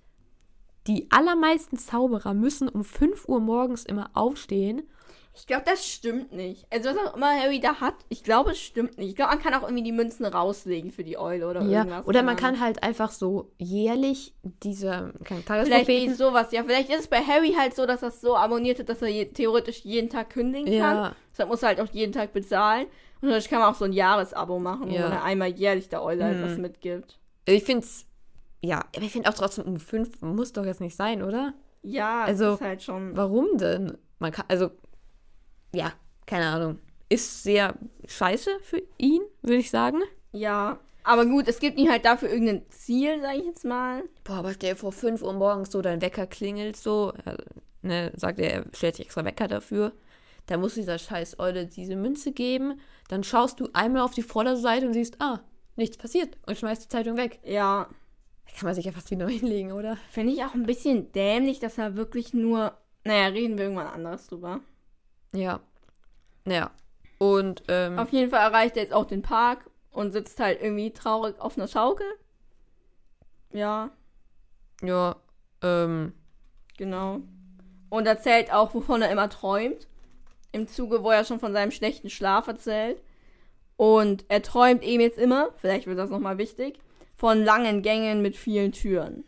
die 0.88 1.08
allermeisten 1.12 1.78
Zauberer 1.78 2.34
müssen 2.34 2.68
um 2.70 2.84
5 2.84 3.28
Uhr 3.28 3.40
morgens 3.40 3.84
immer 3.86 4.10
aufstehen. 4.14 4.84
Ich 5.34 5.48
glaube, 5.48 5.64
das 5.66 5.86
stimmt 5.88 6.34
nicht. 6.34 6.68
Also, 6.74 6.90
was 6.90 6.98
auch 6.98 7.16
immer 7.16 7.32
Harry 7.40 7.62
da 7.62 7.80
hat, 7.80 7.94
ich 8.10 8.22
glaube, 8.22 8.52
es 8.52 8.60
stimmt 8.60 8.98
nicht. 8.98 9.12
Ich 9.12 9.16
glaube, 9.16 9.32
man 9.34 9.42
kann 9.42 9.54
auch 9.54 9.62
irgendwie 9.64 9.84
die 9.84 9.94
Münzen 9.94 10.26
rauslegen 10.26 10.92
für 10.92 11.06
die 11.06 11.18
Eule 11.18 11.48
oder 11.50 11.62
Ja, 11.62 11.80
irgendwas. 11.80 12.06
oder 12.06 12.20
keine 12.20 12.26
man 12.26 12.36
kann 12.36 12.60
halt 12.60 12.84
einfach 12.84 13.12
so 13.12 13.50
jährlich 13.58 14.34
diese 14.44 15.14
kein 15.24 15.42
Vielleicht 15.44 15.88
geht 15.88 16.18
sowas. 16.18 16.52
Ja, 16.52 16.64
vielleicht 16.66 16.90
ist 16.90 17.00
es 17.00 17.08
bei 17.08 17.22
Harry 17.22 17.54
halt 17.58 17.74
so, 17.76 17.86
dass 17.86 18.02
er 18.02 18.10
es 18.10 18.20
so 18.20 18.36
abonniert 18.36 18.80
hat, 18.80 18.90
dass 18.90 19.02
er 19.02 19.08
je, 19.08 19.26
theoretisch 19.26 19.86
jeden 19.86 20.10
Tag 20.10 20.32
kündigen 20.32 20.66
kann. 20.66 20.98
Ja, 20.98 21.16
Deshalb 21.32 21.48
muss 21.50 21.64
er 21.64 21.70
halt 21.70 21.80
auch 21.80 21.94
jeden 21.94 22.12
Tag 22.12 22.34
bezahlen. 22.34 22.88
Und 23.22 23.30
dadurch 23.30 23.48
kann 23.50 23.60
man 23.60 23.70
auch 23.70 23.78
so 23.78 23.86
ein 23.86 23.94
Jahresabo 23.94 24.60
machen, 24.60 24.90
wo 24.90 24.96
Ja. 24.96 25.04
man 25.04 25.12
dann 25.12 25.24
einmal 25.24 25.50
jährlich 25.50 25.88
der 25.88 26.04
Eule 26.04 26.26
halt 26.26 26.40
Mhm. 26.40 26.44
was 26.44 26.58
mitgibt. 26.58 27.20
ich 27.46 27.64
finde 27.64 27.86
es, 27.86 28.06
ja, 28.62 28.80
aber 28.96 29.06
ich 29.06 29.12
finde 29.12 29.30
auch 29.30 29.34
trotzdem 29.34 29.66
um 29.66 29.80
5 29.80 30.22
muss 30.22 30.54
doch 30.54 30.66
jetzt 30.66 30.82
nicht 30.82 30.96
sein, 30.96 31.24
oder? 31.24 31.54
Ja, 31.84 32.24
Also, 32.24 32.54
ist 32.54 32.62
halt 32.62 32.84
schon. 32.84 33.16
Warum 33.18 33.58
denn? 33.58 33.98
Man 34.20 34.32
kann, 34.32 34.46
also, 34.48 34.70
ja, 35.74 35.94
keine 36.26 36.46
Ahnung. 36.48 36.80
Ist 37.10 37.44
sehr 37.44 37.76
scheiße 38.06 38.60
für 38.62 38.82
ihn, 38.98 39.22
würde 39.42 39.58
ich 39.58 39.70
sagen. 39.72 40.00
Ja. 40.32 40.80
Aber 41.04 41.26
gut, 41.26 41.48
es 41.48 41.60
gibt 41.60 41.80
ihm 41.80 41.90
halt 41.90 42.06
dafür 42.06 42.30
irgendein 42.30 42.64
Ziel, 42.70 43.20
sag 43.22 43.36
ich 43.36 43.46
jetzt 43.46 43.66
mal. 43.66 44.04
Boah, 44.24 44.36
aber 44.36 44.54
stell 44.54 44.74
dir 44.74 44.76
vor, 44.76 44.92
5 44.92 45.24
Uhr 45.24 45.34
morgens 45.34 45.72
so, 45.72 45.82
dein 45.82 46.02
Wecker 46.02 46.28
klingelt 46.28 46.78
so, 46.78 47.14
äh, 47.26 47.38
ne, 47.82 48.12
sagt 48.16 48.40
er, 48.40 48.54
er 48.54 48.66
stellt 48.74 48.96
sich 48.96 49.06
extra 49.08 49.26
Wecker 49.26 49.48
dafür. 49.48 49.94
Da 50.46 50.58
muss 50.58 50.76
dieser 50.76 51.00
scheiß 51.00 51.40
Eule 51.40 51.66
diese 51.66 51.96
Münze 51.96 52.32
geben. 52.32 52.80
Dann 53.10 53.24
schaust 53.24 53.60
du 53.60 53.70
einmal 53.74 54.04
auf 54.04 54.14
die 54.14 54.22
Vorderseite 54.22 54.86
und 54.86 54.94
siehst, 54.94 55.18
ah, 55.20 55.40
nichts 55.76 55.98
passiert 55.98 56.38
und 56.46 56.58
schmeißt 56.58 56.84
die 56.84 56.90
Zeitung 56.90 57.18
weg. 57.18 57.40
Ja. 57.44 57.90
Kann 58.58 58.68
man 58.68 58.76
sich 58.76 58.86
ja 58.86 58.92
fast 58.92 59.12
wieder 59.12 59.28
hinlegen, 59.30 59.72
oder? 59.72 59.98
Finde 60.10 60.34
ich 60.34 60.44
auch 60.44 60.54
ein 60.54 60.66
bisschen 60.66 61.12
dämlich, 61.12 61.60
dass 61.60 61.78
er 61.78 61.96
wirklich 61.96 62.34
nur. 62.34 62.74
Naja, 63.04 63.28
reden 63.28 63.58
wir 63.58 63.66
irgendwann 63.66 63.88
anderes 63.88 64.28
drüber. 64.28 64.60
Ja. 65.34 65.60
Naja. 66.46 66.72
Und, 67.18 67.64
ähm, 67.68 67.98
Auf 67.98 68.12
jeden 68.12 68.30
Fall 68.30 68.42
erreicht 68.42 68.78
er 68.78 68.84
jetzt 68.84 68.94
auch 68.94 69.06
den 69.06 69.22
Park 69.22 69.70
und 69.92 70.12
sitzt 70.12 70.40
halt 70.40 70.62
irgendwie 70.62 70.92
traurig 70.92 71.40
auf 71.40 71.58
einer 71.58 71.68
Schaukel. 71.68 72.08
Ja, 73.52 73.92
ja, 74.82 75.16
ähm, 75.62 76.14
genau. 76.78 77.22
Und 77.90 78.08
erzählt 78.08 78.52
auch, 78.52 78.74
wovon 78.74 79.02
er 79.02 79.12
immer 79.12 79.30
träumt. 79.30 79.88
Im 80.52 80.68
Zuge, 80.68 81.04
wo 81.04 81.12
er 81.12 81.24
schon 81.24 81.40
von 81.40 81.54
seinem 81.54 81.72
schlechten 81.72 82.10
Schlaf 82.10 82.48
erzählt. 82.48 83.02
Und 83.78 84.26
er 84.28 84.42
träumt 84.42 84.84
eben 84.84 85.02
jetzt 85.02 85.18
immer, 85.18 85.50
vielleicht 85.58 85.88
wird 85.88 85.98
das 85.98 86.10
nochmal 86.10 86.38
wichtig, 86.38 86.80
von 87.22 87.44
langen 87.46 87.84
Gängen 87.84 88.24
mit 88.24 88.36
vielen 88.36 88.72
Türen. 88.72 89.24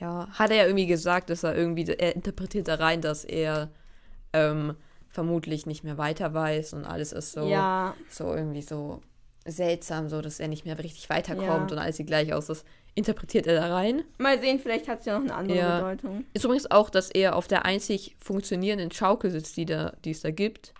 ja, 0.00 0.26
hat 0.32 0.50
er 0.50 0.56
ja 0.56 0.64
irgendwie 0.64 0.88
gesagt, 0.88 1.30
dass 1.30 1.44
er 1.44 1.54
irgendwie, 1.56 1.84
er 1.86 2.16
interpretiert 2.16 2.66
da 2.66 2.74
rein, 2.74 3.00
dass 3.00 3.24
er, 3.24 3.70
ähm, 4.32 4.74
vermutlich 5.08 5.64
nicht 5.64 5.84
mehr 5.84 5.98
weiter 5.98 6.34
weiß 6.34 6.72
und 6.72 6.84
alles 6.84 7.12
ist 7.12 7.30
so, 7.30 7.46
Ja, 7.46 7.94
so 8.10 8.34
irgendwie 8.34 8.62
so 8.62 9.02
seltsam, 9.46 10.08
so, 10.08 10.20
dass 10.20 10.40
er 10.40 10.48
nicht 10.48 10.64
mehr 10.64 10.76
richtig 10.80 11.08
weiterkommt 11.10 11.70
Ja. 11.70 11.76
und 11.76 11.78
alles 11.78 11.98
sieht 11.98 12.08
gleich 12.08 12.32
aus. 12.34 12.46
Das 12.48 12.64
interpretiert 12.96 13.46
er 13.46 13.54
da 13.60 13.72
rein. 13.72 14.02
mal 14.18 14.40
sehen, 14.40 14.58
vielleicht 14.58 14.88
hat 14.88 14.98
es 15.00 15.04
ja 15.06 15.14
noch 15.16 15.22
eine 15.24 15.34
andere 15.36 15.56
Ja. 15.58 15.76
Bedeutung. 15.78 16.24
Ist 16.34 16.44
übrigens 16.44 16.68
auch, 16.72 16.90
dass 16.90 17.08
er 17.08 17.36
auf 17.36 17.46
der 17.46 17.64
einzig 17.64 18.16
funktionierenden 18.18 18.90
Schaukel 18.90 19.30
sitzt, 19.30 19.56
die, 19.56 19.66
da, 19.66 19.92
die 20.04 20.10
es 20.10 20.22
da 20.22 20.32
gibt, 20.32 20.74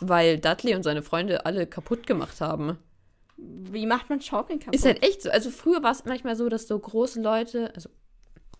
weil 0.00 0.38
Dudley 0.38 0.74
und 0.74 0.82
seine 0.82 1.02
Freunde 1.02 1.44
alle 1.44 1.66
kaputt 1.66 2.06
gemacht 2.06 2.40
haben. 2.40 2.78
Wie 3.36 3.86
macht 3.86 4.08
man 4.10 4.20
Schaukeln 4.20 4.58
kaputt? 4.60 4.74
Ist 4.74 4.84
halt 4.84 5.02
echt 5.02 5.22
so. 5.22 5.30
Also 5.30 5.50
früher 5.50 5.82
war 5.82 5.90
es 5.92 6.04
manchmal 6.04 6.36
so, 6.36 6.48
dass 6.48 6.68
so 6.68 6.78
große 6.78 7.20
Leute, 7.20 7.72
also 7.74 7.88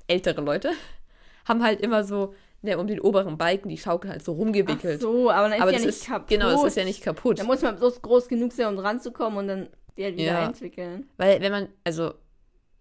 ältere 0.09 0.41
Leute, 0.41 0.73
haben 1.49 1.63
halt 1.63 1.81
immer 1.81 2.05
so 2.05 2.35
ne, 2.63 2.79
um 2.79 2.87
den 2.87 3.01
oberen 3.01 3.37
Balken 3.39 3.69
die 3.69 3.77
Schaukel 3.79 4.11
halt 4.11 4.25
so 4.25 4.33
Ach 4.33 4.39
rumgewickelt. 4.39 5.01
so, 5.01 5.31
aber 5.31 5.49
dann 5.49 5.59
ist 5.59 5.63
Aber 5.63 5.71
ja 5.73 5.79
nicht 5.79 5.89
ist 5.89 6.07
kaputt. 6.07 6.29
genau, 6.29 6.51
das 6.51 6.65
ist 6.65 6.77
ja 6.77 6.85
nicht 6.85 7.03
kaputt. 7.03 7.39
Da 7.39 7.45
muss 7.45 7.63
man 7.63 7.77
bloß 7.77 8.01
groß 8.03 8.29
genug 8.29 8.53
sein, 8.53 8.67
um 8.69 8.77
dran 8.77 9.01
zu 9.01 9.13
kommen 9.13 9.37
und 9.37 9.49
dann 9.49 9.69
die 9.97 10.05
halt 10.05 10.15
wieder 10.17 10.33
Ja. 10.41 10.47
entwickeln. 10.47 11.09
Weil 11.19 11.41
wenn 11.41 11.53
man, 11.53 11.69
also 11.85 12.15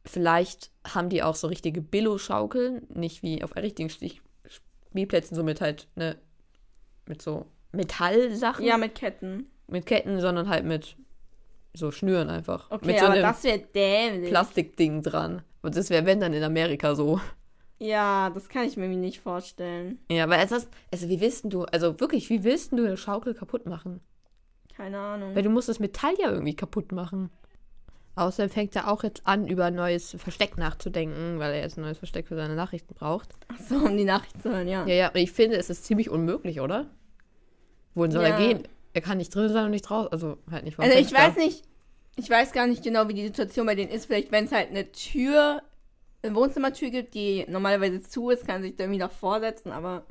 vielleicht 0.06 0.72
haben 0.88 1.10
die 1.10 1.22
auch 1.24 1.36
so 1.36 1.48
richtige 1.48 1.82
Billo-Schaukeln, 1.82 2.88
nicht 2.94 3.24
wie 3.24 3.44
auf 3.44 3.56
richtigen 3.56 3.90
Stich 3.90 4.22
Spielplätzen 4.90 5.36
so 5.36 5.44
mit 5.44 5.62
halt, 5.62 5.88
ne, 5.96 6.18
mit 7.08 7.22
so 7.22 7.46
Metallsachen, 7.72 8.66
Ja, 8.66 8.78
mit 8.78 8.96
Ketten. 8.96 9.50
mit 9.68 9.86
Ketten, 9.86 10.20
sondern 10.22 10.48
halt 10.50 10.66
mit 10.66 10.96
so 11.74 11.92
Schnüren 11.92 12.30
einfach. 12.30 12.70
Okay, 12.72 12.86
mit 12.88 13.00
so 13.00 13.06
aber 13.06 13.16
das 13.22 13.44
wäre 13.44 13.60
dämlich. 13.60 14.30
Plastikding 14.30 15.02
dran. 15.02 15.42
Und 15.62 15.76
das 15.76 15.90
wäre, 15.90 16.06
wenn 16.06 16.20
dann 16.20 16.34
in 16.34 16.44
Amerika 16.44 16.96
so. 16.96 17.20
Ja, 17.80 18.30
das 18.30 18.48
kann 18.50 18.66
ich 18.66 18.78
mir 18.78 18.88
nicht 18.88 19.20
vorstellen. 19.20 20.00
Ja, 20.10 20.30
weil 20.30 20.44
es 20.44 20.52
das, 20.52 20.68
also 20.92 21.10
wie 21.10 21.20
willst 21.20 21.46
du, 21.52 21.64
also 21.66 22.00
wirklich, 22.00 22.30
wie 22.30 22.44
willst 22.44 22.72
du 22.72 22.78
eine 22.78 22.98
Schaukel 22.98 23.34
kaputt 23.34 23.66
machen? 23.66 24.00
Keine 24.76 24.98
Ahnung. 25.00 25.36
Weil 25.36 25.44
du 25.44 25.50
musst 25.50 25.70
das 25.70 25.80
Metall 25.80 26.14
ja 26.20 26.32
irgendwie 26.32 26.56
kaputt 26.56 26.92
machen. 26.92 27.30
Außerdem 28.16 28.52
fängt 28.52 28.76
er 28.76 28.92
auch 28.92 29.04
jetzt 29.04 29.26
an, 29.26 29.48
über 29.48 29.66
ein 29.66 29.76
neues 29.76 30.12
Versteck 30.20 30.58
nachzudenken, 30.58 31.40
weil 31.40 31.54
er 31.54 31.62
jetzt 31.62 31.78
ein 31.78 31.82
neues 31.82 31.98
Versteck 31.98 32.28
für 32.28 32.36
seine 32.36 32.56
Nachrichten 32.56 32.94
braucht. 32.94 33.30
Ach 33.48 33.60
so, 33.60 33.76
um 33.76 33.98
die 33.98 34.04
Nachricht 34.06 34.40
zu 34.42 34.52
hören, 34.52 34.68
ja. 34.68 34.86
Ja, 34.86 34.94
ja, 34.94 35.08
und 35.10 35.16
ich 35.18 35.32
finde, 35.32 35.58
es 35.58 35.70
ist 35.72 35.86
ziemlich 35.86 36.10
unmöglich, 36.12 36.62
oder? 36.62 36.86
Wohin 37.96 38.12
soll 38.12 38.24
Ja. 38.24 38.30
er 38.30 38.38
gehen? 38.38 38.68
Er 38.94 39.02
kann 39.02 39.18
nicht 39.18 39.34
drin 39.34 39.52
sein 39.52 39.66
und 39.66 39.72
nicht 39.72 39.90
raus. 39.90 40.08
Also 40.12 40.38
halt 40.52 40.64
nicht 40.66 40.80
Also 40.80 40.98
ich 40.98 41.08
Fenster. 41.08 41.18
weiß 41.18 41.36
nicht, 41.38 41.64
ich 42.16 42.30
weiß 42.30 42.52
gar 42.52 42.68
nicht 42.68 42.84
genau, 42.84 43.08
wie 43.08 43.14
die 43.16 43.24
Situation 43.26 43.66
bei 43.66 43.76
denen 43.76 43.92
ist. 43.92 44.06
Vielleicht, 44.06 44.32
wenn 44.32 44.46
es 44.46 44.52
halt 44.52 44.70
eine 44.70 44.92
Tür, 44.92 45.62
eine 46.22 46.36
Wohnzimmertür 46.36 46.90
gibt, 46.90 47.14
die 47.16 47.46
normalerweise 47.50 48.02
zu 48.02 48.30
ist, 48.30 48.46
kann 48.48 48.62
sich 48.62 48.76
da 48.76 48.84
irgendwie 48.84 49.00
davor 49.00 49.40
setzen, 49.40 49.72
aber 49.72 50.06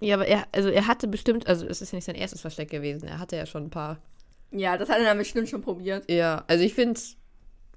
Ja, 0.00 0.14
aber 0.16 0.26
er, 0.26 0.46
also 0.52 0.68
er 0.68 0.86
hatte 0.86 1.08
bestimmt, 1.08 1.46
also 1.46 1.66
es 1.66 1.80
ist 1.80 1.92
ja 1.92 1.96
nicht 1.96 2.04
sein 2.04 2.14
erstes 2.16 2.42
Versteck 2.42 2.70
gewesen. 2.70 3.08
Er 3.08 3.18
hatte 3.18 3.36
ja 3.36 3.46
schon 3.46 3.64
ein 3.64 3.70
paar. 3.70 3.98
ja, 4.50 4.76
das 4.76 4.88
hat 4.88 4.98
er 4.98 5.04
dann 5.04 5.18
bestimmt 5.18 5.48
schon 5.48 5.62
probiert. 5.62 6.08
Ja, 6.10 6.44
also 6.48 6.62
ich 6.64 6.74
finde, 6.74 7.00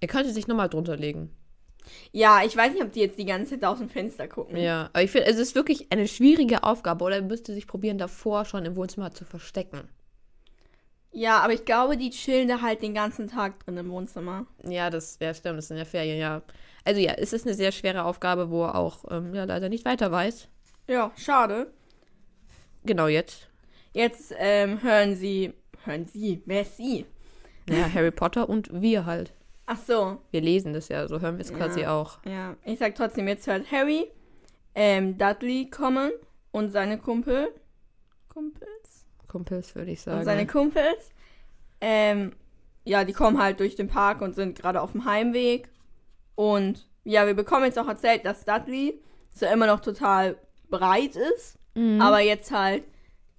er 0.02 0.08
könnte 0.08 0.32
sich 0.32 0.48
nochmal 0.48 0.70
drunter 0.70 0.98
legen. 0.98 1.32
Ja, 2.12 2.44
ich 2.46 2.56
weiß 2.56 2.74
nicht, 2.74 2.84
ob 2.84 2.92
die 2.92 3.00
jetzt 3.00 3.18
die 3.18 3.26
ganze 3.26 3.52
Zeit 3.60 3.64
aus 3.64 3.80
dem 3.80 3.90
Fenster 3.90 4.28
gucken. 4.28 4.56
Ja, 4.58 4.90
aber 4.94 5.02
ich 5.02 5.10
finde, 5.12 5.28
es 5.28 5.38
ist 5.38 5.56
wirklich 5.56 5.92
eine 5.92 6.08
schwierige 6.08 6.64
Aufgabe, 6.64 7.04
oder 7.04 7.16
er 7.16 7.22
müsste 7.24 7.54
sich 7.54 7.66
probieren, 7.68 7.98
davor 7.98 8.46
schon 8.46 8.66
im 8.66 8.76
Wohnzimmer 8.76 9.12
zu 9.12 9.26
verstecken. 9.26 9.88
Ja, 11.13 11.39
aber 11.39 11.54
ich 11.54 11.65
glaube, 11.65 11.97
die 11.97 12.10
chillen 12.10 12.47
da 12.47 12.62
halt 12.62 12.82
den 12.82 12.93
ganzen 12.93 13.28
Tag 13.28 13.60
drin 13.65 13.76
im 13.78 13.89
Wohnzimmer. 13.91 14.45
Ja, 14.63 14.89
das 14.89 15.19
wäre 15.19 15.36
stimmt, 15.36 15.58
das 15.58 15.67
sind 15.67 15.78
ja 15.78 15.86
Ferien, 15.86 16.17
ja. 16.19 16.41
Also 16.86 17.00
ja, 17.02 17.13
es 17.13 17.34
ist 17.34 17.45
eine 17.45 17.54
sehr 17.54 17.71
schwere 17.71 18.06
Aufgabe, 18.06 18.50
wo 18.50 18.63
er 18.63 18.76
auch 18.76 19.04
ähm, 19.12 19.36
ja, 19.36 19.43
leider 19.43 19.67
nicht 19.69 19.84
weiter 19.86 20.12
weiß. 20.12 20.47
Ja, 20.88 21.12
schade. 21.17 21.71
Genau 22.84 23.08
jetzt. 23.08 23.47
Jetzt 23.93 24.34
ähm, 24.38 24.82
hören 24.82 25.15
sie, 25.15 25.54
hören 25.84 26.06
sie, 26.08 26.41
wer 26.45 26.62
ist 26.62 26.78
sie? 26.78 27.06
Ja, 27.69 27.91
Harry 27.93 28.12
Potter 28.12 28.47
und 28.50 28.82
wir 28.82 29.06
halt. 29.06 29.34
Ach 29.67 29.78
so, 29.78 30.17
Wir 30.32 30.41
lesen 30.41 30.74
das 30.74 30.88
ja, 30.89 31.08
so 31.08 31.19
hören 31.21 31.38
wir 31.38 31.45
es 31.45 31.54
quasi 31.54 31.82
Ja. 31.82 31.93
auch. 32.00 32.19
ja. 32.26 32.56
Ich 32.65 32.80
sag 32.80 32.95
trotzdem, 32.95 33.28
jetzt 33.28 33.47
hört 33.47 33.69
Harry, 33.71 34.06
ähm, 34.76 35.17
Dudley 35.17 35.69
kommen 35.69 36.12
und 36.52 36.71
seine 36.71 36.97
Kumpel, 36.97 37.50
Kumpels? 38.28 38.69
Kumpels, 39.32 39.76
würde 39.76 39.91
ich 39.91 40.00
Und 40.00 40.04
sagen. 40.06 40.26
seine 40.26 40.46
Kumpels. 40.48 41.10
Ähm, 41.80 42.34
ja, 42.84 43.04
die 43.04 43.13
kommen 43.13 43.41
halt 43.41 43.60
durch 43.60 43.76
den 43.76 43.88
Park 43.88 44.22
und 44.22 44.36
sind 44.36 44.58
gerade 44.60 44.82
auf 44.82 44.91
dem 44.91 45.06
Heimweg. 45.06 45.70
Und 46.36 46.88
ja, 47.04 47.26
wir 47.26 47.34
bekommen 47.34 47.65
jetzt 47.65 47.80
auch 47.80 47.88
erzählt, 47.88 48.26
dass 48.26 48.46
Dudley 48.46 49.00
so 49.34 49.46
immer 49.46 49.67
noch 49.67 49.80
total 49.80 50.36
breit 50.70 51.15
ist, 51.15 51.58
Mhm. 51.76 52.02
aber 52.02 52.20
jetzt 52.20 52.52
halt 52.52 52.84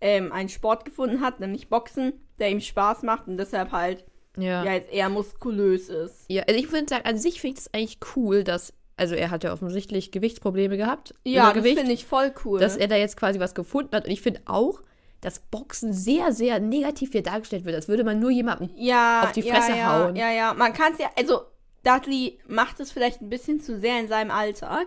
ähm, 0.01 0.33
einen 0.33 0.49
Sport 0.49 0.85
gefunden 0.87 1.21
hat, 1.21 1.39
nämlich 1.41 1.69
Boxen, 1.69 2.15
der 2.39 2.49
ihm 2.51 2.61
Spaß 2.61 3.03
macht 3.03 3.29
und 3.29 3.37
deshalb 3.37 3.73
halt 3.73 4.05
ja. 4.39 4.65
ja 4.65 4.73
jetzt 4.73 4.91
eher 4.91 5.11
muskulös 5.11 5.91
ist. 5.91 6.25
ja, 6.29 6.43
also 6.49 6.59
ich 6.59 6.73
würde 6.73 6.87
sagen, 6.89 7.05
an 7.05 7.19
sich 7.19 7.41
finde 7.43 7.59
ich 7.59 7.67
es 7.67 7.75
eigentlich 7.75 7.99
cool, 8.17 8.43
dass, 8.43 8.73
also 8.97 9.15
er 9.15 9.31
hat 9.31 9.45
ja 9.45 9.53
offensichtlich 9.53 10.11
Gewichtsprobleme 10.13 10.79
gehabt. 10.79 11.15
Ja, 11.25 11.53
das 11.53 11.63
finde 11.63 11.93
ich 11.93 12.07
voll 12.07 12.33
cool. 12.45 12.59
dass 12.59 12.77
er 12.79 12.89
da 12.89 12.97
jetzt 12.97 13.17
quasi 13.19 13.39
was 13.39 13.55
gefunden 13.55 13.95
hat. 13.95 14.07
Und 14.07 14.11
ich 14.11 14.23
finde 14.23 14.41
auch, 14.47 14.81
dass 15.23 15.39
Boxen 15.39 15.93
sehr, 15.95 16.33
sehr 16.33 16.61
negativ 16.61 17.13
hier 17.13 17.23
dargestellt 17.23 17.65
wird, 17.65 17.75
als 17.75 17.89
würde 17.89 18.05
man 18.05 18.19
nur 18.21 18.31
jemanden. 18.31 18.69
ja, 18.77 19.23
auf 19.23 19.33
die 19.33 19.41
ja, 19.41 19.55
Fresse 19.55 19.79
ja, 19.79 19.99
hauen. 20.05 20.17
Ja, 20.17 20.31
ja, 20.31 20.53
man 20.53 20.75
kann 20.75 20.93
es 20.93 20.99
ja, 20.99 21.11
also 21.17 21.41
Dudley 21.85 22.39
macht 22.47 22.79
es 22.81 22.93
vielleicht 22.93 23.23
ein 23.23 23.31
bisschen 23.31 23.61
zu 23.61 23.79
sehr 23.81 23.99
in 23.99 24.09
seinem 24.09 24.31
Alltag, 24.31 24.87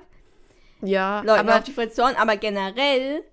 Ja, 0.81 1.21
Leuten 1.21 1.39
aber 1.39 1.57
auf 1.57 1.63
die 1.63 1.71
Fresse 1.71 2.03
hauen, 2.03 2.15
aber 2.15 2.37
generell 2.37 3.23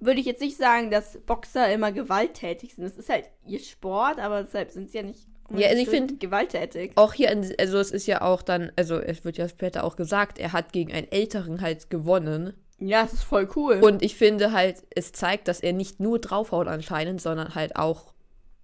würde 0.00 0.20
ich 0.20 0.26
jetzt 0.26 0.40
nicht 0.40 0.56
sagen, 0.56 0.90
dass 0.90 1.18
Boxer 1.26 1.70
immer 1.72 1.92
gewalttätig 1.92 2.74
sind. 2.74 2.84
Das 2.84 2.96
ist 2.96 3.08
halt 3.10 3.24
ihr 3.46 3.58
Sport, 3.60 4.18
aber 4.18 4.42
deshalb 4.44 4.70
sind 4.70 4.90
sie 4.90 4.98
ja 4.98 5.02
nicht 5.04 5.26
Ja, 5.50 5.68
also 5.68 5.80
ich 5.82 5.88
unbedingt 5.88 6.10
find- 6.12 6.20
gewalttätig. 6.20 6.92
auch 6.94 7.12
hier, 7.12 7.30
in- 7.30 7.54
also 7.58 7.78
es 7.78 7.90
ist 7.90 8.06
ja 8.06 8.22
auch 8.22 8.40
dann, 8.42 8.72
also 8.76 8.98
es 8.98 9.24
wird 9.24 9.36
ja 9.36 9.48
später 9.48 9.84
auch 9.84 9.96
gesagt, 9.96 10.38
er 10.38 10.52
hat 10.54 10.72
gegen 10.72 10.92
einen 10.92 11.10
Älteren 11.10 11.60
halt 11.60 11.90
gewonnen. 11.90 12.54
Ja, 12.80 13.02
das 13.02 13.12
ist 13.12 13.22
voll 13.22 13.48
cool. 13.56 13.80
Und 13.82 14.02
ich 14.02 14.16
finde 14.16 14.52
halt, 14.52 14.82
es 14.94 15.12
zeigt, 15.12 15.48
dass 15.48 15.60
er 15.60 15.72
nicht 15.72 16.00
nur 16.00 16.18
draufhaut 16.18 16.66
anscheinend, 16.66 17.20
sondern 17.20 17.54
halt 17.54 17.76
auch 17.76 18.12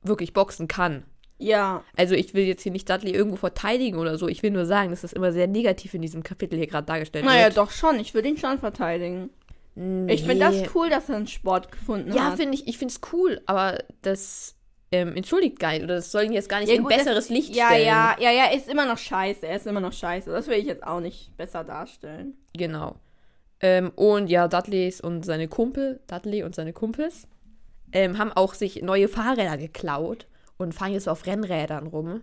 wirklich 0.03 0.33
boxen 0.33 0.69
kann. 0.69 1.05
ja, 1.39 1.83
Also 1.97 2.15
ich 2.15 2.33
will 2.33 2.45
jetzt 2.45 2.63
hier 2.63 2.73
nicht 2.73 2.89
Dudley 2.89 3.11
irgendwo 3.13 3.37
verteidigen 3.37 3.99
oder 3.99 4.17
so. 4.19 4.27
Ich 4.29 4.43
will 4.43 4.51
nur 4.53 4.65
sagen, 4.65 4.91
dass 4.91 5.03
das 5.03 5.13
immer 5.13 5.33
sehr 5.33 5.47
negativ 5.47 5.93
in 5.95 6.01
diesem 6.03 6.23
Kapitel 6.23 6.57
hier 6.57 6.67
gerade 6.67 6.87
dargestellt 6.87 7.25
naja, 7.27 7.47
wird. 7.47 7.57
doch 7.59 7.71
schon. 7.71 7.99
Ich 8.01 8.15
würde 8.15 8.29
ihn 8.29 8.39
schon 8.39 8.59
verteidigen. 8.59 9.29
Nee. 9.75 10.15
Ich 10.15 10.23
finde 10.23 10.47
das 10.47 10.75
cool, 10.75 10.89
dass 10.89 11.11
er 11.11 11.17
einen 11.17 11.27
Sport 11.27 11.71
gefunden 11.71 12.13
Ja, 12.15 12.31
hat. 12.31 12.37
finde 12.39 12.55
ich, 12.55 12.67
ich 12.67 12.79
finde 12.79 12.95
es 12.95 13.01
cool, 13.13 13.43
aber 13.45 13.79
das 14.01 14.55
ähm, 14.93 15.15
entschuldigt 15.15 15.59
gar 15.59 15.73
nicht. 15.73 15.83
Oder 15.83 15.97
das 15.97 16.11
soll 16.11 16.23
ihn 16.25 16.33
jetzt 16.33 16.49
gar 16.49 16.61
nicht 16.61 16.71
Ja, 16.71 16.77
in 16.77 16.83
gut, 16.85 16.93
besseres 16.93 17.27
das, 17.27 17.29
Licht 17.29 17.55
ja, 17.55 17.67
stellen. 17.67 17.85
Ja, 17.87 18.17
ja, 18.19 18.31
ja, 18.31 18.45
er 18.47 18.57
ist 18.57 18.69
immer 18.71 18.87
noch 18.87 18.97
scheiße. 18.97 19.47
Er 19.47 19.57
ist 19.57 19.67
immer 19.67 19.81
noch 19.81 19.93
scheiße. 19.93 20.31
Das 20.31 20.47
will 20.47 20.57
ich 20.59 20.65
jetzt 20.65 20.87
auch 20.87 21.01
nicht 21.01 21.37
besser 21.37 21.65
darstellen. 21.65 22.35
Genau. 22.57 22.97
Ähm, 23.61 23.91
und 23.95 24.29
ja, 24.29 24.49
Dudleys 24.49 25.01
und 25.01 25.25
seine 25.25 25.49
Kumpel, 25.49 26.01
Dudley 26.07 26.43
und 26.43 26.55
seine 26.55 26.73
Kumpels, 26.73 27.27
ähm, 27.93 28.19
haben 28.19 28.33
auch 28.33 28.55
sich 28.55 28.83
neue 28.83 29.09
Fahrräder 29.09 29.57
geklaut 29.57 30.27
und 30.59 30.75
fahren 30.75 30.93
jetzt 30.93 31.05
so 31.05 31.11
auf 31.11 31.27
Rennrädern 31.27 31.87
rum. 31.87 32.23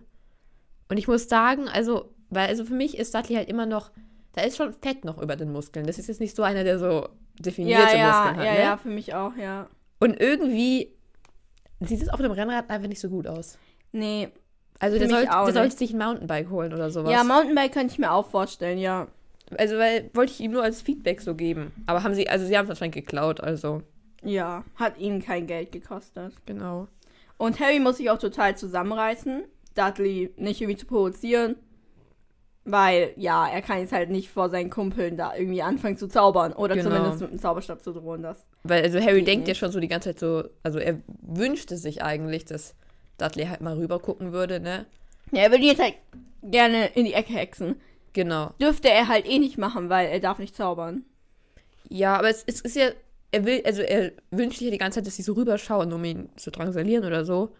Und 0.88 0.96
ich 0.98 1.08
muss 1.08 1.28
sagen, 1.28 1.68
also, 1.68 2.14
weil, 2.30 2.48
also 2.48 2.64
für 2.64 2.74
mich 2.74 2.98
ist 2.98 3.14
Dudley 3.14 3.36
halt 3.36 3.48
immer 3.48 3.66
noch, 3.66 3.90
da 4.32 4.42
ist 4.42 4.56
schon 4.56 4.72
Fett 4.72 5.04
noch 5.04 5.20
über 5.20 5.36
den 5.36 5.52
Muskeln. 5.52 5.86
Das 5.86 5.98
ist 5.98 6.08
jetzt 6.08 6.20
nicht 6.20 6.36
so 6.36 6.42
einer, 6.42 6.64
der 6.64 6.78
so 6.78 7.08
definierte 7.38 7.82
Ja, 7.82 7.96
ja, 7.96 8.06
Muskeln 8.06 8.36
hat, 8.36 8.44
ja, 8.44 8.52
ne? 8.52 8.60
ja, 8.60 8.76
für 8.76 8.88
mich 8.88 9.14
auch, 9.14 9.36
ja. 9.36 9.68
Und 10.00 10.20
irgendwie 10.20 10.94
sieht 11.80 12.02
es 12.02 12.08
auf 12.08 12.20
dem 12.20 12.32
Rennrad 12.32 12.70
einfach 12.70 12.88
nicht 12.88 13.00
so 13.00 13.08
gut 13.08 13.26
aus. 13.26 13.58
Nee. 13.92 14.28
Also 14.80 14.98
der, 14.98 15.06
mich 15.06 15.16
soll, 15.16 15.28
auch 15.28 15.44
der 15.44 15.54
sollte 15.54 15.76
sich 15.76 15.92
ein 15.92 15.98
Mountainbike 15.98 16.50
holen 16.50 16.72
oder 16.72 16.90
sowas. 16.90 17.12
Ja, 17.12 17.22
Mountainbike 17.22 17.72
könnte 17.72 17.92
ich 17.92 17.98
mir 17.98 18.12
auch 18.12 18.26
vorstellen, 18.26 18.78
ja. 18.78 19.06
Also 19.58 19.76
weil 19.78 20.10
wollte 20.14 20.32
ich 20.32 20.40
ihm 20.40 20.52
nur 20.52 20.62
als 20.62 20.82
Feedback 20.82 21.20
so 21.20 21.34
geben. 21.34 21.72
Aber 21.86 22.02
haben 22.02 22.14
sie, 22.14 22.28
also 22.28 22.46
sie 22.46 22.56
haben 22.56 22.64
es 22.64 22.70
anscheinend 22.70 22.94
geklaut, 22.94 23.40
also 23.40 23.82
Ja, 24.22 24.64
hat 24.76 24.98
ihnen 24.98 25.22
kein 25.22 25.46
Geld 25.46 25.72
gekostet. 25.72 26.32
genau. 26.46 26.88
Und 27.36 27.58
Harry 27.60 27.80
muss 27.80 27.96
sich 27.96 28.10
auch 28.10 28.18
total 28.18 28.56
zusammenreißen, 28.56 29.42
Dudley 29.74 30.32
nicht 30.36 30.60
irgendwie 30.60 30.78
zu 30.78 30.86
provozieren. 30.86 31.56
Weil, 32.66 33.12
ja, 33.16 33.46
er 33.46 33.60
kann 33.60 33.80
jetzt 33.80 33.92
halt 33.92 34.08
nicht 34.08 34.30
vor 34.30 34.48
seinen 34.48 34.70
Kumpeln 34.70 35.18
da 35.18 35.34
irgendwie 35.36 35.60
anfangen 35.60 35.98
zu 35.98 36.08
zaubern. 36.08 36.54
Oder 36.54 36.76
Genau. 36.76 36.88
zumindest 36.88 37.20
mit 37.20 37.30
einem 37.30 37.38
Zauberstab 37.38 37.82
zu 37.82 37.92
drohen. 37.92 38.22
Das. 38.22 38.46
Weil 38.62 38.82
also 38.82 38.98
Harry 39.00 39.22
denkt 39.22 39.46
ja 39.46 39.50
nicht. 39.52 39.58
schon 39.58 39.70
so 39.70 39.80
die 39.80 39.88
ganze 39.88 40.10
Zeit 40.10 40.20
so, 40.20 40.44
also 40.62 40.78
er 40.78 40.98
wünschte 41.20 41.76
sich 41.76 42.02
eigentlich, 42.02 42.46
dass 42.46 42.74
Dudley 43.18 43.44
halt 43.46 43.60
mal 43.60 43.76
rüber 43.76 43.98
gucken 43.98 44.32
würde, 44.32 44.60
ne? 44.60 44.86
Ja, 45.30 45.42
er 45.42 45.50
würde 45.50 45.64
jetzt 45.64 45.82
halt 45.82 45.94
gerne 46.42 46.86
in 46.94 47.04
die 47.04 47.12
Ecke 47.12 47.34
hexen. 47.34 47.76
Genau. 48.14 48.54
Dürfte 48.60 48.88
er 48.88 49.08
halt 49.08 49.26
eh 49.28 49.38
nicht 49.38 49.58
machen, 49.58 49.90
weil 49.90 50.08
er 50.08 50.20
darf 50.20 50.38
nicht 50.38 50.56
zaubern. 50.56 51.04
Ja, 51.90 52.16
aber 52.16 52.30
es, 52.30 52.42
es 52.46 52.62
ist 52.62 52.76
ja, 52.76 52.90
er 53.32 53.44
will, 53.44 53.62
also 53.66 53.82
er 53.82 54.12
wünscht 54.30 54.58
sich 54.58 54.66
ja 54.66 54.70
die 54.70 54.78
ganze 54.78 55.00
Zeit, 55.00 55.06
dass 55.06 55.16
sie 55.16 55.22
so 55.22 55.34
rüberschauen, 55.34 55.92
um 55.92 56.02
ihn 56.04 56.30
zu 56.36 56.50
drangsalieren 56.50 57.04
oder 57.04 57.24
so. 57.24 57.54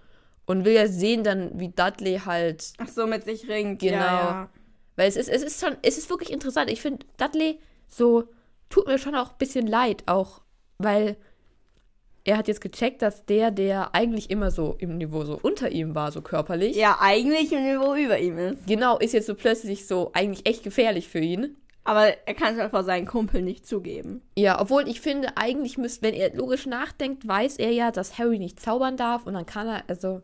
Und 0.46 0.64
will 0.64 0.74
ja 0.74 0.86
sehen 0.86 1.24
dann, 1.24 1.58
wie 1.58 1.68
Dudley 1.68 2.20
halt 2.24 2.72
Ach 2.78 2.88
so, 2.88 3.06
mit 3.06 3.24
sich 3.24 3.48
ringt. 3.48 3.80
Genau. 3.80 3.96
Ja, 3.96 4.30
ja. 4.30 4.48
Weil 4.96 5.08
es 5.08 5.16
ist, 5.16 5.28
es 5.28 5.42
ist 5.42 5.60
schon, 5.60 5.76
es 5.82 5.98
ist 5.98 6.08
wirklich 6.08 6.32
interessant. 6.32 6.70
Ich 6.70 6.80
finde, 6.80 7.04
Dudley 7.16 7.58
so 7.88 8.24
tut 8.70 8.86
mir 8.86 8.98
schon 8.98 9.14
auch 9.14 9.32
ein 9.32 9.38
bisschen 9.38 9.66
leid, 9.66 10.04
auch 10.06 10.42
weil 10.78 11.16
er 12.24 12.38
hat 12.38 12.48
jetzt 12.48 12.60
gecheckt, 12.60 13.02
dass 13.02 13.26
der, 13.26 13.50
der 13.50 13.94
eigentlich 13.94 14.30
immer 14.30 14.50
so 14.50 14.76
im 14.78 14.96
Niveau 14.96 15.24
so 15.24 15.38
unter 15.40 15.70
ihm 15.70 15.94
war, 15.94 16.10
so 16.10 16.22
körperlich, 16.22 16.74
ja, 16.74 16.96
eigentlich 17.00 17.52
im 17.52 17.62
Niveau 17.62 17.94
über 17.94 18.18
ihm 18.18 18.38
ist. 18.38 18.66
genau, 18.66 18.98
ist 18.98 19.12
jetzt 19.12 19.26
so 19.26 19.34
plötzlich 19.34 19.86
so 19.86 20.10
eigentlich 20.14 20.48
echt 20.48 20.62
gefährlich 20.62 21.08
für 21.08 21.18
ihn. 21.18 21.56
Aber 21.86 22.06
er 22.26 22.34
kann 22.34 22.58
es 22.58 22.70
vor 22.70 22.82
seinen 22.82 23.06
Kumpel 23.06 23.42
nicht 23.42 23.66
zugeben. 23.66 24.22
Ja, 24.38 24.58
obwohl 24.58 24.88
ich 24.88 25.02
finde, 25.02 25.36
eigentlich 25.36 25.76
müsste, 25.76 26.06
wenn 26.06 26.14
er 26.14 26.34
logisch 26.34 26.64
nachdenkt, 26.64 27.28
weiß 27.28 27.58
er 27.58 27.72
ja, 27.72 27.90
dass 27.90 28.18
Harry 28.18 28.38
nicht 28.38 28.58
zaubern 28.58 28.96
darf 28.96 29.26
und 29.26 29.34
dann 29.34 29.44
kann 29.44 29.68
er, 29.68 29.82
also, 29.86 30.22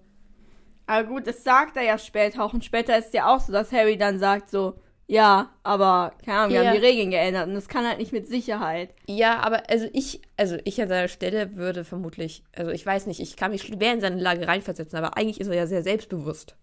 Aber 0.86 1.06
gut, 1.06 1.26
das 1.26 1.44
sagt 1.44 1.76
er 1.76 1.82
ja 1.82 1.98
später 1.98 2.42
auch. 2.42 2.54
Und 2.54 2.64
später 2.64 2.96
ist 2.96 3.12
ja 3.12 3.26
auch 3.26 3.40
so, 3.40 3.52
dass 3.52 3.72
Harry 3.72 3.98
dann 3.98 4.18
sagt 4.18 4.48
so, 4.48 4.76
ja, 5.10 5.50
aber, 5.64 6.12
keine 6.24 6.38
Ahnung, 6.38 6.52
wir 6.54 6.62
Ja. 6.62 6.70
haben 6.70 6.80
die 6.80 6.86
Regeln 6.86 7.10
geändert. 7.10 7.48
Und 7.48 7.54
das 7.54 7.66
kann 7.68 7.84
halt 7.86 7.98
nicht 7.98 8.12
mit 8.12 8.28
Sicherheit. 8.28 8.90
ja, 9.08 9.40
aber 9.40 9.68
also 9.68 9.88
ich, 9.92 10.20
also 10.36 10.56
ich 10.64 10.80
an 10.80 10.88
seiner 10.88 11.08
Stelle 11.08 11.56
würde 11.56 11.84
vermutlich, 11.84 12.44
also 12.56 12.70
ich 12.70 12.86
weiß 12.86 13.06
nicht, 13.06 13.18
ich 13.20 13.36
kann 13.36 13.50
mich 13.50 13.62
schwer 13.62 13.92
in 13.92 14.00
seine 14.00 14.20
Lage 14.20 14.46
reinversetzen, 14.46 14.96
aber 14.96 15.16
eigentlich 15.16 15.40
ist 15.40 15.48
er 15.48 15.54
ja 15.54 15.66
sehr 15.66 15.82
selbstbewusst. 15.82 16.54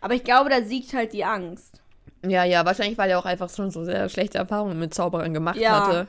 Aber 0.00 0.14
ich 0.14 0.24
glaube, 0.24 0.48
da 0.48 0.62
siegt 0.62 0.94
halt 0.94 1.12
die 1.12 1.24
Angst. 1.24 1.82
Ja, 2.26 2.44
ja, 2.44 2.64
wahrscheinlich, 2.64 2.96
weil 2.96 3.10
er 3.10 3.18
auch 3.18 3.26
einfach 3.26 3.50
schon 3.50 3.70
so 3.70 3.84
sehr 3.84 4.08
schlechte 4.08 4.38
Erfahrungen 4.38 4.78
mit 4.78 4.94
Zauberern 4.94 5.34
gemacht 5.34 5.58
Ja. 5.58 5.86
hatte. 5.86 6.08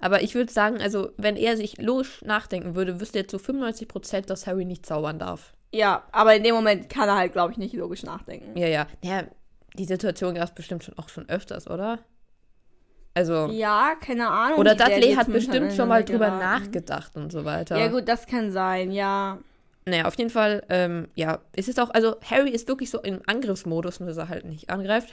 Aber 0.00 0.22
ich 0.22 0.34
würde 0.34 0.50
sagen, 0.52 0.80
also, 0.80 1.10
wenn 1.18 1.36
er 1.36 1.56
sich 1.58 1.76
logisch 1.78 2.22
nachdenken 2.22 2.74
würde, 2.76 2.98
wüsste 3.00 3.18
er 3.20 3.28
zu 3.28 3.38
95%, 3.38 4.30
dass 4.30 4.46
Harry 4.46 4.64
nicht 4.64 4.84
zaubern 4.86 5.18
darf. 5.18 5.52
Ja, 5.72 6.02
aber 6.12 6.34
in 6.34 6.44
dem 6.44 6.54
Moment 6.54 6.88
kann 6.88 7.08
er 7.08 7.16
halt, 7.16 7.32
glaube 7.32 7.52
ich, 7.52 7.58
nicht 7.58 7.74
logisch 7.74 8.02
nachdenken. 8.04 8.56
Ja, 8.58 8.68
ja. 8.68 8.86
Ja, 9.02 9.24
die 9.76 9.84
Situation 9.84 10.34
gab 10.34 10.44
es 10.44 10.54
bestimmt 10.54 10.84
schon 10.84 10.98
auch 10.98 11.08
schon 11.08 11.28
öfters, 11.28 11.68
oder? 11.68 11.98
Also. 13.14 13.46
Ja, 13.50 13.94
keine 14.00 14.28
Ahnung. 14.28 14.58
Oder 14.58 14.74
Dudley 14.74 15.14
hat 15.14 15.32
bestimmt 15.32 15.72
schon 15.72 15.88
mal 15.88 16.04
drüber 16.04 16.26
geraten. 16.26 16.64
nachgedacht 16.64 17.16
und 17.16 17.32
so 17.32 17.44
weiter. 17.44 17.78
Ja, 17.78 17.88
gut, 17.88 18.08
das 18.08 18.26
kann 18.26 18.50
sein, 18.52 18.90
ja. 18.90 19.38
Naja, 19.86 20.04
auf 20.04 20.18
jeden 20.18 20.30
Fall, 20.30 20.64
ähm, 20.68 21.08
ja, 21.14 21.38
es 21.52 21.68
ist 21.68 21.78
auch, 21.78 21.90
also 21.90 22.16
Harry 22.28 22.50
ist 22.50 22.68
wirklich 22.68 22.90
so 22.90 23.00
im 23.00 23.20
Angriffsmodus, 23.26 24.00
nur 24.00 24.08
dass 24.08 24.18
er 24.18 24.28
halt 24.28 24.44
nicht 24.44 24.68
angreift. 24.68 25.08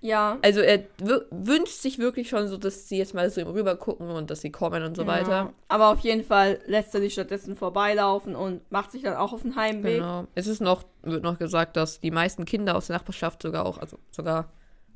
Ja. 0.00 0.38
Also 0.42 0.60
er 0.60 0.84
wünscht 1.30 1.80
sich 1.80 1.98
wirklich 1.98 2.28
schon 2.28 2.48
so, 2.48 2.56
dass 2.56 2.88
sie 2.88 2.98
jetzt 2.98 3.14
mal 3.14 3.28
so 3.30 3.42
rüber 3.42 3.76
gucken 3.76 4.08
und 4.10 4.30
dass 4.30 4.40
sie 4.40 4.50
kommen 4.50 4.82
und 4.82 4.96
so 4.96 5.06
weiter. 5.06 5.30
Ja. 5.30 5.52
Aber 5.68 5.88
auf 5.88 6.00
jeden 6.00 6.24
Fall 6.24 6.58
lässt 6.66 6.94
er 6.94 7.00
sich 7.00 7.12
stattdessen 7.12 7.56
vorbeilaufen 7.56 8.36
und 8.36 8.70
macht 8.70 8.92
sich 8.92 9.02
dann 9.02 9.16
auch 9.16 9.32
auf 9.32 9.42
den 9.42 9.56
Heimweg. 9.56 9.96
Genau. 9.96 10.26
Es 10.34 10.46
ist 10.46 10.60
noch, 10.60 10.84
wird 11.02 11.22
noch 11.22 11.38
gesagt, 11.38 11.76
dass 11.76 12.00
die 12.00 12.10
meisten 12.10 12.44
Kinder 12.44 12.76
aus 12.76 12.86
der 12.88 12.96
Nachbarschaft 12.96 13.42
sogar 13.42 13.66
auch, 13.66 13.78
also 13.78 13.98
sogar 14.10 14.50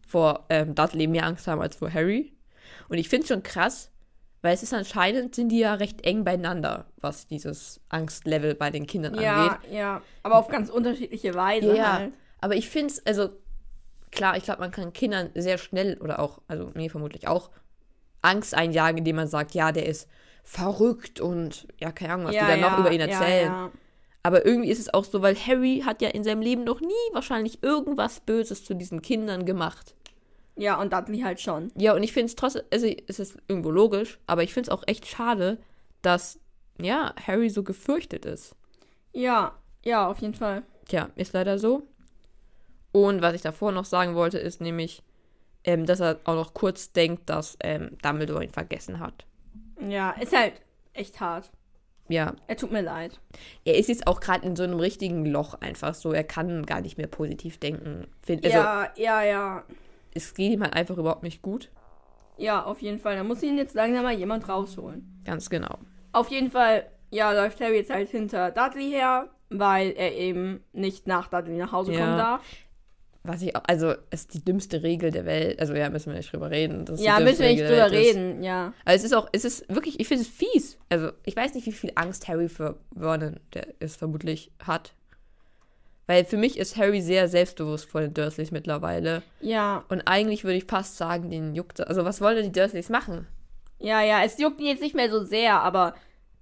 vor 0.07 0.45
ähm, 0.49 0.75
Dudley 0.75 1.07
mehr 1.07 1.25
Angst 1.25 1.47
haben 1.47 1.61
als 1.61 1.77
vor 1.77 1.93
Harry. 1.93 2.33
Und 2.89 2.99
ich 2.99 3.09
finde 3.09 3.23
es 3.25 3.29
schon 3.29 3.43
krass, 3.43 3.91
weil 4.43 4.55
es 4.55 4.63
ist 4.63 4.73
anscheinend, 4.73 5.35
sind 5.35 5.51
die 5.51 5.59
ja 5.59 5.75
recht 5.75 6.03
eng 6.03 6.25
beieinander, 6.25 6.87
was 7.01 7.27
dieses 7.27 7.81
Angstlevel 7.89 8.55
bei 8.55 8.71
den 8.71 8.87
Kindern 8.87 9.13
angeht. 9.15 9.25
Ja, 9.25 9.59
ja. 9.71 10.03
Aber 10.23 10.37
auf 10.37 10.49
ganz 10.49 10.71
unterschiedliche 10.71 11.35
Weise 11.35 11.77
Ja, 11.77 11.93
halt. 11.99 12.13
aber 12.41 12.55
ich 12.57 12.69
finde 12.69 12.89
es, 12.95 13.07
also 13.07 13.31
klar, 14.13 14.37
ich 14.37 14.45
glaube, 14.45 14.61
man 14.61 14.71
kann 14.71 14.93
Kindern 14.93 15.31
sehr 15.35 15.59
schnell 15.59 15.99
oder 15.99 16.19
auch, 16.21 16.41
also 16.49 16.71
mir 16.75 16.91
vermutlich 16.91 17.29
auch, 17.29 17.51
Angst 18.23 18.55
einjagen, 18.55 18.99
indem 18.99 19.17
man 19.17 19.29
sagt, 19.29 19.55
ja, 19.55 19.73
der 19.73 19.87
ist 19.87 20.09
verrückt 20.43 21.21
und 21.21 21.67
ja, 21.79 21.93
keine 21.93 22.15
Ahnung, 22.15 22.27
was 22.27 22.35
ja, 22.35 22.43
die 22.43 22.47
dann 22.49 22.61
ja, 22.61 22.71
noch 22.71 22.79
über 22.79 22.93
ihn 22.93 23.01
erzählen. 23.01 23.47
Ja, 23.53 23.71
Aber 24.23 24.45
irgendwie 24.45 24.71
ist 24.71 24.79
es 24.81 24.93
auch 24.93 25.05
so, 25.05 25.23
weil 25.23 25.35
Harry 25.37 25.83
hat 25.87 26.03
ja 26.03 26.11
in 26.11 26.25
seinem 26.25 26.43
Leben 26.43 26.65
noch 26.65 26.81
nie 26.81 26.93
wahrscheinlich 27.13 27.63
irgendwas 27.63 28.21
Böses 28.21 28.65
zu 28.65 28.75
diesen 28.75 29.01
Kindern 29.03 29.47
gemacht. 29.47 29.95
ja, 30.57 30.79
und 30.81 30.93
Dudley 30.93 31.21
halt 31.21 31.41
schon. 31.41 31.73
Ja, 31.77 31.95
und 31.95 32.03
ich 32.03 32.13
finde 32.13 32.27
es 32.27 32.37
trotzdem, 32.37 32.63
also 32.73 32.87
es 33.07 33.19
ist 33.19 33.39
irgendwo 33.49 33.71
logisch, 33.71 34.19
aber 34.27 34.43
ich 34.43 34.53
finde 34.53 34.71
es 34.71 34.77
auch 34.77 34.83
echt 34.87 35.07
schade, 35.07 35.59
dass, 36.03 36.39
ja, 36.81 37.15
Harry 37.27 37.49
so 37.51 37.63
gefürchtet 37.63 38.27
ist. 38.27 38.55
Ja, 39.13 39.53
ja, 39.85 40.07
auf 40.09 40.19
jeden 40.19 40.35
Fall. 40.35 40.63
Tja, 40.89 41.11
ist 41.17 41.33
leider 41.33 41.59
so. 41.59 41.83
Und 42.93 43.23
was 43.23 43.35
ich 43.35 43.43
davor 43.43 43.73
noch 43.73 43.85
sagen 43.85 44.15
wollte, 44.15 44.39
ist 44.39 44.61
nämlich, 44.61 45.03
ähm, 45.65 45.87
dass 45.87 46.01
er 46.01 46.19
auch 46.25 46.35
noch 46.35 46.55
kurz 46.55 46.93
denkt, 46.93 47.29
dass 47.31 47.57
ähm, 47.63 47.97
Dumbledore 48.03 48.43
ihn 48.45 48.51
vergessen 48.51 48.99
hat. 49.01 49.27
Ja, 49.87 50.11
ist 50.13 50.37
halt 50.37 50.55
echt 50.93 51.21
hart. 51.21 51.51
Ja, 52.09 52.35
Er 52.49 52.57
tut 52.57 52.73
mir 52.73 52.83
leid. 52.83 53.21
er 53.65 53.77
ist 53.79 53.89
jetzt 53.89 54.09
auch 54.09 54.19
gerade 54.19 54.45
in 54.45 54.57
so 54.57 54.65
einem 54.65 54.81
richtigen 54.81 55.25
Loch 55.25 55.55
einfach 55.61 55.95
so. 55.95 56.13
Er 56.13 56.25
kann 56.25 56.67
gar 56.67 56.81
nicht 56.81 56.99
mehr 56.99 57.07
positiv 57.07 57.59
denken. 57.59 58.09
Also, 58.29 58.49
ja, 58.49 58.89
ja, 58.97 59.23
ja. 59.23 59.63
es 60.13 60.35
geht 60.35 60.51
ihm 60.53 60.63
halt 60.63 60.75
einfach 60.75 60.97
überhaupt 60.99 61.23
nicht 61.23 61.41
gut. 61.41 61.71
Ja, 62.37 62.65
auf 62.65 62.83
jeden 62.83 62.99
Fall. 62.99 63.15
Da 63.15 63.23
muss 63.23 63.43
ihn 63.45 63.57
jetzt 63.59 63.75
langsam 63.75 64.03
mal 64.03 64.13
jemand 64.15 64.49
rausholen. 64.49 65.23
Ganz 65.25 65.49
genau. 65.51 65.79
Auf 66.13 66.29
jeden 66.31 66.51
Fall, 66.51 66.87
ja, 67.11 67.31
läuft 67.31 67.61
Harry 67.61 67.77
jetzt 67.77 67.93
halt 67.95 68.09
hinter 68.09 68.51
Dudley 68.51 68.91
her, 68.91 69.29
weil 69.51 69.91
er 69.93 70.13
eben 70.17 70.65
nicht 70.73 71.07
nach 71.07 71.29
Dudley 71.29 71.57
nach 71.59 71.71
Hause 71.71 71.93
Ja. 71.93 72.01
kommen 72.01 72.19
darf. 72.19 72.43
Was 73.23 73.43
ich, 73.43 73.55
auch- 73.55 73.63
also, 73.67 73.95
es 74.11 74.23
ist 74.23 74.35
die 74.35 74.45
dümmste 74.45 74.83
Regel 74.83 75.11
der 75.11 75.27
Welt. 75.27 75.61
Also, 75.61 75.75
ja, 75.75 75.91
müssen 75.91 76.11
wir 76.11 76.17
nicht 76.17 76.33
drüber 76.33 76.51
reden. 76.51 76.87
Ja, 76.97 77.21
müssen 77.21 77.41
wir 77.41 77.49
nicht 77.51 77.61
Regel 77.61 77.69
drüber 77.69 77.91
reden, 77.91 78.43
ja. 78.43 78.73
Also, 78.87 78.97
es 78.97 79.05
ist 79.05 79.15
auch, 79.17 79.29
es 79.33 79.45
ist 79.45 79.69
wirklich, 79.69 80.01
ich 80.01 80.09
finde 80.09 80.23
es 80.23 80.29
fies. 80.29 80.79
Also, 80.89 81.11
ich 81.27 81.37
weiß 81.37 81.53
nicht, 81.55 81.67
wie 81.67 81.73
viel 81.73 81.93
Angst 81.97 82.29
Harry 82.29 82.49
für 82.49 82.79
Vernon, 82.97 83.39
der 83.53 83.67
es 83.79 83.97
vermutlich 83.97 84.51
hat. 84.67 84.95
Weil 86.07 86.25
für 86.25 86.39
mich 86.39 86.59
ist 86.59 86.77
Harry 86.77 87.01
sehr 87.03 87.29
selbstbewusst 87.29 87.85
vor 87.85 88.01
den 88.01 88.15
Dursleys 88.15 88.51
mittlerweile. 88.51 89.23
Ja, 89.41 89.85
Und 89.91 90.03
eigentlich 90.09 90.43
würde 90.45 90.57
ich 90.57 90.65
fast 90.65 90.97
sagen, 90.97 91.31
den 91.31 91.55
juckt. 91.55 91.87
Also, 91.87 92.05
was 92.05 92.21
wollen 92.21 92.37
denn 92.37 92.53
die 92.53 92.59
Dursleys 92.59 92.89
machen? 92.89 93.27
ja, 93.79 94.03
ja. 94.03 94.25
Es 94.25 94.39
juckt 94.39 94.61
ihn 94.61 94.67
jetzt 94.67 94.83
nicht 94.83 94.95
mehr 94.95 95.11
so 95.11 95.25
sehr, 95.25 95.61
aber 95.61 95.95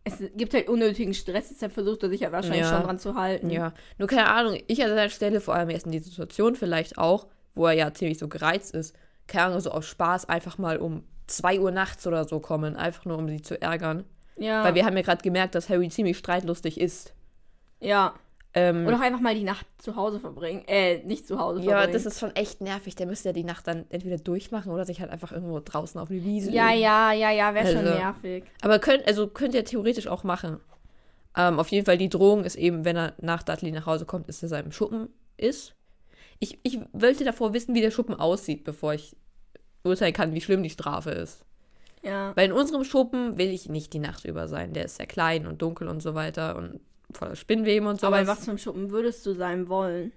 es 0.09 0.23
gibt 0.37 0.55
halt 0.55 0.69
unnötigen 0.69 1.15
Stress, 1.15 1.49
deshalb 1.51 1.73
versucht 1.73 2.03
er 2.03 2.09
sich 2.09 2.21
ja 2.21 2.33
wahrscheinlich 2.33 2.61
Ja. 2.61 2.71
schon 2.77 2.83
dran 2.85 2.99
zu 2.99 3.15
halten. 3.15 3.51
Ja, 3.51 3.73
nur 3.99 4.09
keine 4.09 4.29
Ahnung, 4.31 4.59
ich 4.67 4.83
an 4.83 4.89
seiner 4.91 5.09
Stelle, 5.11 5.41
vor 5.41 5.55
allem 5.55 5.71
erst 5.71 5.87
in 5.87 5.93
dieser 5.93 6.07
Situation 6.11 6.55
vielleicht 6.57 6.99
auch, 6.99 7.27
wo 7.55 7.67
er 7.67 7.73
ja 7.73 7.93
ziemlich 7.93 8.19
so 8.19 8.29
gereizt 8.29 8.75
ist, 8.75 8.95
keine 9.27 9.47
Ahnung, 9.47 9.61
so 9.61 9.71
aus 9.71 9.87
Spaß 9.87 10.29
einfach 10.29 10.59
mal 10.59 10.79
um 10.79 11.05
2 11.27 11.61
Uhr 11.61 11.71
nachts 11.71 12.07
oder 12.07 12.25
so 12.25 12.41
kommen, 12.41 12.77
einfach 12.77 13.05
nur 13.05 13.19
um 13.19 13.29
sie 13.29 13.43
zu 13.43 13.61
ärgern. 13.61 14.05
Ja, 14.37 14.65
Weil 14.65 14.75
wir 14.75 14.87
haben 14.87 14.97
ja 14.97 15.03
gerade 15.03 15.23
gemerkt, 15.23 15.55
dass 15.55 15.69
Harry 15.69 15.89
ziemlich 15.91 16.17
streitlustig 16.17 16.81
ist. 16.81 17.13
ja. 17.81 18.15
Ähm, 18.59 18.87
Oder 18.87 18.97
auch 18.97 19.01
einfach 19.01 19.21
mal 19.21 19.35
die 19.35 19.45
Nacht 19.45 19.67
zu 19.79 19.95
Hause 19.97 20.19
verbringen. 20.21 20.65
Äh, 20.67 20.99
nicht 21.05 21.27
zu 21.27 21.39
Hause 21.39 21.61
ja, 21.61 21.71
verbringen. 21.71 21.93
das 21.93 22.07
ist 22.07 22.19
schon 22.19 22.35
echt 22.35 22.61
nervig. 22.61 22.95
Der 22.97 23.07
müsste 23.07 23.29
ja 23.29 23.33
die 23.33 23.45
Nacht 23.45 23.67
dann 23.67 23.85
entweder 23.91 24.17
durchmachen 24.17 24.73
oder 24.73 24.85
sich 24.85 25.01
halt 25.01 25.11
einfach 25.11 25.33
irgendwo 25.33 25.61
draußen 25.61 26.01
auf 26.01 26.09
die 26.09 26.25
Wiese 26.25 26.51
Ja, 26.51 26.69
legen. 26.71 26.83
ja, 26.83 27.13
ja, 27.13 27.31
ja, 27.31 27.55
wäre 27.55 27.67
schon 27.69 27.87
Also- 27.87 27.95
nervig. 27.99 28.45
Aber 28.63 28.79
könnt, 28.79 29.07
also 29.07 29.29
könnt 29.29 29.55
ihr 29.55 29.65
theoretisch 29.65 30.07
auch 30.09 30.25
machen. 30.25 30.61
Ähm, 31.37 31.59
auf 31.61 31.69
jeden 31.69 31.85
Fall, 31.87 31.99
die 31.99 32.09
Drohung 32.09 32.45
ist 32.45 32.57
eben, 32.57 32.85
wenn 32.85 32.97
er 32.97 33.15
nach 33.21 33.43
Dudley 33.43 33.71
nach 33.71 33.87
Hause 33.87 34.05
kommt, 34.07 34.29
dass 34.29 34.43
er 34.43 34.49
seinem 34.49 34.73
Schuppen 34.73 35.09
ist. 35.37 35.75
Ich, 36.41 36.59
ich 36.63 36.81
wollte 36.93 37.25
davor 37.25 37.53
wissen, 37.53 37.75
wie 37.75 37.81
der 37.81 37.91
Schuppen 37.91 38.15
aussieht, 38.15 38.65
bevor 38.65 38.95
ich 38.95 39.17
urteilen 39.85 40.13
kann, 40.15 40.33
wie 40.35 40.41
schlimm 40.41 40.63
die 40.63 40.71
Strafe 40.71 41.11
ist. 41.11 41.45
Ja. 42.03 42.33
Weil 42.37 42.47
in 42.47 42.53
unserem 42.53 42.85
Schuppen 42.85 43.39
will 43.39 43.51
ich 43.51 43.69
nicht 43.69 43.93
die 43.93 43.99
Nacht 43.99 44.25
über 44.25 44.47
sein. 44.49 44.73
Der 44.73 44.85
ist 44.85 44.97
sehr 44.97 45.07
klein 45.07 45.47
und 45.47 45.61
dunkel 45.63 45.89
und 45.89 46.01
so 46.03 46.15
weiter 46.15 46.57
und 46.57 46.81
voller 47.13 47.37
Spinnweben 47.37 47.89
und 47.89 48.03
Aber 48.05 48.17
sowas. 48.17 48.21
in 48.21 48.27
was 48.29 48.45
für 48.45 48.51
einem 48.51 48.59
Schuppen 48.59 48.91
würdest 48.91 49.25
du 49.27 49.33
sein 49.35 49.69
wollen? 49.69 50.13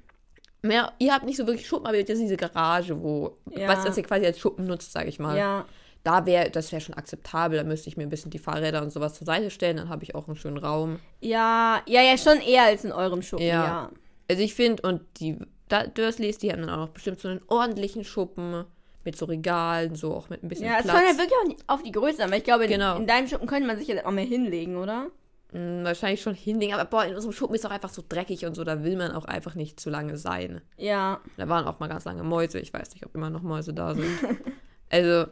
Mehr, 0.63 0.93
ihr 0.99 1.13
habt 1.13 1.25
nicht 1.25 1.37
so 1.37 1.47
wirklich 1.47 1.67
Schuppen, 1.67 1.87
aber 1.87 1.95
ihr 1.95 2.01
habt 2.01 2.09
jetzt 2.09 2.21
diese 2.21 2.37
Garage, 2.37 3.01
wo, 3.01 3.37
Ja. 3.49 3.67
was 3.67 3.83
das 3.83 3.97
ihr 3.97 4.03
quasi 4.03 4.25
als 4.25 4.37
Schuppen 4.39 4.67
nutzt, 4.67 4.91
sage 4.91 5.09
ich 5.09 5.17
mal. 5.19 5.37
Ja. 5.37 5.65
Da 6.03 6.25
wäre, 6.25 6.49
das 6.51 6.71
wäre 6.71 6.81
schon 6.81 6.95
akzeptabel. 6.95 7.57
Da 7.57 7.63
müsste 7.63 7.87
ich 7.89 7.97
mir 7.97 8.03
ein 8.03 8.09
bisschen 8.09 8.31
die 8.31 8.39
Fahrräder 8.39 8.81
und 8.81 8.91
sowas 8.91 9.13
zur 9.15 9.25
Seite 9.25 9.49
stellen, 9.51 9.77
dann 9.77 9.89
habe 9.89 10.03
ich 10.03 10.13
auch 10.15 10.27
einen 10.27 10.35
schönen 10.35 10.57
Raum. 10.57 10.99
Ja, 11.19 11.81
ja, 11.87 12.01
ja, 12.01 12.17
schon 12.17 12.39
eher 12.41 12.63
als 12.63 12.83
in 12.83 12.91
eurem 12.91 13.21
Schuppen, 13.21 13.45
Ja. 13.45 13.63
ja. 13.65 13.91
Also 14.29 14.41
ich 14.43 14.53
finde, 14.55 14.81
und 14.87 15.01
die 15.19 15.37
da, 15.67 15.85
Dursleys, 15.87 16.37
die 16.37 16.51
haben 16.51 16.61
dann 16.61 16.69
auch 16.69 16.77
noch 16.77 16.89
bestimmt 16.89 17.19
so 17.19 17.27
einen 17.27 17.41
ordentlichen 17.47 18.03
Schuppen 18.03 18.65
mit 19.03 19.15
so 19.17 19.25
Regalen, 19.25 19.95
so 19.95 20.13
auch 20.13 20.29
mit 20.29 20.43
ein 20.43 20.47
bisschen 20.47 20.65
Ja, 20.67 20.77
es 20.79 20.83
Platz. 20.83 20.95
kommt 20.97 21.07
ja 21.11 21.17
wirklich 21.17 21.59
auch 21.67 21.73
auf 21.75 21.83
die 21.83 21.91
Größe 21.91 22.23
an, 22.23 22.29
weil 22.31 22.39
ich 22.39 22.43
glaube, 22.43 22.65
in, 22.65 22.71
Genau. 22.71 22.97
in 22.97 23.07
deinem 23.07 23.27
Schuppen 23.27 23.47
könnte 23.47 23.65
man 23.67 23.77
sich 23.77 23.87
jetzt 23.87 24.05
auch 24.05 24.11
mehr 24.11 24.25
hinlegen, 24.25 24.77
oder? 24.77 25.07
Mm, 25.51 25.83
wahrscheinlich 25.83 26.21
schon 26.21 26.33
hinlegen, 26.33 26.73
aber 26.73 26.85
boah, 26.85 27.03
in 27.05 27.13
unserem 27.15 27.33
Schuppen 27.33 27.55
ist 27.55 27.65
auch 27.65 27.71
einfach 27.71 27.89
so 27.89 28.03
dreckig 28.07 28.45
und 28.45 28.55
so, 28.55 28.63
da 28.63 28.83
will 28.83 28.95
man 28.95 29.11
auch 29.11 29.25
einfach 29.25 29.53
nicht 29.55 29.79
zu 29.79 29.89
lange 29.89 30.17
sein. 30.17 30.61
Ja. 30.77 31.19
Da 31.37 31.49
waren 31.49 31.65
auch 31.65 31.79
mal 31.79 31.87
ganz 31.87 32.05
lange 32.05 32.23
Mäuse, 32.23 32.59
ich 32.59 32.73
weiß 32.73 32.91
nicht, 32.93 33.05
ob 33.05 33.13
immer 33.15 33.29
noch 33.29 33.41
Mäuse 33.41 33.73
da 33.73 33.93
sind. 33.93 34.05
also, 34.89 35.25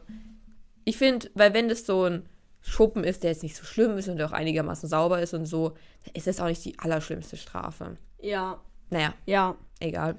ich 0.84 0.98
finde, 0.98 1.30
weil 1.36 1.54
wenn 1.54 1.70
das 1.70 1.86
so 1.86 2.04
ein 2.04 2.28
Schuppen 2.62 3.06
ist, 3.06 3.24
der 3.24 3.32
jetzt 3.32 3.44
nicht 3.44 3.56
so 3.56 3.64
schlimm 3.64 3.98
ist 3.98 4.10
und 4.10 4.18
der 4.18 4.26
auch 4.28 4.34
einigermaßen 4.34 4.90
sauber 4.90 5.22
ist 5.22 5.34
und 5.34 5.46
so, 5.46 5.70
dann 6.04 6.14
ist 6.16 6.28
das 6.28 6.42
auch 6.42 6.48
nicht 6.48 6.66
die 6.66 6.78
allerschlimmste 6.80 7.38
Strafe. 7.38 7.96
Ja. 8.22 8.60
Naja, 8.90 9.14
Ja. 9.26 9.56
egal. 9.80 10.18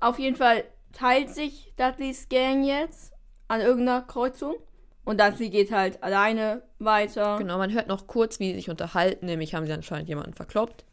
Auf 0.00 0.18
jeden 0.18 0.34
Fall 0.34 0.64
teilt 0.92 1.30
sich 1.30 1.72
Dudleys 1.76 2.28
Gang 2.28 2.64
jetzt 2.64 3.12
an 3.46 3.60
irgendeiner 3.60 4.02
Kreuzung. 4.02 4.56
Und 5.04 5.20
Dudley 5.20 5.50
geht 5.50 5.72
halt 5.72 6.02
alleine 6.02 6.62
weiter. 6.78 7.36
Genau, 7.38 7.58
man 7.58 7.72
hört 7.72 7.88
noch 7.88 8.06
kurz, 8.06 8.38
wie 8.38 8.50
sie 8.50 8.56
sich 8.56 8.70
unterhalten, 8.70 9.26
nämlich 9.26 9.54
haben 9.54 9.66
sie 9.66 9.72
anscheinend 9.72 10.08
jemanden 10.08 10.34
verkloppt. 10.34 10.84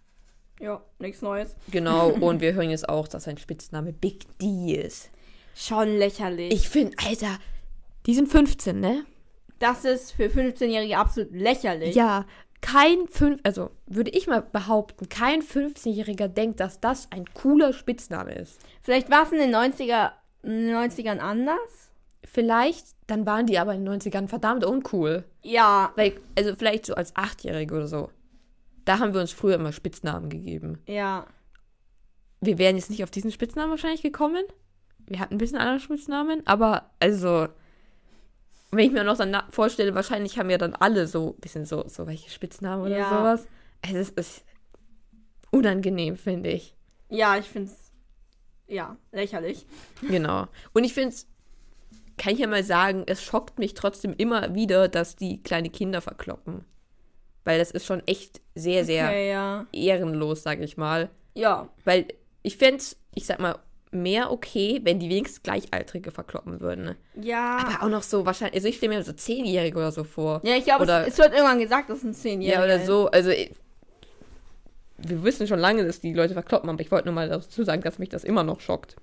Ja, 0.60 0.84
nichts 0.97 1.22
Neues. 1.22 1.55
Genau, 1.72 2.10
und 2.20 2.41
wir 2.41 2.53
hören 2.53 2.70
jetzt 2.70 2.89
auch, 2.89 3.07
dass 3.07 3.26
sein 3.26 3.38
Spitzname 3.38 3.93
Big 3.93 4.26
D 4.39 4.74
ist. 4.74 5.10
Schon 5.55 5.97
lächerlich. 5.97 6.53
Ich 6.53 6.70
finde, 6.70 6.95
Alter, 7.05 7.38
die 8.05 8.16
sind 8.16 8.30
15, 8.30 8.80
ne? 8.80 9.05
das 9.60 9.86
ist 9.86 10.12
für 10.14 10.26
15-Jährige 10.26 10.97
absolut 10.97 11.32
lächerlich. 11.32 11.95
Ja, 11.95 12.26
kein 12.62 13.07
fünf, 13.07 13.39
also 13.43 13.72
würde 13.86 14.12
ich 14.12 14.28
mal 14.28 14.41
behaupten, 14.41 15.07
kein 15.07 15.41
15-Jähriger 15.41 16.28
denkt, 16.28 16.60
dass 16.60 16.80
das 16.80 17.07
ein 17.12 17.26
cooler 17.34 17.72
Spitzname 17.72 18.34
ist. 18.34 18.60
Vielleicht 18.82 19.10
war 19.10 19.24
es 19.24 19.32
in 19.32 19.39
den 19.39 19.55
90er, 19.55 20.12
in 20.43 20.68
den 20.68 20.76
90ern 20.76 21.20
anders. 21.20 21.91
Vielleicht, 22.24 22.88
dann 23.10 23.26
waren 23.26 23.45
die 23.47 23.57
aber 23.60 23.74
in 23.74 23.86
den 23.86 23.99
90ern 23.99 24.28
verdammt 24.28 24.64
uncool. 24.66 25.24
Ja, 25.43 25.91
Weil, 25.95 26.14
also 26.38 26.55
vielleicht 26.55 26.86
so 26.86 26.95
als 26.95 27.16
Achtjährige 27.16 27.76
oder 27.76 27.88
so. 27.88 28.10
Da 28.86 28.99
haben 28.99 29.14
wir 29.14 29.22
uns 29.22 29.32
früher 29.32 29.55
immer 29.55 29.72
Spitznamen 29.72 30.30
gegeben. 30.30 30.80
ja. 30.88 31.26
Wir 32.41 32.57
wären 32.57 32.78
jetzt 32.78 32.89
nicht 32.89 33.03
auf 33.03 33.12
diesen 33.12 33.32
Spitznamen 33.34 33.70
wahrscheinlich 33.70 34.01
gekommen. 34.01 34.45
Wir 35.07 35.20
hatten 35.20 35.34
ein 35.36 35.39
bisschen 35.39 35.57
andere 35.57 35.82
Spitznamen, 35.82 36.41
aber 36.47 36.89
also, 37.01 37.49
wenn 38.72 38.86
ich 38.86 38.91
mir 38.93 39.03
noch 39.03 39.18
dann 39.18 39.36
vorstelle, 39.49 39.93
wahrscheinlich 39.93 40.39
haben 40.39 40.49
ja 40.49 40.57
dann 40.57 40.74
alle 40.74 41.05
so 41.07 41.34
ein 41.36 41.41
bisschen 41.41 41.66
so, 41.66 41.84
so 41.89 42.07
welche 42.07 42.30
Spitznamen 42.30 42.86
oder 42.86 42.97
Ja. 42.97 43.10
sowas. 43.10 43.47
Es 43.82 44.10
ist 44.12 44.45
unangenehm, 45.51 46.16
finde 46.16 46.51
ich. 46.51 46.78
Ja, 47.10 47.38
ich 47.38 47.45
finde 47.45 47.72
es, 47.72 47.91
ja, 48.68 48.95
lächerlich. 49.12 49.66
Genau. 50.07 50.47
Und 50.72 50.86
ich 50.86 50.93
finde 50.93 51.10
es, 51.10 51.28
kann 52.20 52.34
ich 52.34 52.39
ja 52.39 52.47
mal 52.47 52.63
sagen, 52.63 53.03
es 53.07 53.24
schockt 53.24 53.57
mich 53.57 53.74
trotzdem 53.74 54.13
immer 54.15 54.53
wieder, 54.53 54.88
dass 54.88 55.15
die 55.15 55.41
kleine 55.41 55.70
Kinder 55.72 56.01
verkloppen. 56.01 56.65
Weil 57.45 57.57
das 57.57 57.72
ist 57.72 57.86
schon 57.88 58.05
echt 58.05 58.41
sehr, 58.53 58.86
sehr 58.86 59.05
Okay, 59.07 59.30
ja. 59.32 59.65
ehrenlos, 59.72 60.43
sag 60.43 60.59
ich 60.59 60.78
mal. 60.78 61.09
Ja, 61.34 61.70
Weil 61.86 62.05
ich 62.43 62.57
fände 62.57 62.84
ich 63.15 63.26
sag 63.26 63.39
mal, 63.39 63.57
mehr 63.91 64.32
okay, 64.32 64.82
wenn 64.84 64.99
die 64.99 65.09
wenigstens 65.09 65.41
Gleichaltrige 65.41 66.11
verkloppen 66.11 66.59
würden. 66.61 66.86
ne? 66.86 66.95
ja. 67.15 67.57
Aber 67.57 67.86
auch 67.86 67.89
noch 67.89 68.03
so 68.03 68.26
wahrscheinlich, 68.26 68.55
also 68.57 68.67
ich 68.67 68.78
stelle 68.78 68.93
mir 68.95 69.03
so 69.03 69.13
Zehnjährige 69.13 69.78
oder 69.78 69.91
so 69.91 70.03
vor. 70.03 70.41
ja, 70.43 70.55
ich 70.55 70.65
glaube, 70.65 70.84
es, 70.86 71.07
es 71.13 71.17
wird 71.17 71.32
irgendwann 71.34 71.59
gesagt, 71.59 71.89
dass 71.89 72.03
es 72.03 72.03
ein 72.03 72.13
10-Jähriger 72.13 72.51
Ja, 72.51 72.63
oder 72.63 72.80
so. 72.86 73.09
Also 73.09 73.32
wir 74.97 75.24
wissen 75.24 75.47
schon 75.47 75.59
lange, 75.59 75.86
dass 75.86 75.99
die 76.01 76.13
Leute 76.13 76.34
verkloppen, 76.34 76.70
aber 76.70 76.82
ich 76.82 76.91
wollte 76.91 77.05
nur 77.07 77.15
mal 77.15 77.30
dazu 77.30 77.63
sagen, 77.63 77.82
dass 77.82 77.99
mich 77.99 78.09
das 78.09 78.24
immer 78.24 78.43
noch 78.43 78.59
schockt. 78.59 78.95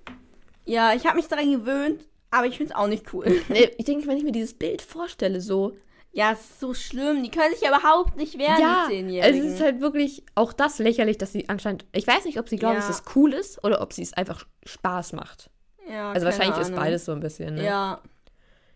Ja, 0.65 0.93
ich 0.93 1.05
habe 1.05 1.15
mich 1.17 1.27
daran 1.27 1.51
gewöhnt, 1.51 2.05
aber 2.31 2.47
ich 2.47 2.57
finde 2.57 2.73
es 2.73 2.77
auch 2.79 2.87
nicht 2.87 3.13
cool. 3.13 3.25
Nee, 3.49 3.71
Ich 3.77 3.85
denke, 3.85 4.07
wenn 4.07 4.17
ich 4.17 4.23
mir 4.23 4.31
dieses 4.31 4.53
Bild 4.53 4.81
vorstelle, 4.81 5.41
so. 5.41 5.75
ja, 6.11 6.31
es 6.33 6.39
ist 6.41 6.59
so 6.59 6.73
schlimm. 6.73 7.23
Die 7.23 7.29
können 7.31 7.51
sich 7.53 7.61
ja 7.61 7.69
überhaupt 7.77 8.15
nicht 8.17 8.37
wehren, 8.37 8.59
ja, 8.61 8.87
die 8.89 8.95
10-Jährigen. 8.95 9.45
es 9.47 9.53
ist 9.55 9.61
halt 9.61 9.79
wirklich 9.81 10.23
auch 10.35 10.53
das 10.53 10.79
lächerlich, 10.79 11.17
dass 11.17 11.31
sie 11.31 11.47
anscheinend. 11.49 11.85
Ich 11.93 12.07
weiß 12.07 12.25
nicht, 12.25 12.39
ob 12.39 12.49
sie 12.49 12.57
glauben, 12.57 12.75
Ja. 12.75 12.81
dass 12.81 12.89
es 12.89 13.03
cool 13.15 13.33
ist 13.33 13.63
oder 13.63 13.81
ob 13.81 13.93
sie 13.93 14.01
es 14.03 14.13
einfach 14.13 14.45
Spaß 14.65 15.13
macht. 15.13 15.49
ja, 15.89 16.11
Also 16.11 16.25
wahrscheinlich 16.25 16.57
ist 16.57 16.67
Ahnung. 16.67 16.79
beides 16.79 17.05
so 17.05 17.11
ein 17.11 17.19
bisschen, 17.19 17.55
ne? 17.55 17.65
Ja, 17.65 18.01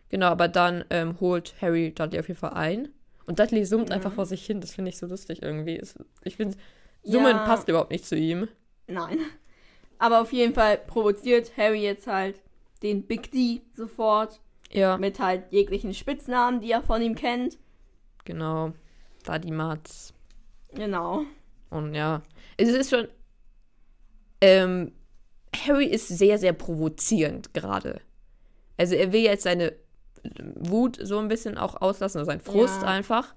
Genau, 0.09 0.27
aber 0.27 0.49
dann 0.49 0.83
ähm, 0.89 1.19
holt 1.21 1.55
Harry 1.61 1.93
Dudley 1.93 2.19
auf 2.19 2.27
jeden 2.27 2.39
Fall 2.39 2.51
ein. 2.53 2.89
Und 3.25 3.39
Dudley 3.39 3.63
summt 3.63 3.89
Ja. 3.89 3.95
einfach 3.95 4.11
vor 4.11 4.25
sich 4.25 4.45
hin. 4.45 4.59
Das 4.59 4.73
finde 4.75 4.89
ich 4.89 4.97
so 4.97 5.05
lustig 5.07 5.41
irgendwie. 5.41 5.81
Ich 6.25 6.35
finde, 6.35 6.57
Summen 7.03 7.37
Ja. 7.37 7.45
passt 7.45 7.69
überhaupt 7.69 7.91
nicht 7.91 8.05
zu 8.05 8.15
ihm. 8.17 8.47
nein. 8.87 9.19
Aber 9.99 10.19
auf 10.21 10.33
jeden 10.33 10.53
Fall 10.53 10.77
provoziert 10.79 11.51
Harry 11.57 11.81
jetzt 11.83 12.07
halt 12.07 12.41
den 12.84 13.03
Big 13.07 13.32
D 13.32 13.61
sofort 13.75 14.39
Ja, 14.71 14.97
mit 14.97 15.19
halt 15.19 15.51
jeglichen 15.51 15.93
Spitznamen, 15.93 16.61
die 16.61 16.71
er 16.71 16.82
von 16.82 17.01
ihm 17.01 17.15
kennt. 17.15 17.57
genau. 18.25 18.73
Daddy 19.23 19.51
Mats. 19.51 20.13
Genau. 20.73 21.23
Und 21.69 21.93
ja, 21.93 22.21
es 22.57 22.69
ist 22.69 22.89
schon. 22.89 23.07
Ähm, 24.41 24.91
Harry 25.55 25.86
ist 25.86 26.07
sehr, 26.07 26.38
sehr 26.39 26.53
provozierend 26.53 27.53
gerade. 27.53 28.01
Also 28.77 28.95
er 28.95 29.11
will 29.11 29.21
jetzt 29.21 29.43
seine 29.43 29.73
Wut 30.55 30.97
so 31.01 31.19
ein 31.19 31.27
bisschen 31.27 31.57
auch 31.57 31.82
auslassen, 31.82 32.17
oder 32.19 32.25
seinen 32.25 32.39
Frust 32.41 32.82
Ja. 32.82 32.88
einfach. 32.88 33.36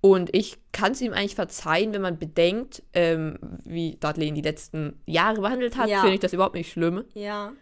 Und 0.00 0.34
ich 0.34 0.58
kann 0.72 0.92
es 0.92 1.00
ihm 1.00 1.12
eigentlich 1.12 1.34
verzeihen, 1.36 1.92
wenn 1.92 2.02
man 2.02 2.18
bedenkt, 2.18 2.82
ähm, 2.92 3.38
wie 3.64 3.96
Dudley 4.00 4.26
ihn 4.28 4.34
die 4.34 4.42
letzten 4.42 5.00
Jahre 5.06 5.40
behandelt 5.40 5.76
hat, 5.76 5.88
Ja. 5.88 6.00
finde 6.00 6.14
ich 6.14 6.20
das 6.20 6.32
überhaupt 6.32 6.54
nicht 6.54 6.70
schlimm. 6.72 7.04
Ja. 7.14 7.52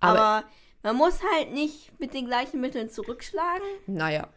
Aber- 0.00 0.20
Aber, 0.20 0.44
man 0.82 0.96
muss 0.96 1.20
halt 1.34 1.52
nicht 1.52 1.98
mit 1.98 2.14
den 2.14 2.26
gleichen 2.26 2.60
Mitteln 2.60 2.88
zurückschlagen. 2.88 3.66
Naja, 3.86 4.28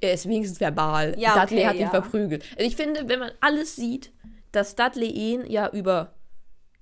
er 0.00 0.12
ist 0.12 0.28
wenigstens 0.28 0.60
verbal. 0.60 1.14
Ja, 1.18 1.34
Dudley 1.40 1.58
okay, 1.60 1.66
hat 1.66 1.74
ihn 1.76 1.80
ja. 1.82 1.90
verprügelt. 1.90 2.44
Also 2.56 2.68
ich 2.68 2.76
finde, 2.76 3.08
wenn 3.08 3.18
man 3.20 3.30
alles 3.40 3.76
sieht, 3.76 4.12
dass 4.52 4.76
Dudley 4.76 5.08
ihn 5.08 5.46
ja 5.46 5.68
über 5.70 6.12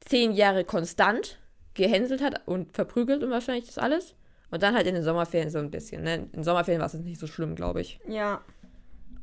zehn 0.00 0.32
Jahre 0.32 0.64
konstant 0.64 1.38
gehänselt 1.74 2.22
hat 2.22 2.46
und 2.46 2.72
verprügelt 2.72 3.22
und 3.22 3.30
wahrscheinlich 3.30 3.66
das 3.66 3.78
alles. 3.78 4.14
Und 4.50 4.62
dann 4.62 4.74
halt 4.74 4.86
in 4.86 4.94
den 4.94 5.04
Sommerferien 5.04 5.50
so 5.50 5.58
ein 5.58 5.70
bisschen. 5.70 6.02
Ne? 6.02 6.14
In 6.16 6.32
den 6.32 6.44
Sommerferien 6.44 6.80
war 6.80 6.86
es 6.86 6.94
nicht 6.94 7.20
so 7.20 7.26
schlimm, 7.26 7.54
glaube 7.56 7.80
ich. 7.80 7.98
Ja. 8.08 8.40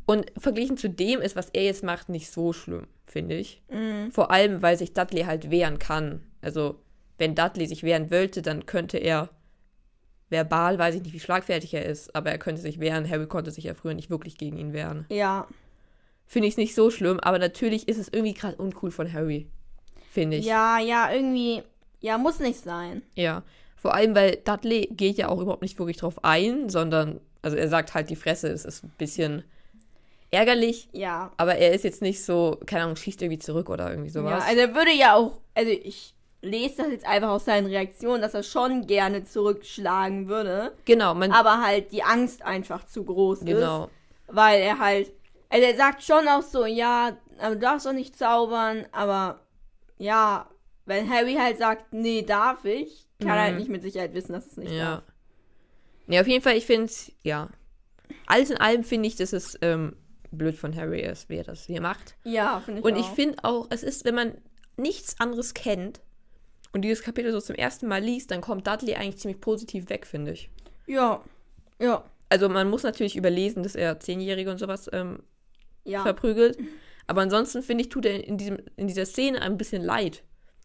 Und 0.06 0.32
verglichen 0.38 0.78
zu 0.78 0.90
dem 0.90 1.22
ist, 1.22 1.36
was 1.36 1.50
er 1.50 1.64
jetzt 1.64 1.84
macht, 1.84 2.10
nicht 2.10 2.30
so 2.32 2.52
schlimm, 2.52 2.88
finde 3.06 3.36
ich. 3.36 3.64
Mhm. 3.70 4.12
Vor 4.12 4.32
allem, 4.32 4.62
weil 4.62 4.78
sich 4.78 4.94
Dudley 4.94 5.24
halt 5.24 5.50
wehren 5.50 5.80
kann. 5.80 6.22
Also, 6.42 6.82
wenn 7.24 7.36
Dudley 7.36 7.68
sich 7.68 7.84
wehren 7.84 8.12
wollte, 8.12 8.42
dann 8.42 8.66
könnte 8.66 8.98
er 8.98 9.30
verbal, 10.30 10.78
weiß 10.78 10.96
ich 10.96 11.04
nicht, 11.04 11.14
wie 11.14 11.20
schlagfertig 11.22 11.74
er 11.74 11.86
ist, 11.86 12.14
aber 12.16 12.32
er 12.32 12.38
könnte 12.38 12.62
sich 12.62 12.80
wehren. 12.82 13.10
Harry 13.10 13.28
konnte 13.28 13.52
sich 13.52 13.64
ja 13.64 13.74
früher 13.76 13.94
nicht 13.94 14.10
wirklich 14.10 14.38
gegen 14.38 14.58
ihn 14.58 14.74
wehren. 14.74 15.06
Ja. 15.10 15.48
Finde 16.26 16.48
ich 16.50 16.56
es 16.56 16.58
nicht 16.58 16.76
so 16.76 16.90
schlimm, 16.90 17.20
aber 17.22 17.40
natürlich 17.40 17.88
ist 17.88 17.98
es 17.98 18.10
irgendwie 18.12 18.34
gerade 18.34 18.58
uncool 18.58 18.92
von 18.92 19.12
Harry. 19.14 19.48
Finde 20.12 20.38
ich. 20.38 20.46
Ja, 20.46 20.80
ja, 20.80 21.12
irgendwie. 21.14 21.64
Ja, 22.02 22.18
muss 22.18 22.40
nicht 22.40 22.60
sein. 22.60 23.04
Ja. 23.16 23.44
Vor 23.78 23.94
allem, 23.94 24.16
weil 24.16 24.36
Dudley 24.44 24.90
geht 24.92 25.18
ja 25.18 25.30
auch 25.30 25.40
überhaupt 25.40 25.62
nicht 25.62 25.80
wirklich 25.80 25.98
drauf 25.98 26.24
ein, 26.26 26.68
sondern, 26.70 27.22
also 27.42 27.56
er 27.56 27.70
sagt 27.70 27.94
halt 27.94 28.10
die 28.10 28.16
Fresse, 28.18 28.50
es 28.50 28.66
ist 28.66 28.84
ein 28.84 28.92
bisschen 28.98 29.44
ärgerlich, 30.32 30.90
Ja. 30.94 31.32
aber 31.38 31.56
er 31.56 31.74
ist 31.74 31.84
jetzt 31.84 32.02
nicht 32.02 32.24
so, 32.24 32.60
keine 32.66 32.84
Ahnung, 32.84 32.96
schießt 32.96 33.22
irgendwie 33.22 33.40
zurück 33.40 33.70
oder 33.70 33.90
irgendwie 33.92 34.10
Ja, 34.10 34.14
sowas. 34.14 34.44
also 34.46 34.60
er 34.60 34.74
würde 34.76 34.92
ja 34.92 35.16
auch, 35.16 35.40
also 35.54 35.70
ich 35.72 36.13
lese 36.44 36.84
das 36.84 36.92
jetzt 36.92 37.08
einfach 37.08 37.30
aus 37.30 37.46
seinen 37.46 37.68
Reaktionen, 37.68 38.22
dass 38.22 38.34
er 38.34 38.44
schon 38.44 38.86
gerne 38.86 39.24
zurückschlagen 39.24 40.28
würde, 40.28 40.74
genau, 40.86 41.14
man, 41.16 41.32
aber 41.32 41.62
halt 41.62 41.92
die 41.92 42.04
Angst 42.04 42.44
einfach 42.44 42.86
zu 42.86 43.04
groß 43.06 43.42
genau. 43.46 43.86
ist, 43.86 43.92
weil 44.36 44.62
er 44.62 44.78
halt, 44.78 45.12
also 45.50 45.66
er 45.66 45.76
sagt 45.76 46.04
schon 46.04 46.28
auch 46.28 46.42
so, 46.44 46.66
ja, 46.66 47.18
aber 47.40 47.56
du 47.56 47.62
darfst 47.62 47.86
doch 47.86 47.94
nicht 47.94 48.18
zaubern, 48.18 48.86
aber 48.92 49.40
ja, 49.98 50.50
wenn 50.86 51.10
Harry 51.10 51.36
halt 51.36 51.58
sagt, 51.58 51.94
nee, 51.94 52.24
darf 52.24 52.66
ich, 52.66 53.08
kann 53.20 53.30
er 53.38 53.44
halt 53.44 53.54
Mhm. 53.54 53.60
nicht 53.60 53.70
mit 53.70 53.82
Sicherheit 53.82 54.14
wissen, 54.14 54.34
dass 54.34 54.46
es 54.48 54.58
nicht 54.58 54.72
Ja. 54.74 54.96
darf. 54.98 55.04
Nee, 56.08 56.20
auf 56.20 56.28
jeden 56.28 56.44
Fall, 56.44 56.58
ich 56.58 56.66
finde 56.66 56.86
es, 56.86 57.10
ja. 57.24 57.48
Alles 58.26 58.50
in 58.50 58.58
allem 58.58 58.84
finde 58.84 59.08
ich, 59.08 59.16
dass 59.16 59.32
es 59.32 59.58
ähm, 59.62 59.96
blöd 60.32 60.58
von 60.58 60.76
Harry 60.76 61.00
ist, 61.02 61.30
wie 61.30 61.38
er 61.38 61.46
das 61.46 61.66
hier 61.66 61.80
macht. 61.80 62.18
Ja, 62.26 62.60
finde 62.60 62.82
ich 62.82 62.86
Und 62.86 62.96
auch. 62.96 63.00
ich 63.00 63.06
finde 63.08 63.38
auch, 63.44 63.68
es 63.70 63.82
ist, 63.84 64.04
wenn 64.04 64.16
man 64.16 64.38
nichts 64.76 65.20
anderes 65.22 65.54
kennt 65.54 66.02
und 66.74 66.82
dieses 66.82 67.04
Kapitel 67.04 67.32
so 67.32 67.40
zum 67.42 67.56
ersten 67.56 67.88
Mal 67.88 68.02
liest, 68.04 68.32
dann 68.32 68.42
kommt 68.42 68.68
Dudley 68.68 68.96
eigentlich 68.96 69.18
ziemlich 69.20 69.40
positiv 69.42 69.90
weg, 69.90 70.06
finde 70.08 70.34
ich. 70.34 70.50
ja, 70.88 71.22
ja, 71.80 72.04
Also 72.30 72.50
man 72.50 72.70
muss 72.70 72.84
natürlich 72.84 73.16
überlesen, 73.16 73.64
dass 73.64 73.76
er 73.76 74.00
Zehnjährige 74.00 74.50
und 74.52 74.58
sowas 74.58 74.90
ähm, 74.94 75.24
ja. 75.86 76.02
verprügelt. 76.04 76.58
Aber 77.08 77.22
ansonsten 77.22 77.62
finde 77.64 77.84
ich, 77.84 77.90
tut 77.90 78.06
er 78.06 78.26
in, 78.28 78.38
diesem, 78.38 78.58
in 78.78 78.88
dieser 78.88 79.06
Szene 79.06 79.42
ein 79.42 79.58
bisschen 79.58 79.84
leid. 79.84 80.24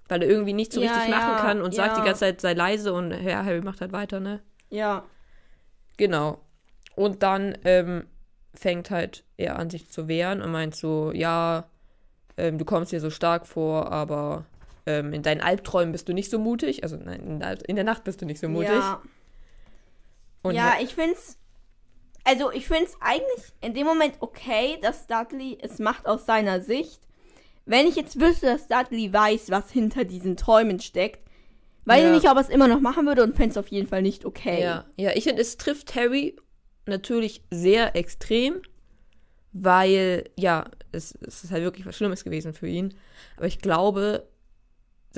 Weil 0.09 0.23
er 0.23 0.29
irgendwie 0.29 0.53
nicht 0.55 0.73
so 0.73 0.81
Ja, 0.81 0.93
richtig 0.93 1.11
ja, 1.11 1.19
machen 1.19 1.37
kann 1.37 1.61
und 1.63 1.75
sagt 1.75 1.97
die 1.99 2.03
ganze 2.03 2.21
Zeit, 2.21 2.41
sei 2.41 2.55
leise 2.55 2.93
und 2.95 3.11
ja, 3.13 3.45
Harry 3.45 3.61
macht 3.61 3.81
halt 3.81 3.93
weiter, 3.93 4.21
ne? 4.21 4.41
Ja, 4.71 5.05
Genau. 5.97 6.41
Und 6.95 7.23
dann 7.23 7.57
ähm, 7.65 8.07
fängt 8.55 8.91
halt 8.91 9.25
er 9.37 9.59
an, 9.59 9.71
sich 9.71 9.89
zu 9.91 10.09
wehren 10.09 10.43
und 10.43 10.51
meint 10.53 10.75
so, 10.75 11.13
ja, 11.13 11.69
ähm, 12.37 12.59
du 12.59 12.65
kommst 12.65 12.93
dir 12.93 13.01
so 13.01 13.11
stark 13.11 13.47
vor, 13.47 13.91
aber 13.93 14.45
ähm, 14.89 15.13
in 15.13 15.23
deinen 15.23 15.43
Albträumen 15.43 15.93
bist 15.93 16.09
du 16.09 16.15
nicht 16.15 16.31
so 16.31 16.39
mutig. 16.39 16.83
Also 16.83 16.97
nein, 16.97 17.43
in 17.67 17.77
der, 17.77 17.85
Nacht 17.85 18.05
bist 18.05 18.23
du 18.23 18.27
nicht 18.27 18.41
so 18.41 18.49
mutig. 18.49 18.71
ja. 18.71 19.03
Und 20.43 20.55
ja, 20.55 20.77
ich 20.81 20.95
find's. 20.95 21.37
Also, 22.25 22.51
ich 22.53 22.67
find's 22.67 22.97
eigentlich 23.01 23.53
in 23.61 23.75
dem 23.75 23.87
Moment 23.87 24.15
okay, 24.21 24.79
dass 24.83 25.07
Dudley 25.07 25.59
es 25.61 25.79
macht 25.79 26.07
aus 26.07 26.27
seiner 26.27 26.61
Sicht. 26.61 27.01
Wenn 27.65 27.87
ich 27.87 27.97
jetzt 27.97 28.21
wüsste, 28.21 28.47
dass 28.47 28.67
Dudley 28.67 29.13
weiß, 29.13 29.51
was 29.51 29.71
hinter 29.71 30.05
diesen 30.05 30.37
Träumen 30.37 30.81
steckt, 30.81 31.21
weiß 31.85 32.03
Ja. 32.03 32.09
ich 32.09 32.23
nicht, 32.23 32.31
ob 32.31 32.37
er 32.37 32.43
es 32.43 32.49
immer 32.49 32.69
noch 32.69 32.81
machen 32.81 33.07
würde 33.07 33.23
und 33.23 33.35
fände 33.37 33.51
es 33.51 33.57
auf 33.57 33.69
jeden 33.69 33.89
Fall 33.89 34.03
nicht 34.03 34.25
okay. 34.25 34.63
Ja, 34.63 34.85
ja 34.97 35.13
ich 35.15 35.25
finde, 35.25 35.43
es 35.43 35.57
trifft 35.57 35.95
Harry 35.95 36.37
natürlich 36.87 37.43
sehr 37.51 37.97
extrem, 37.97 38.63
weil, 39.53 40.31
ja, 40.37 40.71
es, 40.93 41.19
es 41.27 41.45
ist 41.45 41.51
halt 41.51 41.63
wirklich 41.63 41.87
was 41.87 41.97
Schlimmes 41.97 42.25
gewesen 42.25 42.53
für 42.53 42.69
ihn. 42.69 42.95
Aber 43.37 43.47
ich 43.47 43.59
glaube, 43.59 44.28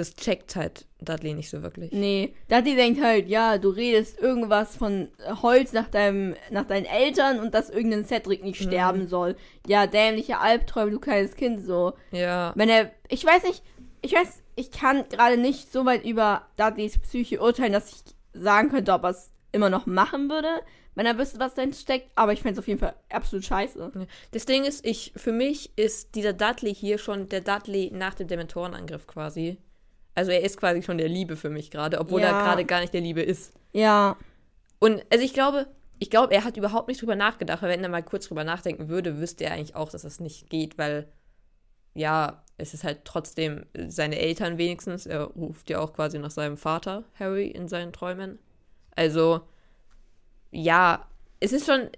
das 0.01 0.15
checkt 0.15 0.57
halt 0.57 0.87
Dudley 1.01 1.35
nicht 1.35 1.51
so 1.51 1.63
wirklich. 1.63 1.93
Nee, 1.93 2.35
Dudley 2.49 2.75
denkt 2.75 3.03
halt, 3.03 3.29
ja, 3.29 3.59
du 3.59 3.69
redest 3.71 4.19
irgendwas 4.19 4.77
von 4.77 5.09
Holz 5.43 5.73
nach 5.73 5.89
deinem, 5.89 6.35
nach 6.51 6.65
deinen 6.67 6.87
Eltern 6.87 7.39
und 7.41 7.55
dass 7.55 7.71
irgendein 7.71 8.05
Cedric 8.05 8.43
nicht 8.43 8.61
Mhm. 8.61 8.65
sterben 8.67 9.07
soll. 9.07 9.37
Ja, 9.67 9.87
dämliche 9.87 10.39
Albträume, 10.39 10.91
du 10.91 10.99
kleines 10.99 11.37
Kind, 11.37 11.65
so. 11.65 11.93
Ja. 12.11 12.53
Wenn 12.57 12.69
er, 12.69 12.91
ich 13.09 13.25
weiß 13.25 13.45
nicht, 13.45 13.63
ich 14.03 14.13
weiß, 14.15 14.43
ich 14.57 14.71
kann 14.71 15.09
gerade 15.09 15.37
nicht 15.37 15.73
so 15.73 15.85
weit 15.87 16.05
über 16.05 16.47
Dudleys 16.57 16.99
Psyche 16.99 17.41
urteilen, 17.41 17.73
dass 17.73 17.91
ich 17.93 18.15
sagen 18.33 18.71
könnte, 18.71 18.93
ob 18.93 19.05
er 19.05 19.11
es 19.11 19.31
immer 19.53 19.71
noch 19.71 19.87
machen 19.87 20.29
würde, 20.31 20.49
wenn 20.95 21.07
er 21.07 21.19
wüsste, 21.19 21.39
was 21.39 21.55
drin 21.55 21.73
steckt, 21.73 22.11
aber 22.15 22.33
ich 22.33 22.41
fände 22.43 22.55
es 22.55 22.59
auf 22.59 22.69
jeden 22.69 22.81
Fall 22.81 22.95
absolut 23.11 23.45
scheiße. 23.45 23.93
Das 24.33 24.45
Ding 24.45 24.65
ist, 24.65 24.85
ich, 24.85 25.13
für 25.17 25.33
mich 25.33 25.71
ist 25.77 26.15
dieser 26.15 26.33
Dudley 26.33 26.75
hier 26.75 26.99
schon 26.99 27.29
der 27.29 27.41
Dudley 27.41 27.91
nach 27.95 28.15
dem 28.15 28.27
Dementorenangriff 28.29 29.07
quasi. 29.07 29.57
Also 30.21 30.33
er 30.33 30.43
ist 30.43 30.59
quasi 30.59 30.83
schon 30.83 30.99
der 30.99 31.09
Liebe 31.09 31.35
für 31.35 31.49
mich 31.49 31.71
gerade, 31.71 31.99
obwohl 31.99 32.21
er 32.21 32.33
Ja. 32.33 32.43
gerade 32.43 32.67
gar 32.67 32.81
nicht 32.81 32.93
der 32.93 33.01
Liebe 33.01 33.23
ist. 33.23 33.55
Ja, 33.73 34.19
Und 34.79 35.03
also 35.11 35.25
ich 35.25 35.33
glaube, 35.33 35.67
ich 35.99 36.11
glaube, 36.11 36.35
er 36.35 36.45
hat 36.45 36.59
überhaupt 36.59 36.89
nicht 36.89 37.01
drüber 37.01 37.17
nachgedacht, 37.17 37.63
weil 37.63 37.71
wenn 37.71 37.83
er 37.83 37.89
mal 37.89 38.03
kurz 38.03 38.29
drüber 38.29 38.45
nachdenken 38.45 38.91
würde, 38.91 39.19
wüsste 39.19 39.45
er 39.45 39.53
eigentlich 39.53 39.75
auch, 39.77 39.89
dass 39.89 40.03
das 40.03 40.21
nicht 40.21 40.51
geht, 40.51 40.77
weil 40.77 41.09
ja, 41.95 42.43
es 42.59 42.75
ist 42.75 42.85
halt 42.85 43.07
trotzdem 43.07 43.65
seine 43.89 44.19
Eltern 44.19 44.59
wenigstens. 44.59 45.07
Er 45.07 45.23
ruft 45.25 45.71
ja 45.71 45.79
auch 45.81 45.95
quasi 45.95 46.19
nach 46.19 46.31
seinem 46.31 46.59
Vater, 46.59 47.05
Harry, 47.19 47.47
in 47.49 47.67
seinen 47.67 47.93
Träumen. 47.95 48.39
Also, 48.95 49.41
ja, 50.51 51.07
es 51.41 51.53
ist 51.53 51.67
schon, 51.67 51.89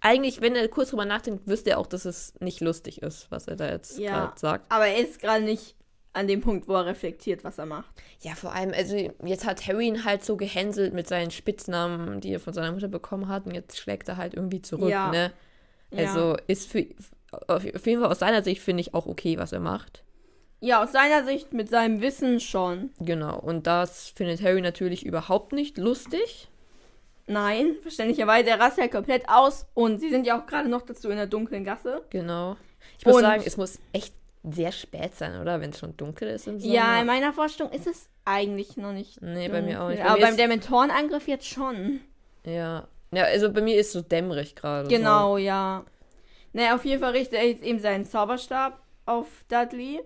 eigentlich, 0.00 0.40
wenn 0.40 0.54
er 0.56 0.68
kurz 0.68 0.90
drüber 0.90 1.04
nachdenkt, 1.04 1.46
wüsste 1.48 1.70
er 1.70 1.78
auch, 1.78 1.86
dass 1.86 2.04
es 2.04 2.34
nicht 2.40 2.60
lustig 2.60 3.02
ist, 3.02 3.30
was 3.30 3.46
er 3.48 3.56
da 3.56 3.68
jetzt 3.68 3.98
Ja. 3.98 4.26
gerade 4.26 4.38
sagt. 4.38 4.70
aber 4.72 4.86
er 4.86 4.98
ist 4.98 5.20
gerade 5.20 5.44
nicht 5.44 5.74
an 6.14 6.28
dem 6.28 6.40
Punkt, 6.42 6.68
wo 6.68 6.74
er 6.74 6.86
reflektiert, 6.86 7.42
was 7.44 7.58
er 7.58 7.66
macht. 7.66 7.90
Ja, 8.20 8.34
vor 8.34 8.52
allem, 8.52 8.72
also 8.74 8.96
jetzt 9.24 9.46
hat 9.46 9.66
Harry 9.66 9.86
ihn 9.88 10.04
halt 10.04 10.24
so 10.24 10.36
gehänselt 10.36 10.92
mit 10.92 11.08
seinen 11.08 11.30
Spitznamen, 11.30 12.20
die 12.20 12.32
er 12.34 12.40
von 12.40 12.52
seiner 12.52 12.72
Mutter 12.72 12.88
bekommen 12.88 13.28
hat, 13.28 13.46
und 13.46 13.54
jetzt 13.54 13.78
schlägt 13.78 14.08
er 14.08 14.16
halt 14.18 14.34
irgendwie 14.34 14.60
zurück, 14.62 14.90
Ja. 14.90 15.10
ne? 15.10 15.32
Also 15.94 16.36
ist 16.46 16.70
für 16.70 16.86
auf 17.48 17.64
jeden 17.64 18.00
Fall 18.02 18.10
aus 18.10 18.18
seiner 18.18 18.42
Sicht 18.42 18.60
finde 18.62 18.80
ich 18.82 18.92
auch 18.94 19.06
okay, 19.06 19.38
was 19.38 19.52
er 19.52 19.60
macht. 19.60 20.04
Ja, 20.60 20.82
aus 20.82 20.92
seiner 20.92 21.24
Sicht 21.24 21.52
mit 21.52 21.68
seinem 21.70 22.00
Wissen 22.02 22.40
schon. 22.40 22.90
Genau. 23.00 23.38
Und 23.38 23.66
das 23.66 24.08
findet 24.10 24.42
Harry 24.42 24.60
natürlich 24.60 25.04
überhaupt 25.04 25.52
nicht 25.52 25.76
lustig. 25.78 26.48
Nein, 27.26 27.76
verständlicherweise, 27.82 28.50
er 28.50 28.60
rastet 28.60 28.82
halt 28.82 28.92
komplett 28.92 29.28
aus 29.28 29.66
und 29.74 29.98
sie 30.00 30.10
sind 30.10 30.26
ja 30.26 30.40
auch 30.40 30.46
gerade 30.46 30.68
noch 30.68 30.82
dazu 30.82 31.08
in 31.08 31.16
der 31.16 31.26
dunklen 31.26 31.64
Gasse. 31.64 32.02
Genau. 32.10 32.56
Ich 32.98 33.06
muss 33.06 33.16
Und- 33.16 33.22
sagen, 33.22 33.42
es 33.46 33.56
muss 33.56 33.78
echt 33.92 34.14
sehr 34.44 34.72
spät 34.72 35.14
sein, 35.14 35.40
oder? 35.40 35.60
Wenn 35.60 35.70
es 35.70 35.78
schon 35.78 35.96
dunkel 35.96 36.28
ist 36.28 36.48
im 36.48 36.58
Sommer. 36.58 36.74
Ja, 36.74 37.00
in 37.00 37.06
meiner 37.06 37.32
Vorstellung 37.32 37.72
ist 37.72 37.86
es 37.86 38.08
eigentlich 38.24 38.76
noch 38.76 38.92
nicht. 38.92 39.22
Nee, 39.22 39.48
bei 39.48 39.62
mir 39.62 39.82
auch 39.82 39.88
nicht. 39.88 40.02
Bei 40.02 40.08
Aber 40.10 40.20
beim 40.20 40.36
Dementorenangriff 40.36 41.28
jetzt 41.28 41.46
schon. 41.48 42.00
ja. 42.44 42.86
Ja, 43.14 43.24
also 43.24 43.52
bei 43.52 43.60
mir 43.60 43.76
ist 43.78 43.92
so 43.92 44.00
dämmerig 44.00 44.56
gerade. 44.56 44.88
Genau, 44.88 45.36
ja. 45.36 45.84
Naja, 46.54 46.74
auf 46.74 46.84
jeden 46.86 47.02
Fall 47.02 47.12
richtet 47.12 47.34
er 47.34 47.46
jetzt 47.46 47.62
eben 47.62 47.78
seinen 47.78 48.06
Zauberstab 48.06 48.80
auf 49.04 49.26
Dudley. 49.48 50.00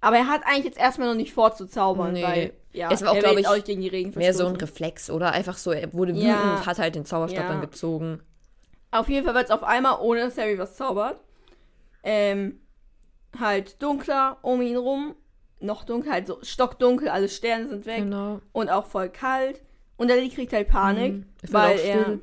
Aber 0.00 0.16
er 0.16 0.26
hat 0.26 0.40
eigentlich 0.46 0.64
jetzt 0.64 0.78
erstmal 0.78 1.08
noch 1.08 1.14
nicht 1.16 1.34
vor 1.34 1.54
zu 1.54 1.66
zaubern, 1.66 2.14
Nee. 2.14 2.22
weil 2.22 2.52
ja, 2.72 2.90
Es 2.90 3.02
war 3.02 3.10
auch, 3.10 3.16
er 3.16 3.22
will 3.24 3.28
glaub 3.28 3.36
jetzt 3.38 3.56
ich, 3.56 3.62
auch 3.62 3.64
gegen 3.66 3.82
die 3.82 3.88
Regen 3.88 4.12
So. 4.12 4.18
Mehr 4.18 4.32
so 4.32 4.46
ein. 4.46 4.56
Reflex, 4.56 5.10
oder? 5.10 5.32
Einfach 5.32 5.58
so, 5.58 5.70
er 5.70 5.92
wurde 5.92 6.12
Ja. 6.12 6.52
wütend, 6.54 6.66
hat 6.66 6.78
halt 6.78 6.94
den 6.94 7.04
Zauberstab 7.04 7.42
Ja. 7.44 7.48
dann 7.50 7.60
gezogen. 7.60 8.22
Auf 8.90 9.10
jeden 9.10 9.26
Fall 9.26 9.34
wird 9.34 9.44
es 9.44 9.50
auf 9.50 9.62
einmal, 9.62 9.98
ohne 10.00 10.20
dass 10.20 10.38
Harry 10.38 10.58
was 10.58 10.76
zaubert, 10.76 11.20
ähm, 12.02 12.60
halt 13.40 13.82
dunkler 13.82 14.38
um 14.42 14.60
ihn 14.62 14.76
rum. 14.76 15.14
Noch 15.60 15.84
dunkler, 15.84 16.12
halt 16.12 16.26
so 16.26 16.38
stockdunkel, 16.42 17.08
alle 17.08 17.28
Sterne 17.28 17.68
sind 17.68 17.86
weg. 17.86 17.98
Genau. 17.98 18.40
Und 18.52 18.68
auch 18.68 18.86
voll 18.86 19.08
kalt. 19.08 19.62
Und 19.96 20.10
Dudley 20.10 20.28
kriegt 20.28 20.52
halt 20.52 20.68
Panik, 20.68 21.14
Mhm. 21.14 21.26
Es 21.42 21.52
wird 21.52 21.62
weil 21.62 21.78
auch 21.78 21.82
er, 21.84 22.02
still. 22.02 22.20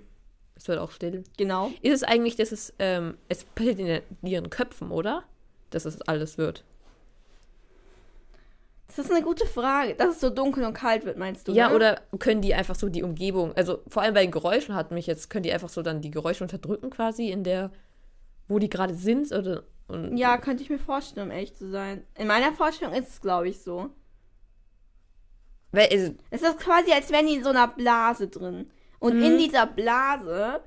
Es 0.56 0.68
wird 0.68 0.80
auch 0.80 0.92
still. 0.92 1.24
genau. 1.38 1.72
Ist 1.82 1.94
es 1.94 2.04
eigentlich, 2.04 2.36
dass 2.36 2.52
es, 2.52 2.74
ähm, 2.78 3.18
es 3.30 3.44
passiert 3.44 3.80
in 3.80 4.02
ihren 4.28 4.50
Köpfen, 4.52 4.92
oder? 4.92 5.24
Dass 5.72 5.86
es 5.86 6.02
alles 6.04 6.38
wird. 6.38 6.64
Das 8.88 9.00
ist 9.00 9.12
eine 9.12 9.24
gute 9.24 9.48
Frage. 9.48 9.96
Dass 9.96 10.16
es 10.16 10.22
so 10.22 10.30
dunkel 10.30 10.64
und 10.66 10.74
kalt 10.76 11.04
wird, 11.06 11.18
meinst 11.18 11.48
du? 11.48 11.52
ja, 11.54 11.70
ne? 11.70 11.76
oder 11.76 12.02
können 12.20 12.42
die 12.42 12.54
einfach 12.54 12.76
so 12.76 12.90
die 12.90 13.02
Umgebung, 13.02 13.54
also 13.56 13.80
vor 13.88 14.04
allem 14.04 14.14
bei 14.14 14.22
den 14.22 14.32
Geräuschen 14.32 14.76
hat 14.76 14.92
mich 14.92 15.08
jetzt, 15.08 15.32
können 15.32 15.44
die 15.44 15.52
einfach 15.52 15.70
so 15.70 15.82
dann 15.82 16.02
die 16.02 16.12
Geräusche 16.12 16.44
unterdrücken 16.44 16.92
quasi 16.92 17.32
in 17.32 17.44
der, 17.44 17.72
wo 18.48 18.60
die 18.60 18.70
gerade 18.70 18.94
sind, 18.94 19.32
oder? 19.32 19.64
Und, 19.88 20.18
Ja, 20.18 20.38
könnte 20.38 20.64
ich 20.64 20.70
mir 20.70 20.80
vorstellen, 20.80 21.28
um 21.28 21.32
ehrlich 21.32 21.56
zu 21.56 21.70
sein. 21.70 22.06
In 22.18 22.28
meiner 22.28 22.54
Vorstellung 22.54 22.94
ist 22.94 23.10
es, 23.10 23.22
glaube 23.22 23.50
ich, 23.50 23.62
so. 23.62 23.90
Also, 25.72 26.14
Es 26.30 26.42
ist 26.42 26.60
quasi, 26.60 26.92
als 26.92 27.10
wären 27.12 27.26
die 27.28 27.36
in 27.36 27.44
so 27.44 27.50
einer 27.50 27.68
Blase 27.68 28.28
drin. 28.28 28.70
Und 29.00 29.18
Mhm. 29.18 29.24
in 29.24 29.38
dieser 29.40 29.66
Blase, 29.66 30.62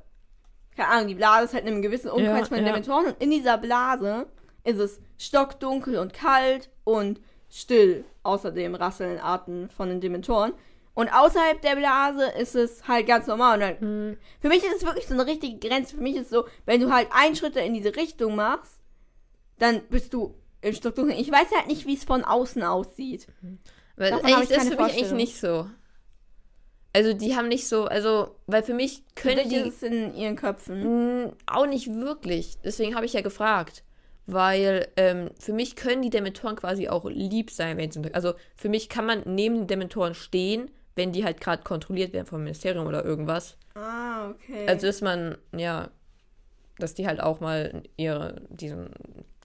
keine 0.76 0.88
Ahnung, 0.88 1.08
die 1.08 1.14
Blase 1.14 1.44
ist 1.46 1.54
halt 1.54 1.64
in 1.64 1.72
einem 1.72 1.82
gewissen 1.82 2.10
Umkreis 2.10 2.40
Ja, 2.50 2.56
von 2.56 2.58
ja. 2.58 2.64
Dementoren. 2.64 3.06
Und 3.06 3.22
in 3.22 3.30
dieser 3.30 3.56
Blase 3.56 4.26
ist 4.64 4.78
es 4.78 5.00
stockdunkel 5.16 5.98
und 5.98 6.12
kalt 6.12 6.70
und 6.84 7.20
still. 7.48 8.04
Außerdem 8.24 8.74
rasseln 8.74 9.20
Arten 9.20 9.70
von 9.70 9.88
den 9.88 10.00
Dementoren. 10.00 10.52
Und 10.94 11.08
außerhalb 11.10 11.60
der 11.62 11.76
Blase 11.76 12.24
ist 12.40 12.56
es 12.56 12.88
halt 12.88 13.06
ganz 13.06 13.26
normal. 13.28 13.54
Und 13.54 13.60
dann, 13.60 13.80
hm, 13.80 14.18
für 14.40 14.48
mich 14.48 14.64
ist 14.64 14.76
es 14.78 14.84
wirklich 14.84 15.06
so 15.06 15.14
eine 15.14 15.26
richtige 15.26 15.58
Grenze. 15.68 15.94
Für 15.96 16.02
mich 16.02 16.16
ist 16.16 16.22
es 16.24 16.30
so, 16.30 16.46
wenn 16.64 16.80
du 16.80 16.90
halt 16.92 17.08
einen 17.12 17.36
Schritt 17.36 17.54
in 17.56 17.74
diese 17.74 17.94
Richtung 17.94 18.34
machst, 18.34 18.80
dann 19.58 19.82
bist 19.88 20.12
du 20.12 20.34
im 20.60 20.74
Stockdunkel. 20.74 21.18
Ich 21.18 21.30
weiß 21.30 21.48
halt 21.56 21.68
nicht, 21.68 21.86
wie 21.86 21.94
es 21.94 22.04
von 22.04 22.24
außen 22.24 22.62
aussieht. 22.62 23.26
weil 23.96 24.10
Davon 24.10 24.28
ich 24.28 24.48
das 24.48 24.64
ist 24.64 24.74
für 24.74 24.82
mich 24.82 24.94
eigentlich 24.94 25.12
nicht 25.12 25.40
so. 25.40 25.68
Also, 26.92 27.12
die 27.12 27.36
haben 27.36 27.48
nicht 27.48 27.68
so, 27.68 27.84
also, 27.84 28.36
weil 28.46 28.62
für 28.62 28.72
mich 28.72 29.04
können 29.14 29.40
Vielleicht 29.40 29.50
die 29.50 29.68
ist 29.68 29.82
in 29.82 30.14
ihren 30.14 30.34
Köpfen. 30.34 31.24
Mm, 31.24 31.32
Auch 31.46 31.66
nicht 31.66 31.94
wirklich. 31.94 32.56
Deswegen 32.64 32.94
habe 32.94 33.04
ich 33.04 33.12
ja 33.12 33.20
gefragt. 33.20 33.82
Weil 34.28 34.88
ähm, 34.96 35.30
für 35.38 35.52
mich 35.52 35.76
können 35.76 36.02
die 36.02 36.10
Dementoren 36.10 36.56
quasi 36.56 36.88
auch 36.88 37.04
lieb 37.04 37.50
sein, 37.50 37.76
wenn 37.76 37.92
sie. 37.92 38.02
Also 38.12 38.34
für 38.56 38.68
mich 38.68 38.88
kann 38.88 39.06
man 39.06 39.22
neben 39.24 39.54
den 39.54 39.66
Dementoren 39.68 40.14
stehen, 40.14 40.70
wenn 40.96 41.12
die 41.12 41.24
halt 41.24 41.40
gerade 41.40 41.62
kontrolliert 41.62 42.12
werden 42.12 42.26
vom 42.26 42.42
Ministerium 42.42 42.86
oder 42.88 43.04
irgendwas. 43.04 43.56
Ah, 43.76 44.30
okay. 44.30 44.66
Also 44.66 44.86
dass 44.88 45.00
man, 45.00 45.36
ja, 45.54 45.90
dass 46.78 46.94
die 46.94 47.06
halt 47.06 47.20
auch 47.20 47.40
mal 47.40 47.82
ihre, 47.96 48.42
diesen, 48.50 48.90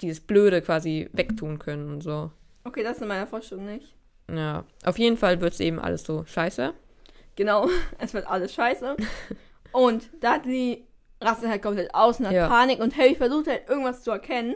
dieses 0.01 0.19
Blöde 0.21 0.61
quasi 0.61 1.09
wegtun 1.13 1.59
können 1.59 1.91
und 1.93 2.01
so. 2.01 2.31
okay, 2.63 2.83
das 2.83 2.97
ist 2.97 3.01
in 3.03 3.07
meiner 3.07 3.27
Vorstellung 3.27 3.65
nicht. 3.65 3.95
Ja. 4.29 4.65
Auf 4.85 4.97
jeden 4.97 5.17
Fall 5.17 5.41
wird 5.41 5.53
es 5.53 5.59
eben 5.59 5.79
alles 5.79 6.03
so 6.03 6.25
scheiße. 6.25 6.73
Genau, 7.35 7.67
es 7.99 8.13
wird 8.13 8.27
alles 8.27 8.53
scheiße. 8.53 8.95
und 9.71 10.09
Dudley 10.21 10.85
rastet 11.21 11.49
halt 11.49 11.61
komplett 11.61 11.93
aus 11.93 12.19
und 12.19 12.27
hat 12.27 12.33
Ja. 12.33 12.47
Panik 12.47 12.79
und 12.79 12.95
Harry 12.97 13.15
versucht 13.15 13.47
halt 13.47 13.67
irgendwas 13.69 14.03
zu 14.03 14.11
erkennen. 14.11 14.55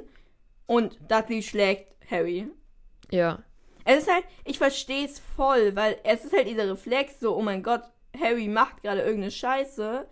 Und 0.66 0.98
Dudley 1.10 1.44
schlägt 1.44 1.94
Harry. 2.10 2.48
Ja. 3.12 3.40
Es 3.86 4.00
ist 4.04 4.12
halt, 4.12 4.24
ich 4.46 4.58
verstehe 4.58 5.06
es 5.06 5.20
voll, 5.36 5.76
weil 5.76 5.98
es 6.04 6.26
ist 6.26 6.34
halt 6.34 6.48
dieser 6.48 6.68
Reflex, 6.70 7.20
so, 7.20 7.36
oh 7.38 7.42
mein 7.42 7.62
Gott, 7.62 7.84
Harry 8.20 8.48
macht 8.48 8.82
gerade 8.82 9.02
irgendeine 9.02 9.30
Scheiße. 9.32 10.08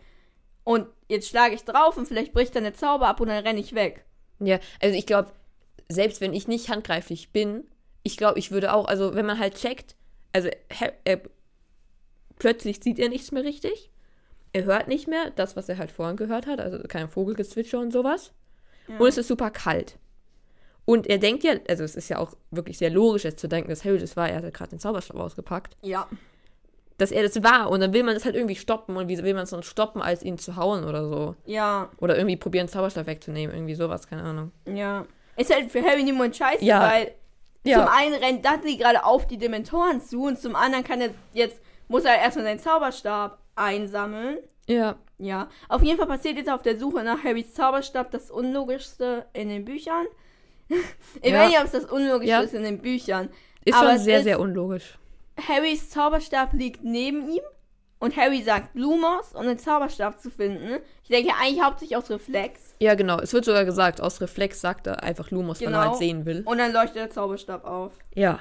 Und 0.64 0.88
jetzt 1.14 1.30
schlage 1.30 1.55
ich 1.55 1.64
drauf 1.64 1.97
und 1.97 2.07
vielleicht 2.07 2.34
bricht 2.34 2.55
dann 2.55 2.64
der 2.64 2.74
Zauber 2.74 3.07
ab 3.07 3.20
und 3.22 3.30
dann 3.30 3.43
renne 3.43 3.59
ich 3.59 3.74
weg. 3.74 4.03
Ja, 4.39 4.59
also 4.82 4.97
ich 4.97 5.05
glaube, 5.05 5.32
selbst 5.89 6.20
wenn 6.22 6.34
ich 6.34 6.47
nicht 6.47 6.70
handgreiflich 6.70 7.32
bin, 7.32 7.64
ich 8.03 8.18
glaube, 8.18 8.39
ich 8.39 8.51
würde 8.51 8.74
auch, 8.74 8.86
also 8.86 9.16
wenn 9.16 9.26
man 9.26 9.39
halt 9.39 9.55
checkt, 9.55 9.95
also 10.34 10.49
Har- 10.80 10.93
er, 11.05 11.22
plötzlich 12.39 12.80
sieht 12.84 12.99
er 12.99 13.09
nichts 13.09 13.32
mehr 13.32 13.43
richtig. 13.43 13.89
Er 14.51 14.66
hört 14.66 14.88
nicht 14.88 15.07
mehr 15.07 15.32
das, 15.32 15.55
was 15.55 15.70
er 15.70 15.78
halt 15.78 15.91
vorhin 15.91 16.18
gehört 16.18 16.45
hat, 16.45 16.59
also 16.59 16.78
kein 16.88 17.09
Vogelgezwitscher 17.09 17.80
und 17.80 17.91
sowas. 17.91 18.32
Ja. 18.88 18.97
Und 18.97 19.07
es 19.07 19.18
ist 19.18 19.28
super 19.28 19.49
kalt. 19.49 19.97
Und 20.86 21.07
er 21.07 21.18
denkt 21.18 21.43
ja, 21.43 21.53
also 21.70 21.84
es 21.84 21.95
ist 21.95 22.09
ja 22.09 22.18
auch 22.20 22.34
wirklich 22.51 22.78
sehr 22.78 22.89
logisch 22.89 23.24
jetzt 23.24 23.39
zu 23.39 23.47
denken, 23.47 23.70
dass 23.70 23.86
Harry 23.86 23.97
das 23.99 24.18
war, 24.18 24.30
er 24.30 24.41
hat 24.43 24.53
gerade 24.53 24.72
den 24.72 24.80
Zauberstab 24.80 25.16
ausgepackt, 25.18 25.78
Ja. 25.82 26.07
Dass 26.97 27.11
er 27.11 27.23
das 27.23 27.41
war 27.43 27.69
und 27.69 27.79
dann 27.79 27.93
will 27.93 28.03
man 28.03 28.13
das 28.13 28.25
halt 28.25 28.35
irgendwie 28.35 28.55
stoppen 28.55 28.95
und 28.97 29.07
wie 29.07 29.17
will 29.23 29.33
man 29.33 29.43
es 29.43 29.49
sonst 29.49 29.65
stoppen, 29.67 30.01
als 30.01 30.21
ihn 30.23 30.37
zu 30.37 30.55
hauen 30.55 30.83
oder 30.83 31.07
so. 31.07 31.35
Ja, 31.45 31.89
Oder 31.97 32.15
irgendwie 32.17 32.37
probieren, 32.37 32.67
Zauberstab 32.67 33.07
wegzunehmen, 33.07 33.55
irgendwie 33.55 33.75
sowas, 33.75 34.07
keine 34.07 34.23
Ahnung. 34.23 34.51
ja. 34.65 35.05
Ist 35.35 35.51
halt 35.51 35.71
für 35.71 35.81
Harry 35.81 36.03
Moment 36.11 36.35
scheiße, 36.35 36.63
Ja. 36.63 36.81
weil 36.81 37.11
Zum 37.65 37.87
einen 37.87 38.13
rennt 38.15 38.45
Dudley 38.45 38.75
gerade 38.77 39.03
auf 39.03 39.25
die 39.25 39.37
Dementoren 39.39 39.99
zu 40.01 40.25
und 40.25 40.37
zum 40.37 40.55
anderen 40.55 40.83
kann 40.83 41.01
er 41.01 41.09
jetzt, 41.33 41.59
muss 41.87 42.03
er 42.05 42.17
erstmal 42.19 42.45
seinen 42.45 42.59
Zauberstab 42.59 43.39
einsammeln. 43.55 44.37
ja. 44.67 44.95
Ja, 45.19 45.47
auf 45.69 45.81
jeden 45.83 45.97
Fall 45.97 46.07
passiert 46.07 46.35
jetzt 46.37 46.49
auf 46.51 46.63
der 46.63 46.77
Suche 46.77 47.01
nach 47.03 47.23
Harrys 47.23 47.53
Zauberstab 47.53 48.11
das 48.11 48.29
Unlogischste 48.29 49.25
in 49.31 49.47
den 49.47 49.63
Büchern. 49.63 50.05
ich 51.21 51.31
Ja. 51.31 51.39
weiß 51.39 51.49
nicht, 51.49 51.59
ob 51.59 51.65
es 51.65 51.71
das 51.71 51.85
Unlogischste 51.85 52.29
Ja. 52.29 52.41
ist 52.41 52.53
in 52.53 52.63
den 52.63 52.79
Büchern. 52.79 53.29
Ist 53.63 53.73
Aber 53.77 53.91
schon 53.91 53.99
sehr, 53.99 54.21
sehr 54.23 54.39
unlogisch. 54.39 54.97
Harrys 55.47 55.89
Zauberstab 55.89 56.53
liegt 56.53 56.84
neben 56.84 57.27
ihm 57.29 57.41
und 57.99 58.15
Harry 58.17 58.41
sagt 58.43 58.75
Lumos, 58.75 59.34
um 59.34 59.45
den 59.45 59.57
Zauberstab 59.57 60.19
zu 60.19 60.29
finden. 60.29 60.79
Ich 61.03 61.09
denke 61.09 61.31
eigentlich 61.41 61.63
hauptsächlich 61.63 61.95
aus 61.97 62.09
Reflex. 62.09 62.75
Ja, 62.79 62.95
genau. 62.95 63.17
Es 63.19 63.34
wird 63.34 63.45
sogar 63.45 63.65
gesagt, 63.65 64.01
aus 64.01 64.19
Reflex 64.21 64.59
sagt 64.61 64.88
er 64.88 65.03
einfach 65.03 65.31
Lumos, 65.31 65.61
wenn 65.61 65.73
er 65.73 65.79
Genau. 65.79 65.89
halt 65.91 65.99
sehen 65.99 66.25
will. 66.25 66.41
Und 66.45 66.57
dann 66.57 66.71
leuchtet 66.73 66.97
der 66.97 67.09
Zauberstab 67.09 67.63
auf. 67.65 67.93
Ja. 68.13 68.39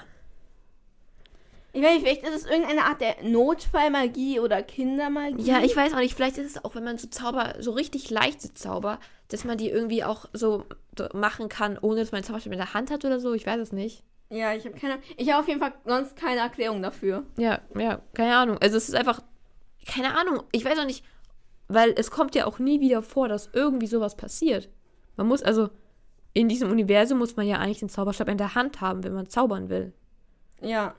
Ich 1.75 1.83
weiß 1.83 1.95
nicht, 1.95 2.03
vielleicht 2.03 2.23
ist 2.25 2.45
es 2.45 2.51
irgendeine 2.51 2.85
Art 2.85 3.01
der 3.01 3.23
Notfallmagie 3.23 4.41
oder 4.41 4.63
Kindermagie. 4.63 5.43
Ja, 5.43 5.61
ich 5.63 5.75
weiß 5.75 5.95
auch 5.95 5.99
nicht. 6.01 6.15
Vielleicht 6.15 6.37
ist 6.37 6.57
es 6.57 6.65
auch, 6.65 6.75
wenn 6.75 6.85
man 6.85 6.99
so 6.99 7.09
Zauber, 7.09 7.55
so 7.61 7.71
richtig 7.71 8.11
leichte 8.11 8.53
Zauber, 8.53 8.99
dass 9.29 9.45
man 9.45 9.57
die 9.57 9.71
irgendwie 9.71 10.05
auch 10.05 10.27
so 10.35 10.67
so 10.99 11.09
machen 11.15 11.49
kann, 11.49 11.79
ohne 11.79 12.01
dass 12.01 12.13
man 12.13 12.21
den 12.21 12.27
Zauberstab 12.27 12.53
in 12.53 12.59
der 12.59 12.75
Hand 12.75 12.91
hat 12.91 13.07
oder 13.07 13.21
so. 13.21 13.33
Ich 13.33 13.47
weiß 13.47 13.59
es 13.61 13.73
nicht. 13.73 14.03
Ja, 14.35 14.55
ich 14.55 14.65
habe 14.65 14.79
keine 14.79 14.99
Ich 15.19 15.31
habe 15.31 15.41
auf 15.43 15.49
jeden 15.49 15.61
Fall 15.61 15.75
sonst 15.85 16.17
keine 16.17 16.41
Erklärung 16.41 16.81
dafür. 16.81 17.25
Ja, 17.37 17.61
ja, 17.77 18.01
keine 18.15 18.35
Ahnung. 18.35 18.57
Also 18.63 18.79
es 18.79 18.89
ist 18.89 18.95
einfach, 18.95 19.21
keine 19.87 20.17
Ahnung. 20.19 20.43
Ich 20.53 20.65
weiß 20.65 20.79
auch 20.79 20.87
nicht, 20.87 21.05
weil 21.69 21.93
es 21.99 22.11
kommt 22.11 22.35
ja 22.35 22.47
auch 22.47 22.59
nie 22.59 22.81
wieder 22.81 23.03
vor, 23.03 23.29
dass 23.29 23.51
irgendwie 23.53 23.87
sowas 23.87 24.17
passiert. 24.17 24.71
Man 25.17 25.27
muss 25.29 25.43
also, 25.43 25.69
in 26.33 26.49
diesem 26.49 26.71
Universum 26.71 27.19
muss 27.19 27.37
man 27.37 27.47
ja 27.47 27.59
eigentlich 27.59 27.81
den 27.81 27.91
Zauberstab 27.91 28.29
in 28.29 28.39
der 28.39 28.55
Hand 28.55 28.81
haben, 28.81 29.05
wenn 29.05 29.13
man 29.13 29.29
zaubern 29.29 29.69
will. 29.69 29.93
Ja. 30.63 30.95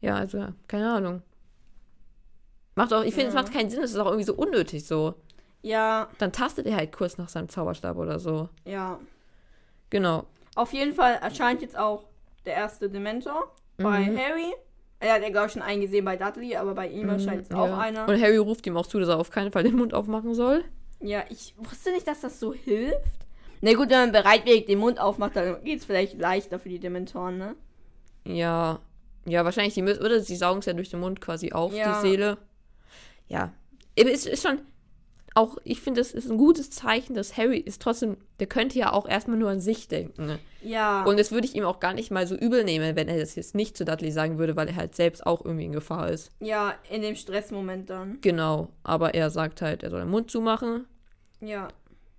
Ja, 0.00 0.14
also, 0.14 0.48
keine 0.66 0.90
Ahnung. 0.94 1.22
Macht 2.74 2.92
auch, 2.94 3.02
ich 3.02 3.12
finde, 3.12 3.28
es 3.28 3.34
Ja. 3.34 3.42
macht 3.42 3.52
keinen 3.52 3.68
Sinn, 3.68 3.82
es 3.82 3.90
ist 3.90 3.98
auch 3.98 4.06
irgendwie 4.06 4.24
so 4.24 4.34
unnötig 4.34 4.86
so. 4.86 5.14
Ja, 5.60 6.08
Dann 6.18 6.32
tastet 6.32 6.66
er 6.66 6.76
halt 6.76 6.90
kurz 6.96 7.18
nach 7.18 7.28
seinem 7.28 7.48
Zauberstab 7.50 7.96
oder 7.98 8.18
so. 8.18 8.48
ja. 8.64 8.98
Genau. 9.90 10.24
Auf 10.54 10.72
jeden 10.72 10.94
Fall 10.94 11.16
erscheint 11.16 11.60
jetzt 11.60 11.76
auch 11.78 12.04
der 12.46 12.54
erste 12.54 12.88
Dementor 12.90 13.54
bei 13.78 14.00
Mhm. 14.00 14.18
Harry. 14.18 14.52
Er 15.00 15.14
hat 15.14 15.22
ja, 15.22 15.30
glaube 15.30 15.46
ich, 15.48 15.52
schon 15.52 15.62
eingesehen 15.62 16.04
bei 16.04 16.16
Dudley, 16.16 16.54
aber 16.56 16.74
bei 16.74 16.86
ihm 16.88 17.10
auch 17.10 17.16
Mhm, 17.18 17.42
ja. 17.50 17.78
einer. 17.78 18.08
Und 18.08 18.20
Harry 18.22 18.36
ruft 18.36 18.66
ihm 18.66 18.76
auch 18.76 18.86
zu, 18.86 19.00
dass 19.00 19.08
er 19.08 19.18
auf 19.18 19.30
keinen 19.30 19.50
Fall 19.50 19.64
den 19.64 19.74
Mund 19.76 19.94
aufmachen 19.94 20.34
soll. 20.34 20.64
Ja, 21.00 21.24
ich 21.28 21.54
wusste 21.58 21.90
nicht, 21.90 22.06
dass 22.06 22.20
das 22.20 22.38
so 22.38 22.52
hilft. 22.54 22.96
Na 23.60 23.72
gut, 23.74 23.90
wenn 23.90 23.98
man 23.98 24.12
bereitwillig 24.12 24.66
den 24.66 24.78
Mund 24.78 25.00
aufmacht, 25.00 25.34
dann 25.36 25.62
geht 25.64 25.80
es 25.80 25.84
vielleicht 25.84 26.18
leichter 26.18 26.58
für 26.60 26.68
die 26.68 26.78
Dementoren, 26.78 27.38
ne? 27.38 27.56
Ja. 28.24 28.78
Ja, 29.24 29.44
wahrscheinlich, 29.44 29.74
die 29.74 29.82
müssen, 29.82 30.04
oder 30.04 30.20
sie 30.20 30.36
saugen 30.36 30.60
es 30.60 30.66
ja 30.66 30.72
durch 30.72 30.90
den 30.90 31.00
Mund 31.00 31.20
quasi 31.20 31.52
auf, 31.52 31.72
Ja. 31.72 32.00
die 32.00 32.08
Seele. 32.08 32.38
Ja. 33.28 33.52
Es 33.96 34.26
ist 34.26 34.42
schon, 34.42 34.60
auch, 35.34 35.56
ich 35.64 35.80
finde, 35.80 36.00
es 36.00 36.12
ist 36.12 36.30
ein 36.30 36.36
gutes 36.36 36.70
Zeichen, 36.70 37.14
dass 37.14 37.36
Harry 37.36 37.58
ist 37.58 37.80
trotzdem, 37.82 38.16
der 38.40 38.46
könnte 38.46 38.78
ja 38.78 38.92
auch 38.92 39.08
erstmal 39.08 39.38
nur 39.38 39.50
an 39.50 39.60
sich 39.60 39.88
denken. 39.88 40.26
Ne? 40.26 40.38
Ja. 40.62 41.04
Und 41.04 41.18
das 41.18 41.32
würde 41.32 41.46
ich 41.46 41.54
ihm 41.54 41.64
auch 41.64 41.80
gar 41.80 41.94
nicht 41.94 42.10
mal 42.10 42.26
so 42.26 42.34
übel 42.34 42.64
nehmen, 42.64 42.96
wenn 42.96 43.08
er 43.08 43.18
das 43.18 43.34
jetzt 43.34 43.54
nicht 43.54 43.76
zu 43.76 43.84
Dudley 43.84 44.10
sagen 44.12 44.38
würde, 44.38 44.56
weil 44.56 44.68
er 44.68 44.76
halt 44.76 44.94
selbst 44.94 45.26
auch 45.26 45.44
irgendwie 45.44 45.64
in 45.64 45.72
Gefahr 45.72 46.10
ist. 46.10 46.30
ja, 46.40 46.74
in 46.90 47.02
dem 47.02 47.14
Stressmoment 47.16 47.88
dann. 47.90 48.18
Genau. 48.20 48.68
Aber 48.84 49.14
er 49.14 49.30
sagt 49.30 49.62
halt, 49.62 49.82
er 49.82 49.90
soll 49.90 50.00
den 50.00 50.10
Mund 50.10 50.30
zumachen. 50.30 50.86
Ja, 51.40 51.68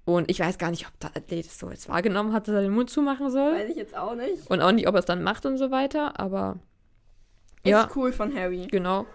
Und 0.06 0.30
ich 0.30 0.40
weiß 0.40 0.58
gar 0.58 0.72
nicht, 0.72 0.86
ob 0.88 1.00
Dudley 1.00 1.44
das 1.44 1.58
so 1.60 1.70
jetzt 1.70 1.88
wahrgenommen 1.88 2.34
hat, 2.34 2.48
dass 2.48 2.56
er 2.56 2.62
den 2.62 2.74
Mund 2.74 2.90
zumachen 2.90 3.30
soll. 3.30 3.54
weiß 3.54 3.70
ich 3.70 3.78
jetzt 3.78 3.96
auch 3.96 4.16
nicht. 4.16 4.50
Und 4.50 4.62
auch 4.62 4.72
nicht, 4.72 4.88
ob 4.88 4.96
er 4.96 5.00
es 5.00 5.06
dann 5.06 5.24
macht 5.24 5.46
und 5.46 5.58
so 5.58 5.72
weiter. 5.72 6.20
Aber 6.20 6.58
Ist 7.64 7.70
ja, 7.72 7.88
cool 7.96 8.12
von 8.12 8.36
Harry. 8.36 8.68
genau. 8.72 9.06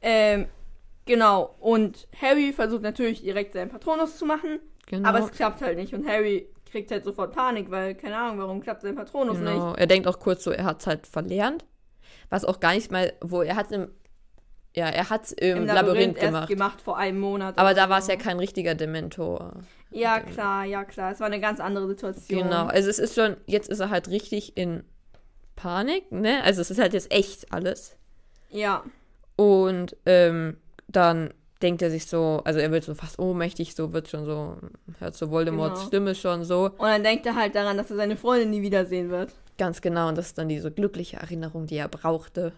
Ähm, 0.00 0.46
genau. 1.06 1.56
Und 1.60 2.06
Harry 2.20 2.52
versucht 2.52 2.82
natürlich 2.82 3.22
direkt 3.22 3.54
seinen 3.54 3.70
Patronus 3.70 4.18
zu 4.18 4.26
machen, 4.26 4.60
genau. 4.86 5.08
aber 5.08 5.20
es 5.20 5.32
klappt 5.32 5.62
halt 5.62 5.78
nicht. 5.78 5.94
Und 5.94 6.06
Harry 6.06 6.48
kriegt 6.70 6.90
halt 6.90 7.04
sofort 7.04 7.34
Panik, 7.34 7.70
weil, 7.70 7.94
keine 7.94 8.16
Ahnung, 8.18 8.38
warum 8.38 8.60
klappt 8.60 8.82
sein 8.82 8.94
Patronus 8.94 9.38
nicht. 9.38 9.52
Genau. 9.52 9.74
Er 9.74 9.86
denkt 9.86 10.06
auch 10.06 10.18
kurz 10.18 10.44
so, 10.44 10.50
er 10.50 10.64
hat 10.64 10.80
es 10.80 10.86
halt 10.86 11.06
verlernt. 11.06 11.64
Was 12.28 12.44
auch 12.44 12.60
gar 12.60 12.74
nicht 12.74 12.90
mal, 12.90 13.12
wo 13.20 13.42
er 13.42 13.56
hat 13.56 13.72
im, 13.72 13.88
ja, 14.74 14.88
er 14.88 15.08
hat 15.08 15.32
im, 15.32 15.58
Im 15.58 15.66
Labyrinth, 15.66 16.18
erst 16.18 16.26
gemacht. 16.26 16.48
gemacht 16.48 16.82
vor 16.82 16.98
einem 16.98 17.18
Monat. 17.18 17.56
Aber 17.56 17.72
da 17.72 17.88
war 17.88 17.98
es 17.98 18.08
ja 18.08 18.16
kein 18.16 18.38
richtiger 18.38 18.74
Dementor. 18.74 19.54
Ja, 19.90 20.20
klar, 20.20 20.64
ja, 20.64 20.84
klar. 20.84 21.12
Es 21.12 21.20
war 21.20 21.28
eine 21.28 21.40
ganz 21.40 21.60
andere 21.60 21.86
Situation. 21.86 22.42
Genau. 22.42 22.66
Also 22.66 22.90
es 22.90 22.98
ist 22.98 23.14
schon, 23.14 23.36
jetzt 23.46 23.70
ist 23.70 23.80
er 23.80 23.88
halt 23.88 24.08
richtig 24.08 24.56
in 24.56 24.84
Panik, 25.54 26.12
ne? 26.12 26.42
Also 26.42 26.60
es 26.60 26.70
ist 26.70 26.78
halt 26.78 26.92
jetzt 26.92 27.10
echt 27.10 27.52
alles. 27.52 27.96
Ja, 28.50 28.84
Und 29.36 29.96
ähm, 30.04 30.58
dann 30.96 31.32
denkt 31.62 31.82
er 31.82 31.90
sich 31.90 32.06
so, 32.06 32.42
also 32.44 32.58
er 32.58 32.70
wird 32.70 32.84
so 32.84 32.94
fast 32.94 33.18
ohnmächtig, 33.18 33.74
so 33.74 33.92
wird 33.92 34.08
schon 34.08 34.24
so, 34.24 34.56
hört 34.98 35.14
so 35.14 35.30
Voldemorts 35.30 35.80
Genau. 35.80 35.86
Stimme 35.86 36.14
schon 36.14 36.44
so. 36.44 36.66
und 36.66 36.80
dann 36.80 37.02
denkt 37.02 37.26
er 37.26 37.34
halt 37.34 37.54
daran, 37.54 37.76
dass 37.76 37.90
er 37.90 37.96
seine 37.96 38.16
Freundin 38.16 38.50
nie 38.50 38.62
wiedersehen 38.62 39.10
wird. 39.10 39.32
Ganz 39.58 39.80
genau. 39.80 40.08
Und 40.08 40.18
das 40.18 40.26
ist 40.26 40.38
dann 40.38 40.48
diese 40.48 40.70
glückliche 40.70 41.16
Erinnerung, 41.16 41.66
die 41.66 41.76
er 41.76 41.88
brauchte. 41.88 42.52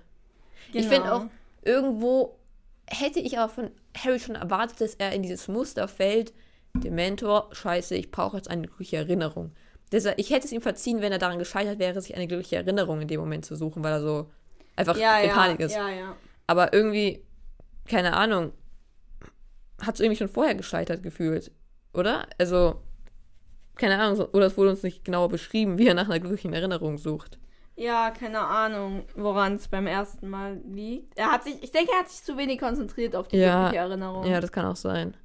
Genau. 0.73 0.85
Ich 0.85 0.89
finde 0.89 1.15
auch, 1.15 1.27
irgendwo 1.63 2.39
hätte 2.87 3.21
ich 3.21 3.39
aber 3.39 3.53
von 3.53 3.71
Harry 3.97 4.19
schon 4.19 4.35
erwartet, 4.35 4.81
dass 4.81 4.95
er 4.95 5.13
in 5.13 5.23
dieses 5.23 5.49
Muster 5.49 5.87
fällt. 5.87 6.33
Dementor, 6.75 7.49
scheiße, 7.53 7.95
ich 7.95 8.11
brauche 8.11 8.37
jetzt 8.37 8.51
eine 8.51 8.63
glückliche 8.63 8.97
Erinnerung. 8.97 9.53
Deshalb, 9.93 10.19
ich 10.19 10.31
hätte 10.31 10.47
es 10.47 10.53
ihm 10.53 10.61
verziehen, 10.61 11.01
wenn 11.01 11.13
er 11.13 11.19
daran 11.19 11.39
gescheitert 11.39 11.79
wäre, 11.79 12.01
sich 12.01 12.15
eine 12.15 12.27
glückliche 12.27 12.57
Erinnerung 12.57 13.01
in 13.01 13.09
dem 13.09 13.21
Moment 13.21 13.47
zu 13.47 13.57
suchen, 13.57 13.83
weil 13.83 13.93
er 13.93 14.01
so 14.03 14.31
einfach 14.77 14.97
ja, 14.97 15.19
in 15.19 15.29
ja, 15.29 15.35
Panik 15.35 15.61
ist. 15.61 15.75
Ja, 15.75 15.89
ja. 15.89 16.17
Aber 16.47 16.73
irgendwie, 16.73 17.25
keine 17.89 18.15
Ahnung, 18.15 18.53
hat 19.81 19.95
es 19.95 20.01
irgendwie 20.01 20.19
schon 20.19 20.29
vorher 20.29 20.55
gescheitert 20.55 21.03
gefühlt, 21.03 21.51
oder? 21.93 22.27
Also, 22.39 22.81
keine 23.77 23.99
Ahnung, 24.01 24.27
oder 24.33 24.47
es 24.47 24.57
wurde 24.57 24.71
uns 24.71 24.83
nicht 24.83 25.05
genauer 25.05 25.29
beschrieben, 25.29 25.79
wie 25.79 25.87
er 25.87 25.95
nach 25.95 26.07
einer 26.07 26.21
glücklichen 26.21 26.53
Erinnerung 26.53 26.99
sucht. 26.99 27.39
Ja, 27.77 28.11
keine 28.11 28.41
Ahnung, 28.41 29.05
woran 29.15 29.55
es 29.55 29.69
beim 29.69 29.87
ersten 29.87 30.29
Mal 30.29 30.61
liegt. 30.67 31.17
Er 31.17 31.31
hat 31.31 31.45
sich, 31.45 31.63
ich 31.63 31.71
denke, 31.71 31.93
er 31.93 32.01
hat 32.01 32.09
sich 32.09 32.25
zu 32.25 32.37
wenig 32.37 32.59
konzentriert 32.59 33.15
auf 33.15 33.29
die 33.29 33.37
Ja, 33.37 33.63
wirkliche 33.67 33.77
Erinnerung. 33.77 34.27
Ja, 34.27 34.41
das 34.41 34.51
kann 34.51 34.67
auch 34.67 34.75
sein. 34.77 35.17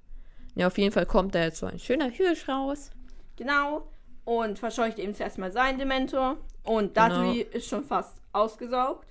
Ja, 0.54 0.68
auf 0.68 0.78
jeden 0.78 0.92
Fall 0.92 1.08
kommt 1.08 1.34
da 1.34 1.42
jetzt 1.46 1.58
so 1.58 1.66
ein 1.66 1.80
schöner 1.80 2.10
Hirsch 2.10 2.48
raus. 2.48 2.92
Genau. 3.38 3.88
Und 4.24 4.60
verscheucht 4.60 5.00
eben 5.00 5.16
zuerst 5.16 5.40
mal 5.40 5.52
seinen 5.52 5.80
Dementor. 5.80 6.38
Und 6.62 6.94
Genau. 6.94 7.10
Dudley 7.24 7.42
ist 7.42 7.68
schon 7.68 7.84
fast 7.84 8.16
ausgesaugt. 8.34 9.08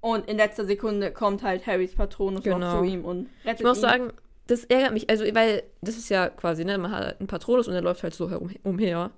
Und 0.00 0.28
in 0.28 0.36
letzter 0.38 0.64
Sekunde 0.64 1.12
kommt 1.12 1.42
halt 1.42 1.66
Harrys 1.66 1.94
Patronus 1.94 2.44
noch 2.44 2.54
Genau. 2.54 2.78
zu 2.78 2.84
ihm 2.84 3.04
und 3.04 3.28
rettet 3.44 3.60
Ich 3.60 3.66
muss 3.66 3.78
ihn. 3.78 3.82
sagen, 3.82 4.12
das 4.46 4.64
ärgert 4.64 4.92
mich, 4.92 5.08
also, 5.10 5.24
weil 5.34 5.62
das 5.82 5.96
ist 5.96 6.08
ja 6.08 6.28
quasi, 6.28 6.64
ne, 6.64 6.78
man 6.78 6.90
hat 6.90 7.20
einen 7.20 7.26
Patronus 7.26 7.68
und 7.68 7.74
der 7.74 7.82
läuft 7.82 8.02
halt 8.02 8.14
so 8.14 8.30
herum, 8.30 8.50
umher. 8.62 9.10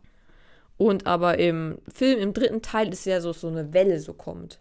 Und 0.76 1.06
aber 1.06 1.38
im 1.38 1.78
Film, 1.92 2.18
im 2.18 2.32
dritten 2.32 2.60
Teil 2.62 2.92
ist 2.92 3.06
ja 3.06 3.20
so, 3.20 3.32
so 3.32 3.48
eine 3.48 3.72
Welle 3.72 4.00
so 4.00 4.12
kommt. 4.12 4.60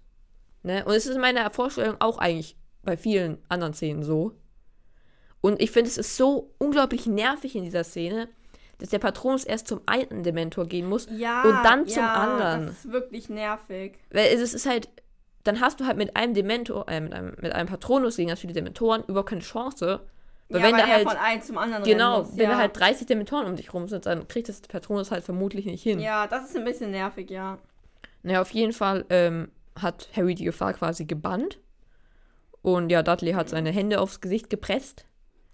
Ne? 0.64 0.86
Und 0.86 0.94
es 0.94 1.08
ist 1.08 1.16
in 1.16 1.22
meiner 1.22 1.50
Vorstellung 1.50 1.96
auch 2.00 2.20
eigentlich 2.20 2.56
bei 2.84 2.96
vielen 2.96 3.40
anderen 3.50 3.74
Szenen 3.74 4.04
so. 4.04 4.34
Und 5.42 5.60
ich 5.60 5.72
finde, 5.72 5.90
es 5.90 5.98
ist 5.98 6.18
so 6.18 6.54
unglaublich 6.60 7.08
nervig 7.08 7.56
in 7.56 7.64
dieser 7.64 7.84
Szene, 7.84 8.30
dass 8.78 8.90
der 8.90 9.00
Patronus 9.00 9.44
erst 9.44 9.68
zum 9.68 9.82
einen 9.88 10.24
Dementor 10.24 10.68
gehen 10.68 10.88
muss 10.88 11.08
ja, 11.12 11.44
und 11.44 11.64
dann 11.64 11.88
zum 11.88 12.04
ja, 12.04 12.14
anderen. 12.14 12.68
Das 12.68 12.86
ist 12.86 12.92
wirklich 12.92 13.30
nervig. 13.30 13.98
Weil 14.12 14.28
es 14.34 14.54
ist 14.54 14.66
halt, 14.68 14.90
dann 15.44 15.60
hast 15.60 15.80
du 15.80 15.86
halt 15.86 15.98
mit 15.98 16.16
einem 16.16 16.34
Dementor, 16.34 16.88
äh, 16.88 17.00
mit 17.00 17.14
einem, 17.14 17.36
mit 17.42 17.52
einem 17.54 17.68
Patronus 17.68 18.16
gegen 18.16 18.30
ganz 18.30 18.42
viele 18.42 18.54
Dementoren 18.54 19.04
überhaupt 19.08 19.30
keine 19.30 19.42
Chance. 19.42 20.02
Weil 20.50 20.60
ja, 20.60 20.68
wenn 20.68 20.74
weil 20.74 20.82
da 20.82 20.88
er 20.88 20.96
halt, 20.96 21.08
von 21.08 21.18
einem 21.18 21.42
zum 21.42 21.58
anderen 21.58 21.84
genau, 21.84 22.20
muss. 22.20 22.38
wenn 22.38 22.44
ja. 22.44 22.52
da 22.52 22.58
halt 22.58 22.78
30 22.78 23.08
Dementoren 23.08 23.48
um 23.48 23.56
dich 23.56 23.74
rum 23.74 23.88
sind, 23.88 24.06
dann 24.06 24.28
kriegt 24.28 24.50
das 24.50 24.62
Patronus 24.62 25.12
halt 25.12 25.24
vermutlich 25.24 25.66
nicht 25.66 25.82
hin. 25.82 26.00
Ja, 26.00 26.28
das 26.28 26.50
ist 26.50 26.58
ein 26.58 26.66
bisschen 26.66 26.92
nervig, 26.92 27.30
ja. 27.30 27.58
Naja, 28.24 28.42
auf 28.42 28.52
jeden 28.52 28.74
Fall 28.74 29.06
ähm, 29.10 29.50
hat 29.80 30.10
Harry 30.16 30.36
die 30.36 30.44
Gefahr 30.46 30.74
quasi 30.74 31.06
gebannt. 31.06 31.60
Und 32.62 32.92
ja, 32.92 33.02
Dudley 33.02 33.32
hat 33.32 33.50
seine 33.50 33.72
Hände 33.72 34.00
aufs 34.00 34.22
Gesicht 34.22 34.50
gepresst. 34.50 35.06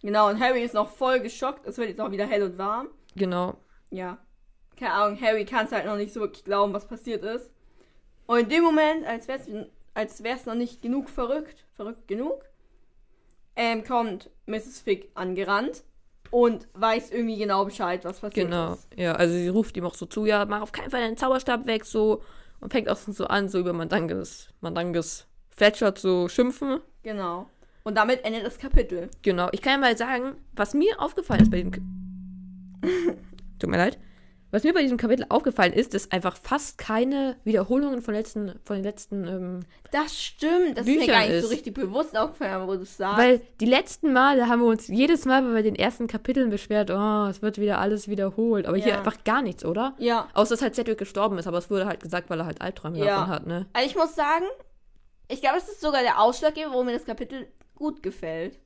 Genau, 0.01 0.29
und 0.29 0.39
Harry 0.39 0.63
ist 0.63 0.73
noch 0.73 0.89
voll 0.89 1.19
geschockt. 1.19 1.65
Es 1.65 1.77
wird 1.77 1.89
jetzt 1.89 2.01
auch 2.01 2.11
wieder 2.11 2.27
hell 2.27 2.43
und 2.43 2.57
warm. 2.57 2.89
Genau. 3.15 3.57
Ja. 3.89 4.17
Keine 4.77 4.93
Ahnung, 4.93 5.19
Harry 5.21 5.45
kann 5.45 5.65
es 5.65 5.71
halt 5.71 5.85
noch 5.85 5.95
nicht 5.95 6.13
so 6.13 6.19
wirklich 6.19 6.43
glauben, 6.43 6.73
was 6.73 6.87
passiert 6.87 7.23
ist. 7.23 7.51
Und 8.27 8.39
in 8.39 8.49
dem 8.49 8.63
Moment, 8.63 9.05
als 9.07 9.27
wäre 9.27 9.39
es 9.39 9.47
als 9.97 10.21
wär's 10.23 10.45
noch 10.45 10.53
nicht 10.53 10.83
genug 10.83 11.09
verrückt, 11.09 11.65
verrückt 11.75 12.07
genug, 12.07 12.45
ähm, 13.55 13.83
kommt 13.83 14.29
Mrs. 14.45 14.79
Fick 14.79 15.09
angerannt 15.15 15.83
und 16.29 16.67
weiß 16.73 17.09
irgendwie 17.09 17.37
genau 17.39 17.65
Bescheid, 17.65 18.05
was 18.05 18.19
passiert 18.19 18.45
Genau. 18.47 18.73
ist. 18.73 18.87
Ja, 18.95 19.13
also 19.13 19.33
sie 19.33 19.47
ruft 19.47 19.75
ihm 19.75 19.85
auch 19.85 19.95
so 19.95 20.05
zu, 20.05 20.25
ja, 20.27 20.45
mach 20.45 20.61
auf 20.61 20.71
keinen 20.71 20.91
Fall 20.91 21.01
deinen 21.01 21.17
Zauberstab 21.17 21.65
weg, 21.65 21.83
so. 21.83 22.21
Und 22.59 22.71
fängt 22.71 22.89
auch 22.89 22.97
so 22.97 23.25
an, 23.25 23.49
so 23.49 23.59
über 23.59 23.73
Mandanges, 23.73 24.49
Mandanges 24.61 25.25
Fletcher 25.49 25.95
zu 25.95 26.27
schimpfen. 26.29 26.79
Genau. 27.01 27.49
Und 27.83 27.95
damit 27.95 28.23
endet 28.23 28.45
das 28.45 28.59
Kapitel. 28.59 29.09
Genau. 29.23 29.49
Ich 29.51 29.61
kann 29.63 29.73
ja 29.73 29.77
mal 29.79 29.97
sagen, 29.97 30.35
was 30.53 30.73
mir 30.75 30.99
aufgefallen 31.01 31.41
ist 31.41 31.49
bei. 31.51 31.63
K 31.63 31.81
Tut 33.59 33.69
mir 33.69 33.77
leid. 33.77 33.97
Was 34.49 34.63
mir 34.63 34.73
bei 34.73 34.81
diesem 34.81 34.97
Kapitel 34.97 35.25
aufgefallen 35.27 35.73
ist, 35.73 35.93
ist 35.93 36.13
einfach 36.13 36.37
fast 36.37 36.77
keine 36.77 37.35
Wiederholungen 37.43 38.01
von, 38.01 38.13
letzten, 38.13 38.57
von 38.63 38.77
den 38.77 38.83
letzten. 38.85 39.27
Ähm, 39.27 39.59
Das 39.91 40.17
stimmt, 40.21 40.77
das 40.77 40.85
ist 40.85 40.93
mir 40.93 40.99
Büchern 41.01 41.07
gar 41.15 41.19
nicht 41.25 41.31
ist. 41.35 41.43
so 41.43 41.49
richtig 41.49 41.73
bewusst 41.73 42.15
aufgefallen, 42.17 42.65
wo 42.67 42.75
du 42.75 42.83
es 42.83 42.95
sagst. 42.95 43.17
weil 43.17 43.41
die 43.59 43.65
letzten 43.65 44.13
Male 44.13 44.47
haben 44.47 44.61
wir 44.61 44.67
uns 44.69 44.87
jedes 44.87 45.25
Mal 45.25 45.41
bei 45.51 45.61
den 45.61 45.75
ersten 45.75 46.07
Kapiteln 46.07 46.49
beschwert, 46.49 46.89
oh, 46.91 47.27
es 47.29 47.41
wird 47.41 47.57
wieder 47.57 47.79
alles 47.79 48.07
wiederholt. 48.07 48.65
Aber 48.67 48.77
hier 48.77 48.87
Ja. 48.93 48.97
einfach 48.99 49.21
gar 49.25 49.41
nichts, 49.41 49.65
oder? 49.65 49.95
ja, 49.97 50.29
Außer 50.33 50.55
dass 50.55 50.61
halt 50.61 50.75
Cedric 50.75 50.97
gestorben 50.97 51.37
ist, 51.37 51.47
aber 51.47 51.57
es 51.57 51.69
wurde 51.69 51.85
halt 51.85 51.99
gesagt, 52.01 52.29
weil 52.29 52.39
er 52.39 52.45
halt 52.45 52.61
Albträume 52.61 52.97
Ja. 52.99 53.05
davon 53.05 53.27
hat, 53.27 53.47
ne? 53.47 53.65
also 53.73 53.89
ich 53.89 53.95
muss 53.97 54.15
sagen, 54.15 54.45
ich 55.27 55.41
glaube, 55.41 55.57
das 55.57 55.67
ist 55.67 55.81
sogar 55.81 56.03
der 56.03 56.21
Ausschlaggeber, 56.21 56.69
warum 56.71 56.85
mir 56.85 56.93
das 56.93 57.03
Kapitel 57.05 57.47
gut 57.75 58.01
gefällt. 58.01 58.57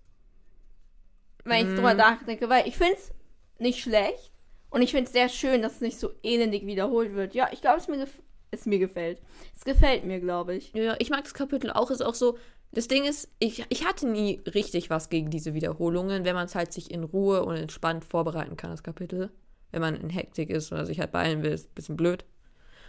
Wenn 1.44 1.66
ich 1.66 1.72
Mm. 1.74 1.76
drüber 1.76 1.94
nachdenke, 1.96 2.48
weil 2.50 2.68
ich 2.68 2.78
finde 2.78 2.94
es 2.94 3.12
nicht 3.58 3.80
schlecht 3.82 4.31
und 4.72 4.82
ich 4.82 4.92
finde 4.92 5.06
es 5.06 5.14
sehr 5.14 5.30
schön, 5.30 5.62
dass 5.62 5.76
es 5.76 5.82
nicht 5.82 6.00
so 6.00 6.10
elendig 6.24 6.66
wiederholt 6.66 7.14
wird. 7.14 7.36
Ja, 7.36 7.50
ich 7.52 7.62
glaube, 7.62 7.78
es 7.78 7.88
mir 7.88 8.08
es 8.54 8.66
mir 8.66 8.80
gefällt. 8.80 9.22
Es 9.56 9.64
gefällt 9.64 10.04
mir, 10.04 10.20
glaube 10.20 10.56
ich. 10.56 10.74
Ja, 10.74 10.96
ich 11.00 11.10
mag 11.10 11.24
das 11.24 11.34
Kapitel 11.34 11.72
auch. 11.72 11.90
Ist 11.92 12.02
auch 12.02 12.16
so. 12.16 12.38
Das 12.74 12.88
Ding 12.88 13.04
ist, 13.06 13.30
ich, 13.40 13.66
ich 13.70 13.86
hatte 13.86 14.08
nie 14.08 14.42
richtig 14.54 14.90
was 14.90 15.10
gegen 15.10 15.30
diese 15.30 15.54
Wiederholungen, 15.54 16.24
wenn 16.26 16.36
man 16.36 16.46
es 16.46 16.56
halt 16.56 16.72
sich 16.74 16.90
in 16.92 17.04
Ruhe 17.04 17.44
und 17.44 17.56
entspannt 17.58 18.04
vorbereiten 18.06 18.56
kann, 18.58 18.72
das 18.72 18.84
Kapitel. 18.84 19.30
Wenn 19.72 19.82
man 19.82 19.96
in 19.96 20.10
Hektik 20.10 20.50
ist 20.50 20.72
oder 20.72 20.86
sich 20.86 21.00
halt 21.00 21.12
beeilen 21.12 21.44
will, 21.44 21.52
ist 21.52 21.70
ein 21.70 21.76
bisschen 21.76 21.98
blöd. 21.98 22.26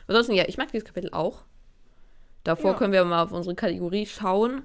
Ansonsten, 0.07 0.35
ja, 0.35 0.45
ich 0.49 0.57
mag 0.57 0.70
dieses 0.70 0.85
Kapitel 0.85 1.11
auch. 1.12 1.45
Davor 2.45 2.72
Ja. 2.72 2.76
können 2.78 2.93
wir 2.93 3.05
mal 3.05 3.22
auf 3.24 3.33
unsere 3.33 3.55
Kategorie 3.55 4.07
schauen. 4.07 4.62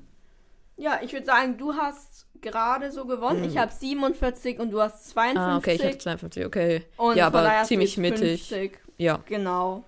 Ja, 0.78 1.00
ich 1.04 1.14
würde 1.14 1.26
sagen, 1.26 1.58
du 1.58 1.74
hast 1.74 2.27
gerade 2.42 2.92
so 2.92 3.06
gewonnen. 3.06 3.42
Mhm. 3.42 3.48
Ich 3.48 3.58
habe 3.58 3.72
47 3.72 4.60
und 4.60 4.72
du 4.72 4.82
hast 4.82 5.10
52. 5.10 5.40
Ah, 5.40 5.58
okay, 5.58 5.74
ich 5.76 5.84
habe 5.84 5.98
52, 5.98 6.46
okay. 6.46 6.84
Und 6.98 7.16
ja, 7.18 7.28
aber 7.28 7.64
ziemlich 7.64 7.98
mittig. 7.98 8.48
50. 8.48 8.80
Ja. 8.98 9.20
Genau. 9.28 9.84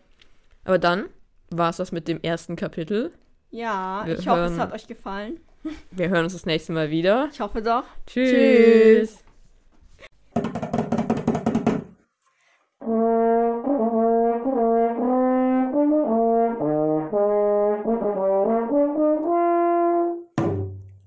Aber 0.65 0.77
dann 0.77 1.05
war 1.49 1.69
es 1.69 1.77
das 1.77 1.91
mit 1.91 2.07
dem 2.07 2.21
ersten 2.21 2.55
Kapitel. 2.55 3.11
Ja, 3.51 4.03
Wir 4.05 4.19
ich 4.19 4.27
hören... 4.27 4.43
hoffe, 4.43 4.53
es 4.53 4.59
hat 4.59 4.73
euch 4.73 4.87
gefallen. 4.87 5.39
Wir 5.91 6.09
hören 6.09 6.23
uns 6.23 6.33
das 6.33 6.45
nächste 6.45 6.71
Mal 6.71 6.89
wieder. 6.89 7.29
Ich 7.31 7.41
hoffe 7.41 7.61
doch. 7.61 7.83
Tschüss. 8.05 8.29
Tschüss. 8.31 9.23